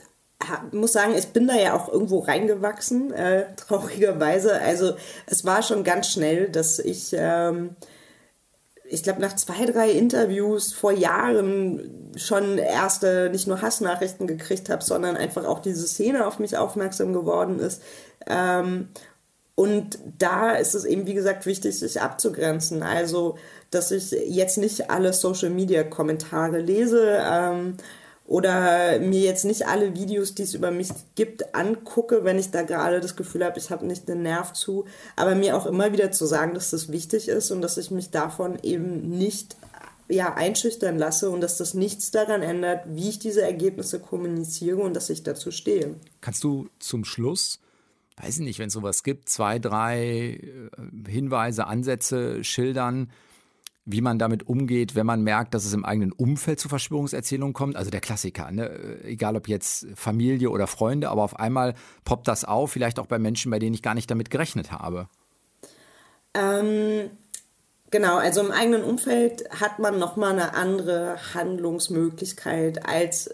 muss 0.72 0.92
sagen, 0.92 1.14
ich 1.16 1.28
bin 1.28 1.46
da 1.46 1.54
ja 1.54 1.74
auch 1.74 1.88
irgendwo 1.88 2.20
reingewachsen, 2.20 3.12
äh, 3.12 3.54
traurigerweise. 3.56 4.60
Also 4.60 4.94
es 5.26 5.44
war 5.44 5.62
schon 5.62 5.84
ganz 5.84 6.08
schnell, 6.08 6.48
dass 6.48 6.78
ich, 6.78 7.14
ähm, 7.16 7.76
ich 8.84 9.02
glaube, 9.02 9.20
nach 9.20 9.36
zwei, 9.36 9.66
drei 9.66 9.90
Interviews 9.90 10.72
vor 10.72 10.92
Jahren 10.92 12.12
schon 12.16 12.58
erste, 12.58 13.28
nicht 13.30 13.46
nur 13.46 13.62
Hassnachrichten 13.62 14.26
gekriegt 14.26 14.68
habe, 14.70 14.82
sondern 14.82 15.16
einfach 15.16 15.44
auch 15.44 15.60
diese 15.60 15.86
Szene 15.86 16.26
auf 16.26 16.38
mich 16.38 16.56
aufmerksam 16.56 17.12
geworden 17.12 17.58
ist. 17.60 17.82
Ähm, 18.26 18.88
und 19.54 19.98
da 20.18 20.52
ist 20.52 20.74
es 20.74 20.86
eben, 20.86 21.06
wie 21.06 21.12
gesagt, 21.12 21.44
wichtig, 21.44 21.78
sich 21.78 22.00
abzugrenzen. 22.00 22.82
Also, 22.82 23.36
dass 23.70 23.90
ich 23.90 24.10
jetzt 24.10 24.56
nicht 24.56 24.90
alle 24.90 25.12
Social-Media-Kommentare 25.12 26.60
lese. 26.60 27.18
Ähm, 27.22 27.76
oder 28.30 29.00
mir 29.00 29.22
jetzt 29.22 29.44
nicht 29.44 29.66
alle 29.66 29.96
Videos, 29.96 30.36
die 30.36 30.44
es 30.44 30.54
über 30.54 30.70
mich 30.70 30.90
gibt, 31.16 31.52
angucke, 31.52 32.22
wenn 32.22 32.38
ich 32.38 32.52
da 32.52 32.62
gerade 32.62 33.00
das 33.00 33.16
Gefühl 33.16 33.44
habe, 33.44 33.58
ich 33.58 33.70
habe 33.70 33.84
nicht 33.84 34.08
den 34.08 34.22
Nerv 34.22 34.52
zu, 34.52 34.84
aber 35.16 35.34
mir 35.34 35.56
auch 35.56 35.66
immer 35.66 35.92
wieder 35.92 36.12
zu 36.12 36.26
sagen, 36.26 36.54
dass 36.54 36.70
das 36.70 36.92
wichtig 36.92 37.26
ist 37.26 37.50
und 37.50 37.60
dass 37.60 37.76
ich 37.76 37.90
mich 37.90 38.12
davon 38.12 38.56
eben 38.62 39.18
nicht 39.18 39.56
ja, 40.08 40.32
einschüchtern 40.32 40.96
lasse 40.96 41.28
und 41.28 41.40
dass 41.40 41.56
das 41.56 41.74
nichts 41.74 42.12
daran 42.12 42.42
ändert, 42.42 42.84
wie 42.86 43.08
ich 43.08 43.18
diese 43.18 43.42
Ergebnisse 43.42 43.98
kommuniziere 43.98 44.78
und 44.78 44.94
dass 44.94 45.10
ich 45.10 45.24
dazu 45.24 45.50
stehe. 45.50 45.96
Kannst 46.20 46.44
du 46.44 46.68
zum 46.78 47.04
Schluss, 47.04 47.58
weiß 48.22 48.38
ich 48.38 48.44
nicht, 48.44 48.60
wenn 48.60 48.68
es 48.68 48.74
sowas 48.74 49.02
gibt, 49.02 49.28
zwei, 49.28 49.58
drei 49.58 50.38
äh, 50.40 51.10
Hinweise, 51.10 51.66
Ansätze 51.66 52.44
schildern, 52.44 53.10
wie 53.92 54.00
man 54.00 54.18
damit 54.18 54.46
umgeht, 54.48 54.94
wenn 54.94 55.06
man 55.06 55.22
merkt, 55.22 55.54
dass 55.54 55.64
es 55.64 55.72
im 55.72 55.84
eigenen 55.84 56.12
Umfeld 56.12 56.60
zu 56.60 56.68
Verschwörungserzählungen 56.68 57.52
kommt. 57.52 57.76
Also 57.76 57.90
der 57.90 58.00
Klassiker, 58.00 58.50
ne? 58.50 58.70
egal 59.04 59.36
ob 59.36 59.48
jetzt 59.48 59.86
Familie 59.94 60.50
oder 60.50 60.66
Freunde, 60.66 61.10
aber 61.10 61.22
auf 61.22 61.38
einmal 61.38 61.74
poppt 62.04 62.28
das 62.28 62.44
auf, 62.44 62.72
vielleicht 62.72 62.98
auch 62.98 63.06
bei 63.06 63.18
Menschen, 63.18 63.50
bei 63.50 63.58
denen 63.58 63.74
ich 63.74 63.82
gar 63.82 63.94
nicht 63.94 64.10
damit 64.10 64.30
gerechnet 64.30 64.72
habe. 64.72 65.08
Ähm, 66.34 67.10
genau, 67.90 68.18
also 68.18 68.40
im 68.40 68.52
eigenen 68.52 68.84
Umfeld 68.84 69.48
hat 69.60 69.78
man 69.78 69.98
nochmal 69.98 70.32
eine 70.32 70.54
andere 70.54 71.16
Handlungsmöglichkeit, 71.34 72.86
als 72.86 73.30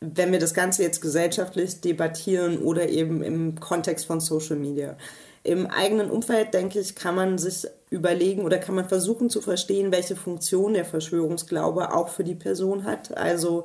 wenn 0.00 0.32
wir 0.32 0.38
das 0.38 0.54
Ganze 0.54 0.82
jetzt 0.82 1.02
gesellschaftlich 1.02 1.80
debattieren 1.80 2.58
oder 2.58 2.88
eben 2.88 3.22
im 3.22 3.60
Kontext 3.60 4.06
von 4.06 4.20
Social 4.20 4.56
Media. 4.56 4.96
Im 5.42 5.66
eigenen 5.66 6.10
Umfeld, 6.10 6.54
denke 6.54 6.80
ich, 6.80 6.94
kann 6.94 7.14
man 7.14 7.38
sich 7.38 7.66
überlegen 7.90 8.44
oder 8.44 8.58
kann 8.58 8.76
man 8.76 8.88
versuchen 8.88 9.28
zu 9.28 9.40
verstehen, 9.42 9.92
welche 9.92 10.16
Funktion 10.16 10.74
der 10.74 10.84
Verschwörungsglaube 10.86 11.92
auch 11.92 12.08
für 12.08 12.24
die 12.24 12.34
Person 12.34 12.84
hat. 12.84 13.16
Also 13.16 13.64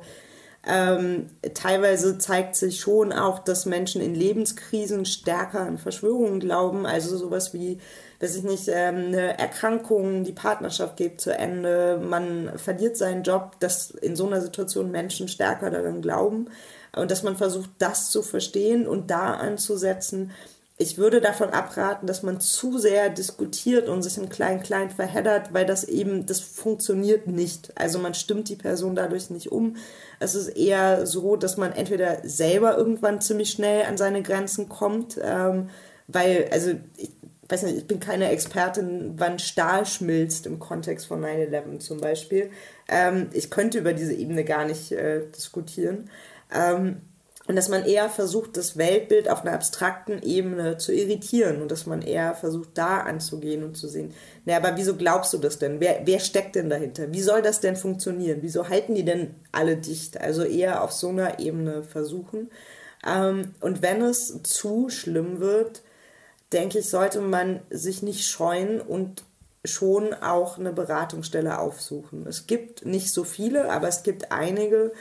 Ähm, 0.68 1.30
teilweise 1.54 2.18
zeigt 2.18 2.56
sich 2.56 2.80
schon 2.80 3.12
auch, 3.12 3.38
dass 3.38 3.66
Menschen 3.66 4.02
in 4.02 4.16
Lebenskrisen 4.16 5.04
stärker 5.04 5.60
an 5.60 5.78
Verschwörungen 5.78 6.40
glauben. 6.40 6.86
Also 6.86 7.16
sowas 7.16 7.54
wie, 7.54 7.78
dass 8.18 8.34
ich 8.34 8.42
nicht, 8.42 8.66
ähm, 8.66 8.96
eine 9.06 9.38
Erkrankung, 9.38 10.24
die 10.24 10.32
Partnerschaft 10.32 10.96
geht 10.96 11.20
zu 11.20 11.30
Ende, 11.32 12.00
man 12.02 12.50
verliert 12.56 12.96
seinen 12.96 13.22
Job, 13.22 13.60
dass 13.60 13.92
in 13.92 14.16
so 14.16 14.26
einer 14.26 14.40
Situation 14.40 14.90
Menschen 14.90 15.28
stärker 15.28 15.70
daran 15.70 16.02
glauben. 16.02 16.48
Und 16.96 17.12
dass 17.12 17.22
man 17.22 17.36
versucht, 17.36 17.70
das 17.78 18.10
zu 18.10 18.22
verstehen 18.22 18.88
und 18.88 19.08
da 19.08 19.34
anzusetzen 19.34 20.32
ich 20.78 20.98
würde 20.98 21.22
davon 21.22 21.50
abraten, 21.50 22.06
dass 22.06 22.22
man 22.22 22.38
zu 22.38 22.76
sehr 22.76 23.08
diskutiert 23.08 23.88
und 23.88 24.02
sich 24.02 24.18
im 24.18 24.28
Klein-Klein 24.28 24.90
verheddert, 24.90 25.54
weil 25.54 25.64
das 25.64 25.84
eben, 25.84 26.26
das 26.26 26.40
funktioniert 26.40 27.26
nicht. 27.26 27.72
Also 27.80 27.98
man 27.98 28.12
stimmt 28.12 28.50
die 28.50 28.56
Person 28.56 28.94
dadurch 28.94 29.30
nicht 29.30 29.50
um. 29.50 29.76
Es 30.20 30.34
ist 30.34 30.48
eher 30.48 31.06
so, 31.06 31.36
dass 31.36 31.56
man 31.56 31.72
entweder 31.72 32.18
selber 32.24 32.76
irgendwann 32.76 33.22
ziemlich 33.22 33.50
schnell 33.50 33.86
an 33.86 33.96
seine 33.96 34.22
Grenzen 34.22 34.68
kommt, 34.68 35.18
ähm, 35.22 35.70
weil, 36.08 36.48
also 36.52 36.72
ich 36.98 37.10
weiß 37.48 37.62
nicht, 37.62 37.78
ich 37.78 37.86
bin 37.86 37.98
keine 37.98 38.28
Expertin, 38.28 39.14
wann 39.16 39.38
Stahl 39.38 39.86
schmilzt 39.86 40.46
im 40.46 40.58
Kontext 40.58 41.06
von 41.06 41.24
9-11 41.24 41.78
zum 41.78 42.00
Beispiel. 42.00 42.50
Ähm, 42.86 43.28
ich 43.32 43.50
könnte 43.50 43.78
über 43.78 43.94
diese 43.94 44.12
Ebene 44.12 44.44
gar 44.44 44.66
nicht 44.66 44.92
äh, 44.92 45.22
diskutieren. 45.34 46.10
Ähm, 46.54 47.00
und 47.46 47.54
dass 47.56 47.68
man 47.68 47.84
eher 47.84 48.08
versucht, 48.08 48.56
das 48.56 48.76
Weltbild 48.76 49.30
auf 49.30 49.42
einer 49.42 49.52
abstrakten 49.52 50.20
Ebene 50.22 50.78
zu 50.78 50.92
irritieren 50.92 51.62
und 51.62 51.70
dass 51.70 51.86
man 51.86 52.02
eher 52.02 52.34
versucht, 52.34 52.70
da 52.74 53.00
anzugehen 53.00 53.62
und 53.62 53.76
zu 53.76 53.88
sehen, 53.88 54.12
na, 54.44 54.56
aber 54.56 54.76
wieso 54.76 54.96
glaubst 54.96 55.32
du 55.32 55.38
das 55.38 55.58
denn? 55.58 55.78
Wer, 55.80 56.00
wer 56.04 56.18
steckt 56.18 56.56
denn 56.56 56.68
dahinter? 56.68 57.12
Wie 57.12 57.22
soll 57.22 57.42
das 57.42 57.60
denn 57.60 57.76
funktionieren? 57.76 58.38
Wieso 58.42 58.68
halten 58.68 58.94
die 58.94 59.04
denn 59.04 59.34
alle 59.52 59.76
dicht? 59.76 60.20
Also 60.20 60.42
eher 60.42 60.82
auf 60.82 60.92
so 60.92 61.08
einer 61.10 61.38
Ebene 61.38 61.84
versuchen. 61.84 62.50
Ähm, 63.06 63.54
und 63.60 63.80
wenn 63.82 64.02
es 64.02 64.42
zu 64.42 64.88
schlimm 64.88 65.38
wird, 65.38 65.82
denke 66.52 66.80
ich, 66.80 66.90
sollte 66.90 67.20
man 67.20 67.60
sich 67.70 68.02
nicht 68.02 68.26
scheuen 68.26 68.80
und 68.80 69.24
schon 69.64 70.14
auch 70.14 70.58
eine 70.58 70.72
Beratungsstelle 70.72 71.58
aufsuchen. 71.58 72.26
Es 72.26 72.46
gibt 72.46 72.86
nicht 72.86 73.10
so 73.10 73.24
viele, 73.24 73.70
aber 73.70 73.88
es 73.88 74.02
gibt 74.02 74.32
einige, 74.32 74.92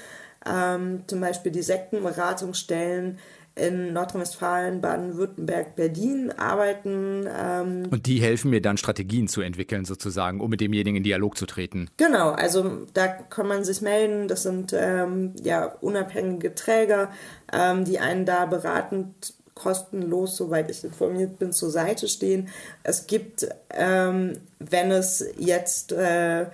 ähm, 0.49 1.03
zum 1.07 1.21
Beispiel 1.21 1.51
die 1.51 1.61
Sektenberatungsstellen 1.61 3.19
in 3.55 3.93
Nordrhein-Westfalen, 3.93 4.81
Baden-Württemberg, 4.81 5.75
Berlin 5.75 6.31
arbeiten. 6.31 7.25
Ähm, 7.33 7.83
und 7.89 8.05
die 8.05 8.21
helfen 8.21 8.51
mir 8.51 8.61
dann 8.61 8.77
Strategien 8.77 9.29
zu 9.29 9.41
entwickeln, 9.41 9.85
sozusagen, 9.85 10.41
um 10.41 10.49
mit 10.49 10.59
demjenigen 10.59 10.97
in 10.97 11.03
Dialog 11.03 11.37
zu 11.37 11.45
treten. 11.45 11.89
Genau, 11.95 12.31
also 12.31 12.85
da 12.93 13.07
kann 13.07 13.47
man 13.47 13.63
sich 13.63 13.81
melden. 13.81 14.27
Das 14.27 14.43
sind 14.43 14.73
ähm, 14.77 15.33
ja 15.41 15.67
unabhängige 15.79 16.53
Träger, 16.53 17.11
ähm, 17.53 17.85
die 17.85 17.99
einen 17.99 18.25
da 18.25 18.45
beratend 18.45 19.33
kostenlos, 19.53 20.35
soweit 20.35 20.69
ich 20.69 20.83
informiert 20.83 21.39
bin, 21.39 21.53
zur 21.53 21.69
Seite 21.69 22.09
stehen. 22.09 22.49
Es 22.83 23.07
gibt, 23.07 23.47
ähm, 23.69 24.37
wenn 24.59 24.91
es 24.91 25.25
jetzt 25.37 25.93
äh, 25.93 26.47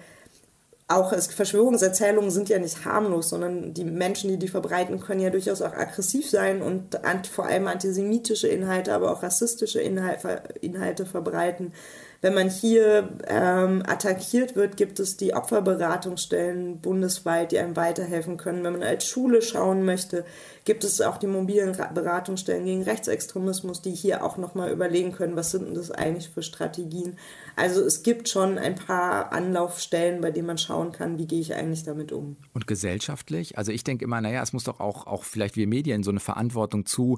auch 0.91 1.13
Verschwörungserzählungen 1.13 2.31
sind 2.31 2.49
ja 2.49 2.59
nicht 2.59 2.85
harmlos, 2.85 3.29
sondern 3.29 3.73
die 3.73 3.83
Menschen, 3.83 4.29
die 4.29 4.37
die 4.37 4.47
verbreiten, 4.47 4.99
können 4.99 5.21
ja 5.21 5.29
durchaus 5.29 5.61
auch 5.61 5.73
aggressiv 5.73 6.29
sein 6.29 6.61
und 6.61 6.99
vor 7.27 7.45
allem 7.45 7.67
antisemitische 7.67 8.47
Inhalte, 8.47 8.93
aber 8.93 9.11
auch 9.11 9.23
rassistische 9.23 9.81
Inhalte, 9.81 10.43
Inhalte 10.61 11.05
verbreiten. 11.05 11.73
Wenn 12.21 12.35
man 12.35 12.51
hier 12.51 13.17
ähm, 13.27 13.81
attackiert 13.87 14.55
wird, 14.55 14.77
gibt 14.77 14.99
es 14.99 15.17
die 15.17 15.33
Opferberatungsstellen 15.33 16.79
bundesweit, 16.79 17.51
die 17.51 17.57
einem 17.57 17.75
weiterhelfen 17.75 18.37
können. 18.37 18.63
Wenn 18.63 18.73
man 18.73 18.83
als 18.83 19.07
Schule 19.07 19.41
schauen 19.41 19.83
möchte, 19.83 20.23
gibt 20.63 20.83
es 20.83 21.01
auch 21.01 21.17
die 21.17 21.25
mobilen 21.25 21.75
Beratungsstellen 21.95 22.65
gegen 22.65 22.83
Rechtsextremismus, 22.83 23.81
die 23.81 23.95
hier 23.95 24.23
auch 24.23 24.37
nochmal 24.37 24.71
überlegen 24.71 25.13
können, 25.13 25.35
was 25.35 25.49
sind 25.49 25.65
denn 25.65 25.73
das 25.73 25.89
eigentlich 25.89 26.29
für 26.29 26.43
Strategien. 26.43 27.17
Also 27.55 27.81
es 27.81 28.03
gibt 28.03 28.29
schon 28.29 28.59
ein 28.59 28.75
paar 28.75 29.33
Anlaufstellen, 29.33 30.21
bei 30.21 30.29
denen 30.29 30.45
man 30.45 30.59
schauen 30.59 30.91
kann, 30.91 31.17
wie 31.17 31.25
gehe 31.25 31.41
ich 31.41 31.55
eigentlich 31.55 31.83
damit 31.85 32.11
um. 32.11 32.37
Und 32.53 32.67
gesellschaftlich? 32.67 33.57
Also 33.57 33.71
ich 33.71 33.83
denke 33.83 34.05
immer, 34.05 34.21
naja, 34.21 34.43
es 34.43 34.53
muss 34.53 34.65
doch 34.65 34.79
auch, 34.79 35.07
auch 35.07 35.23
vielleicht 35.23 35.55
wir 35.55 35.65
Medien 35.65 36.03
so 36.03 36.11
eine 36.11 36.19
Verantwortung 36.19 36.85
zu 36.85 37.17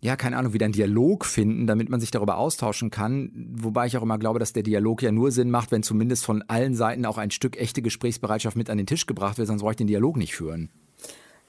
ja, 0.00 0.14
keine 0.16 0.36
Ahnung, 0.36 0.52
wieder 0.52 0.64
einen 0.64 0.74
Dialog 0.74 1.24
finden, 1.24 1.66
damit 1.66 1.88
man 1.88 1.98
sich 1.98 2.12
darüber 2.12 2.38
austauschen 2.38 2.90
kann. 2.90 3.30
Wobei 3.56 3.86
ich 3.86 3.96
auch 3.96 4.02
immer 4.02 4.18
glaube, 4.18 4.38
dass 4.38 4.52
der 4.52 4.62
Dialog 4.62 5.02
ja 5.02 5.10
nur 5.10 5.32
Sinn 5.32 5.50
macht, 5.50 5.72
wenn 5.72 5.82
zumindest 5.82 6.24
von 6.24 6.44
allen 6.46 6.74
Seiten 6.74 7.04
auch 7.04 7.18
ein 7.18 7.32
Stück 7.32 7.56
echte 7.56 7.82
Gesprächsbereitschaft 7.82 8.56
mit 8.56 8.70
an 8.70 8.78
den 8.78 8.86
Tisch 8.86 9.06
gebracht 9.06 9.38
wird, 9.38 9.48
sonst 9.48 9.62
brauche 9.62 9.72
ich 9.72 9.76
den 9.76 9.88
Dialog 9.88 10.16
nicht 10.16 10.36
führen. 10.36 10.70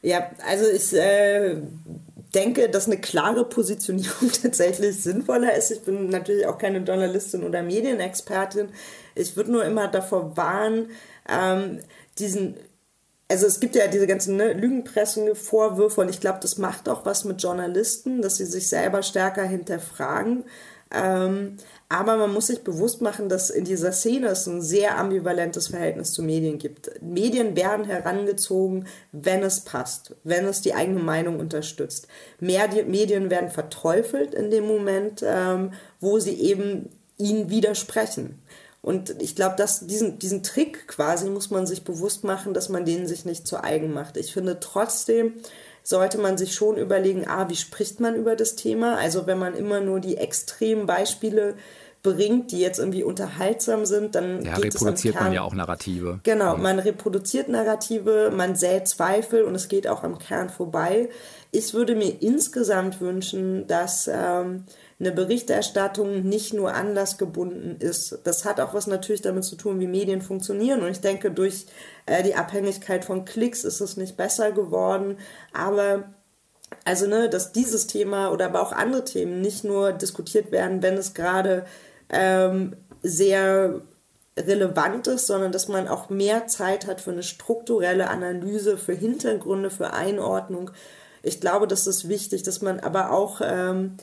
Ja, 0.02 0.32
also 0.48 0.66
ich 0.68 0.94
äh, 0.94 1.58
denke, 2.34 2.70
dass 2.70 2.88
eine 2.88 2.98
klare 2.98 3.46
Positionierung 3.46 4.32
tatsächlich 4.42 4.96
sinnvoller 5.00 5.56
ist. 5.56 5.72
Ich 5.72 5.82
bin 5.82 6.10
natürlich 6.10 6.48
auch 6.48 6.58
keine 6.58 6.80
Journalistin 6.80 7.44
oder 7.44 7.62
Medienexpertin. 7.62 8.70
Ich 9.14 9.36
würde 9.36 9.52
nur 9.52 9.66
immer 9.66 9.90
davor 9.90 10.38
warnen, 10.38 10.88
ähm, 11.28 11.80
diesen 12.18 12.56
also 13.30 13.46
es 13.46 13.60
gibt 13.60 13.76
ja 13.76 13.88
diese 13.88 14.08
ganzen 14.08 14.38
ne, 14.38 14.54
Lügenpressen, 14.54 15.36
Vorwürfe 15.36 16.02
und 16.02 16.10
ich 16.10 16.20
glaube, 16.20 16.40
das 16.42 16.58
macht 16.58 16.90
auch 16.90 17.06
was 17.06 17.26
mit 17.26 17.42
Journalisten, 17.42 18.22
dass 18.22 18.38
sie 18.38 18.46
sich 18.46 18.68
selber 18.68 19.04
stärker 19.04 19.44
hinterfragen. 19.44 20.46
Ähm, 20.92 21.58
aber 21.88 22.18
man 22.18 22.34
muss 22.34 22.48
sich 22.48 22.64
bewusst 22.64 23.02
machen, 23.02 23.30
dass 23.30 23.52
in 23.52 23.66
dieser 23.66 23.92
Szene 23.92 24.30
es 24.30 24.48
ein 24.48 24.62
sehr 24.62 24.98
ambivalentes 24.98 25.68
Verhältnis 25.68 26.14
zu 26.14 26.24
Medien 26.24 26.58
gibt. 26.58 26.90
Medien 27.04 27.56
werden 27.56 27.86
herangezogen, 27.86 28.88
wenn 29.12 29.44
es 29.44 29.60
passt, 29.60 30.16
wenn 30.24 30.46
es 30.46 30.62
die 30.62 30.74
eigene 30.74 31.00
Meinung 31.00 31.40
unterstützt. 31.40 32.08
Medien 32.40 33.30
werden 33.30 33.50
verteufelt 33.50 34.34
in 34.34 34.50
dem 34.50 34.66
Moment, 34.66 35.24
ähm, 35.24 35.74
wo 36.00 36.18
sie 36.18 36.42
eben 36.42 36.90
ihnen 37.18 37.52
widersprechen. 37.52 38.42
Und 38.82 39.22
ich 39.22 39.36
glaube, 39.36 39.56
dass 39.58 39.86
diesen, 39.86 40.20
diesen 40.20 40.42
Trick 40.42 40.88
quasi 40.88 41.30
muss 41.30 41.52
man 41.52 41.68
sich 41.68 41.84
bewusst 41.84 42.24
machen, 42.24 42.54
dass 42.54 42.70
man 42.70 42.86
den 42.86 43.08
sich 43.08 43.26
nicht 43.26 43.46
zu 43.46 43.62
eigen 43.62 43.94
macht. 43.94 44.16
Ich 44.16 44.32
finde 44.32 44.60
trotzdem, 44.60 45.34
sollte 45.84 46.18
man 46.18 46.38
sich 46.38 46.56
schon 46.56 46.78
überlegen, 46.78 47.28
ah, 47.28 47.50
wie 47.50 47.56
spricht 47.56 48.00
man 48.00 48.16
über 48.16 48.36
das 48.36 48.56
Thema? 48.56 48.98
Also 48.98 49.28
wenn 49.28 49.38
man 49.38 49.54
immer 49.54 49.82
nur 49.82 50.00
die 50.00 50.18
extremen 50.18 50.86
Beispiele 50.86 51.56
bringt, 52.02 52.52
die 52.52 52.60
jetzt 52.60 52.80
irgendwie 52.80 53.04
unterhaltsam 53.04 53.86
sind, 53.86 54.16
dann 54.16 54.42
ja, 54.44 54.56
geht 54.56 54.74
reproduziert 54.76 55.16
es 55.16 55.22
man 55.22 55.34
ja 55.34 55.42
auch 55.42 55.54
Narrative. 55.54 56.20
Genau, 56.24 56.56
man 56.56 56.80
reproduziert 56.80 57.50
Narrative, 57.50 58.32
man 58.34 58.56
sät 58.56 58.88
Zweifel 58.88 59.44
und 59.44 59.56
es 59.56 59.68
geht 59.68 59.88
auch 59.88 60.04
am 60.04 60.18
Kern 60.18 60.50
vorbei. 60.50 61.10
Ich 61.52 61.74
würde 61.74 61.96
mir 61.96 62.22
insgesamt 62.22 63.02
wünschen, 63.02 63.68
dass 63.68 64.10
ähm, 64.12 64.64
eine 65.00 65.12
Berichterstattung 65.12 66.24
nicht 66.24 66.54
nur 66.54 66.74
anlassgebunden 66.74 67.78
ist. 67.80 68.20
Das 68.26 68.44
hat 68.44 68.60
auch 68.60 68.74
was 68.74 68.86
natürlich 68.86 69.22
damit 69.22 69.46
zu 69.46 69.56
tun, 69.56 69.80
wie 69.80 69.88
Medien 69.88 70.22
funktionieren. 70.22 70.82
Und 70.82 70.92
ich 70.92 71.00
denke, 71.00 71.32
durch 71.32 71.68
äh, 72.06 72.22
die 72.22 72.36
Abhängigkeit 72.36 73.06
von 73.06 73.24
Klicks 73.24 73.64
ist 73.64 73.80
es 73.80 73.96
nicht 73.96 74.18
besser 74.18 74.52
geworden. 74.52 75.18
Aber 75.54 76.04
also, 76.84 77.08
ne, 77.08 77.30
dass 77.30 77.52
dieses 77.52 77.88
Thema 77.88 78.32
oder 78.32 78.46
aber 78.46 78.62
auch 78.62 78.74
andere 78.74 79.06
Themen 79.06 79.42
nicht 79.42 79.64
nur 79.64 79.94
diskutiert 79.94 80.52
werden, 80.52 80.84
wenn 80.84 80.96
es 80.96 81.14
gerade 81.14 81.66
ähm, 82.10 82.76
sehr 83.02 83.82
relevant 84.38 85.08
ist, 85.08 85.28
sondern 85.28 85.52
dass 85.52 85.68
man 85.68 85.88
auch 85.88 86.10
mehr 86.10 86.48
Zeit 86.48 86.88
hat 86.88 87.02
für 87.02 87.12
eine 87.12 87.24
strukturelle 87.24 88.10
Analyse, 88.10 88.78
für 88.78 88.94
Hintergründe, 88.94 89.70
für 89.70 89.94
Einordnung. 89.94 90.72
Ich 91.24 91.42
glaube, 91.42 91.68
das 91.68 91.88
ist 91.88 92.08
wichtig, 92.08 92.44
dass 92.44 92.62
man 92.62 92.80
aber 92.80 93.12
auch 93.12 93.42
ähm, 93.44 93.98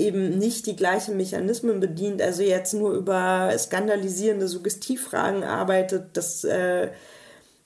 eben 0.00 0.38
nicht 0.38 0.66
die 0.66 0.76
gleichen 0.76 1.16
Mechanismen 1.16 1.78
bedient, 1.78 2.20
also 2.22 2.42
jetzt 2.42 2.74
nur 2.74 2.92
über 2.92 3.52
skandalisierende 3.58 4.48
Suggestivfragen 4.48 5.44
arbeitet, 5.44 6.08
das 6.14 6.42
äh, 6.44 6.88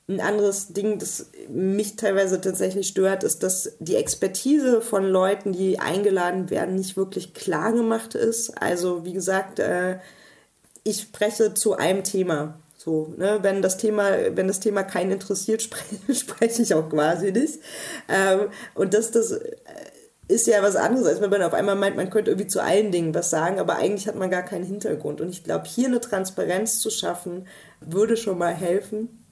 ein 0.07 0.21
anderes 0.21 0.69
Ding, 0.69 0.99
das 0.99 1.31
mich 1.49 1.97
teilweise 1.97 2.41
tatsächlich 2.41 2.89
stört, 2.89 3.25
ist, 3.25 3.43
dass 3.43 3.73
die 3.79 3.97
Expertise 3.97 4.83
von 4.83 5.05
Leuten, 5.05 5.53
die 5.53 5.79
eingeladen 5.79 6.51
werden, 6.51 6.75
nicht 6.75 6.97
wirklich 6.99 7.33
klar 7.33 7.73
gemacht 7.73 8.15
ist. 8.15 8.51
Also 8.61 9.07
wie 9.07 9.15
gesagt, 9.15 9.61
äh, 9.61 9.99
ich 10.83 11.01
spreche 11.01 11.55
zu 11.55 11.75
einem 11.75 12.05
Thema. 12.05 12.59
So, 12.77 13.15
ne, 13.17 13.39
wenn 13.41 13.63
das 13.63 13.79
Thema, 13.79 14.11
wenn 14.35 14.47
das 14.47 14.61
Thema 14.61 14.83
keinen 14.83 15.13
interessiert, 15.13 15.63
spreche, 15.63 15.97
spreche 16.15 16.61
ich 16.61 16.75
auch 16.75 16.91
quasi 16.91 17.33
nicht. 17.33 17.61
Ähm, 18.09 18.51
und 18.75 18.93
dass 18.93 19.11
das 19.11 19.33
äh, 19.33 19.55
ist 20.27 20.47
ja 20.47 20.63
was 20.63 20.77
anderes, 20.77 21.07
als 21.07 21.21
wenn 21.21 21.31
man 21.31 21.43
auf 21.43 21.55
einmal 21.55 21.77
meint, 21.77 21.97
man 21.97 22.11
könnte 22.11 22.31
irgendwie 22.31 22.47
zu 22.49 22.63
allen 22.63 22.91
Dingen 22.91 23.15
was 23.15 23.31
sagen, 23.31 23.59
aber 23.59 23.77
eigentlich 23.77 24.09
hat 24.09 24.17
man 24.17 24.31
gar 24.31 24.43
keinen 24.43 24.65
Hintergrund. 24.65 25.21
Und 25.21 25.29
ich 25.31 25.45
glaube, 25.45 25.67
hier 25.67 25.89
eine 25.89 26.01
Transparenz 26.01 26.79
zu 26.79 26.91
schaffen, 26.91 27.47
würde 27.81 28.17
schon 28.17 28.39
mal 28.39 28.55
helfen. 28.55 29.25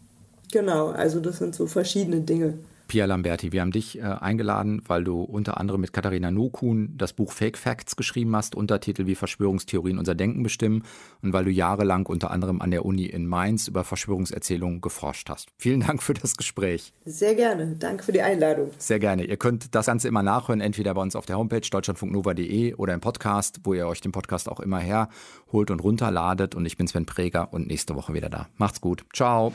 Genau, 0.53 0.89
also 0.89 1.21
das 1.21 1.39
sind 1.39 1.55
so 1.55 1.67
verschiedene 1.67 2.21
Dinge. 2.21 2.59
Pia 2.93 3.07
Lamberti, 3.07 3.53
wir 3.53 3.63
haben 3.63 3.71
dich 3.71 3.99
äh, 3.99 4.03
eingeladen, 4.03 4.83
weil 4.87 5.03
du 5.03 5.23
unter 5.23 5.59
anderem 5.59 5.81
mit 5.81 5.95
Katharina 5.95 6.31
Nokun 6.31 6.93
das 6.99 7.15
Buch 7.15 7.33
Fake 7.33 7.57
Facts 7.57 7.97
geschrieben 7.97 8.37
hast, 8.37 8.55
Untertitel 8.55 9.07
wie 9.07 9.15
Verschwörungstheorien 9.15 9.99
unser 9.99 10.15
Denken 10.15 10.43
bestimmen 10.43 10.83
und 11.23 11.33
weil 11.33 11.47
du 11.47 11.51
jahrelang 11.51 12.05
unter 12.05 12.31
anderem 12.31 12.61
an 12.61 12.71
der 12.71 12.85
Uni 12.85 13.07
in 13.07 13.27
Mainz 13.27 13.67
über 13.67 13.85
Verschwörungserzählungen 13.85 14.83
geforscht 14.83 15.31
hast. 15.31 15.49
Vielen 15.57 15.81
Dank 15.81 16.03
für 16.03 16.13
das 16.13 16.37
Gespräch. 16.37 16.93
Sehr 17.07 17.35
gerne. 17.35 17.77
Danke 17.79 18.05
für 18.05 18.13
die 18.13 18.21
Einladung. 18.21 18.71
Sehr 18.77 18.99
gerne. 18.99 19.25
Ihr 19.25 19.39
könnt 19.39 19.75
das 19.75 19.87
Ganze 19.87 20.09
immer 20.09 20.23
nachhören, 20.23 20.61
entweder 20.61 20.93
bei 20.93 21.01
uns 21.01 21.17
auf 21.17 21.25
der 21.25 21.39
Homepage 21.39 21.67
deutschlandfunknova.de 21.67 22.75
oder 22.75 22.93
im 22.93 23.01
Podcast, 23.01 23.61
wo 23.65 23.73
ihr 23.73 23.87
euch 23.87 24.03
den 24.03 24.13
Podcast 24.13 24.51
auch 24.51 24.61
immer 24.61 24.81
herholt 24.81 25.71
und 25.71 25.81
runterladet. 25.81 26.55
Und 26.55 26.67
ich 26.67 26.77
bin 26.77 26.87
Sven 26.87 27.07
Preger 27.07 27.55
und 27.55 27.69
nächste 27.69 27.97
Woche 27.97 28.13
wieder 28.13 28.29
da. 28.29 28.49
Macht's 28.59 28.83
gut. 28.83 29.07
Ciao. 29.15 29.55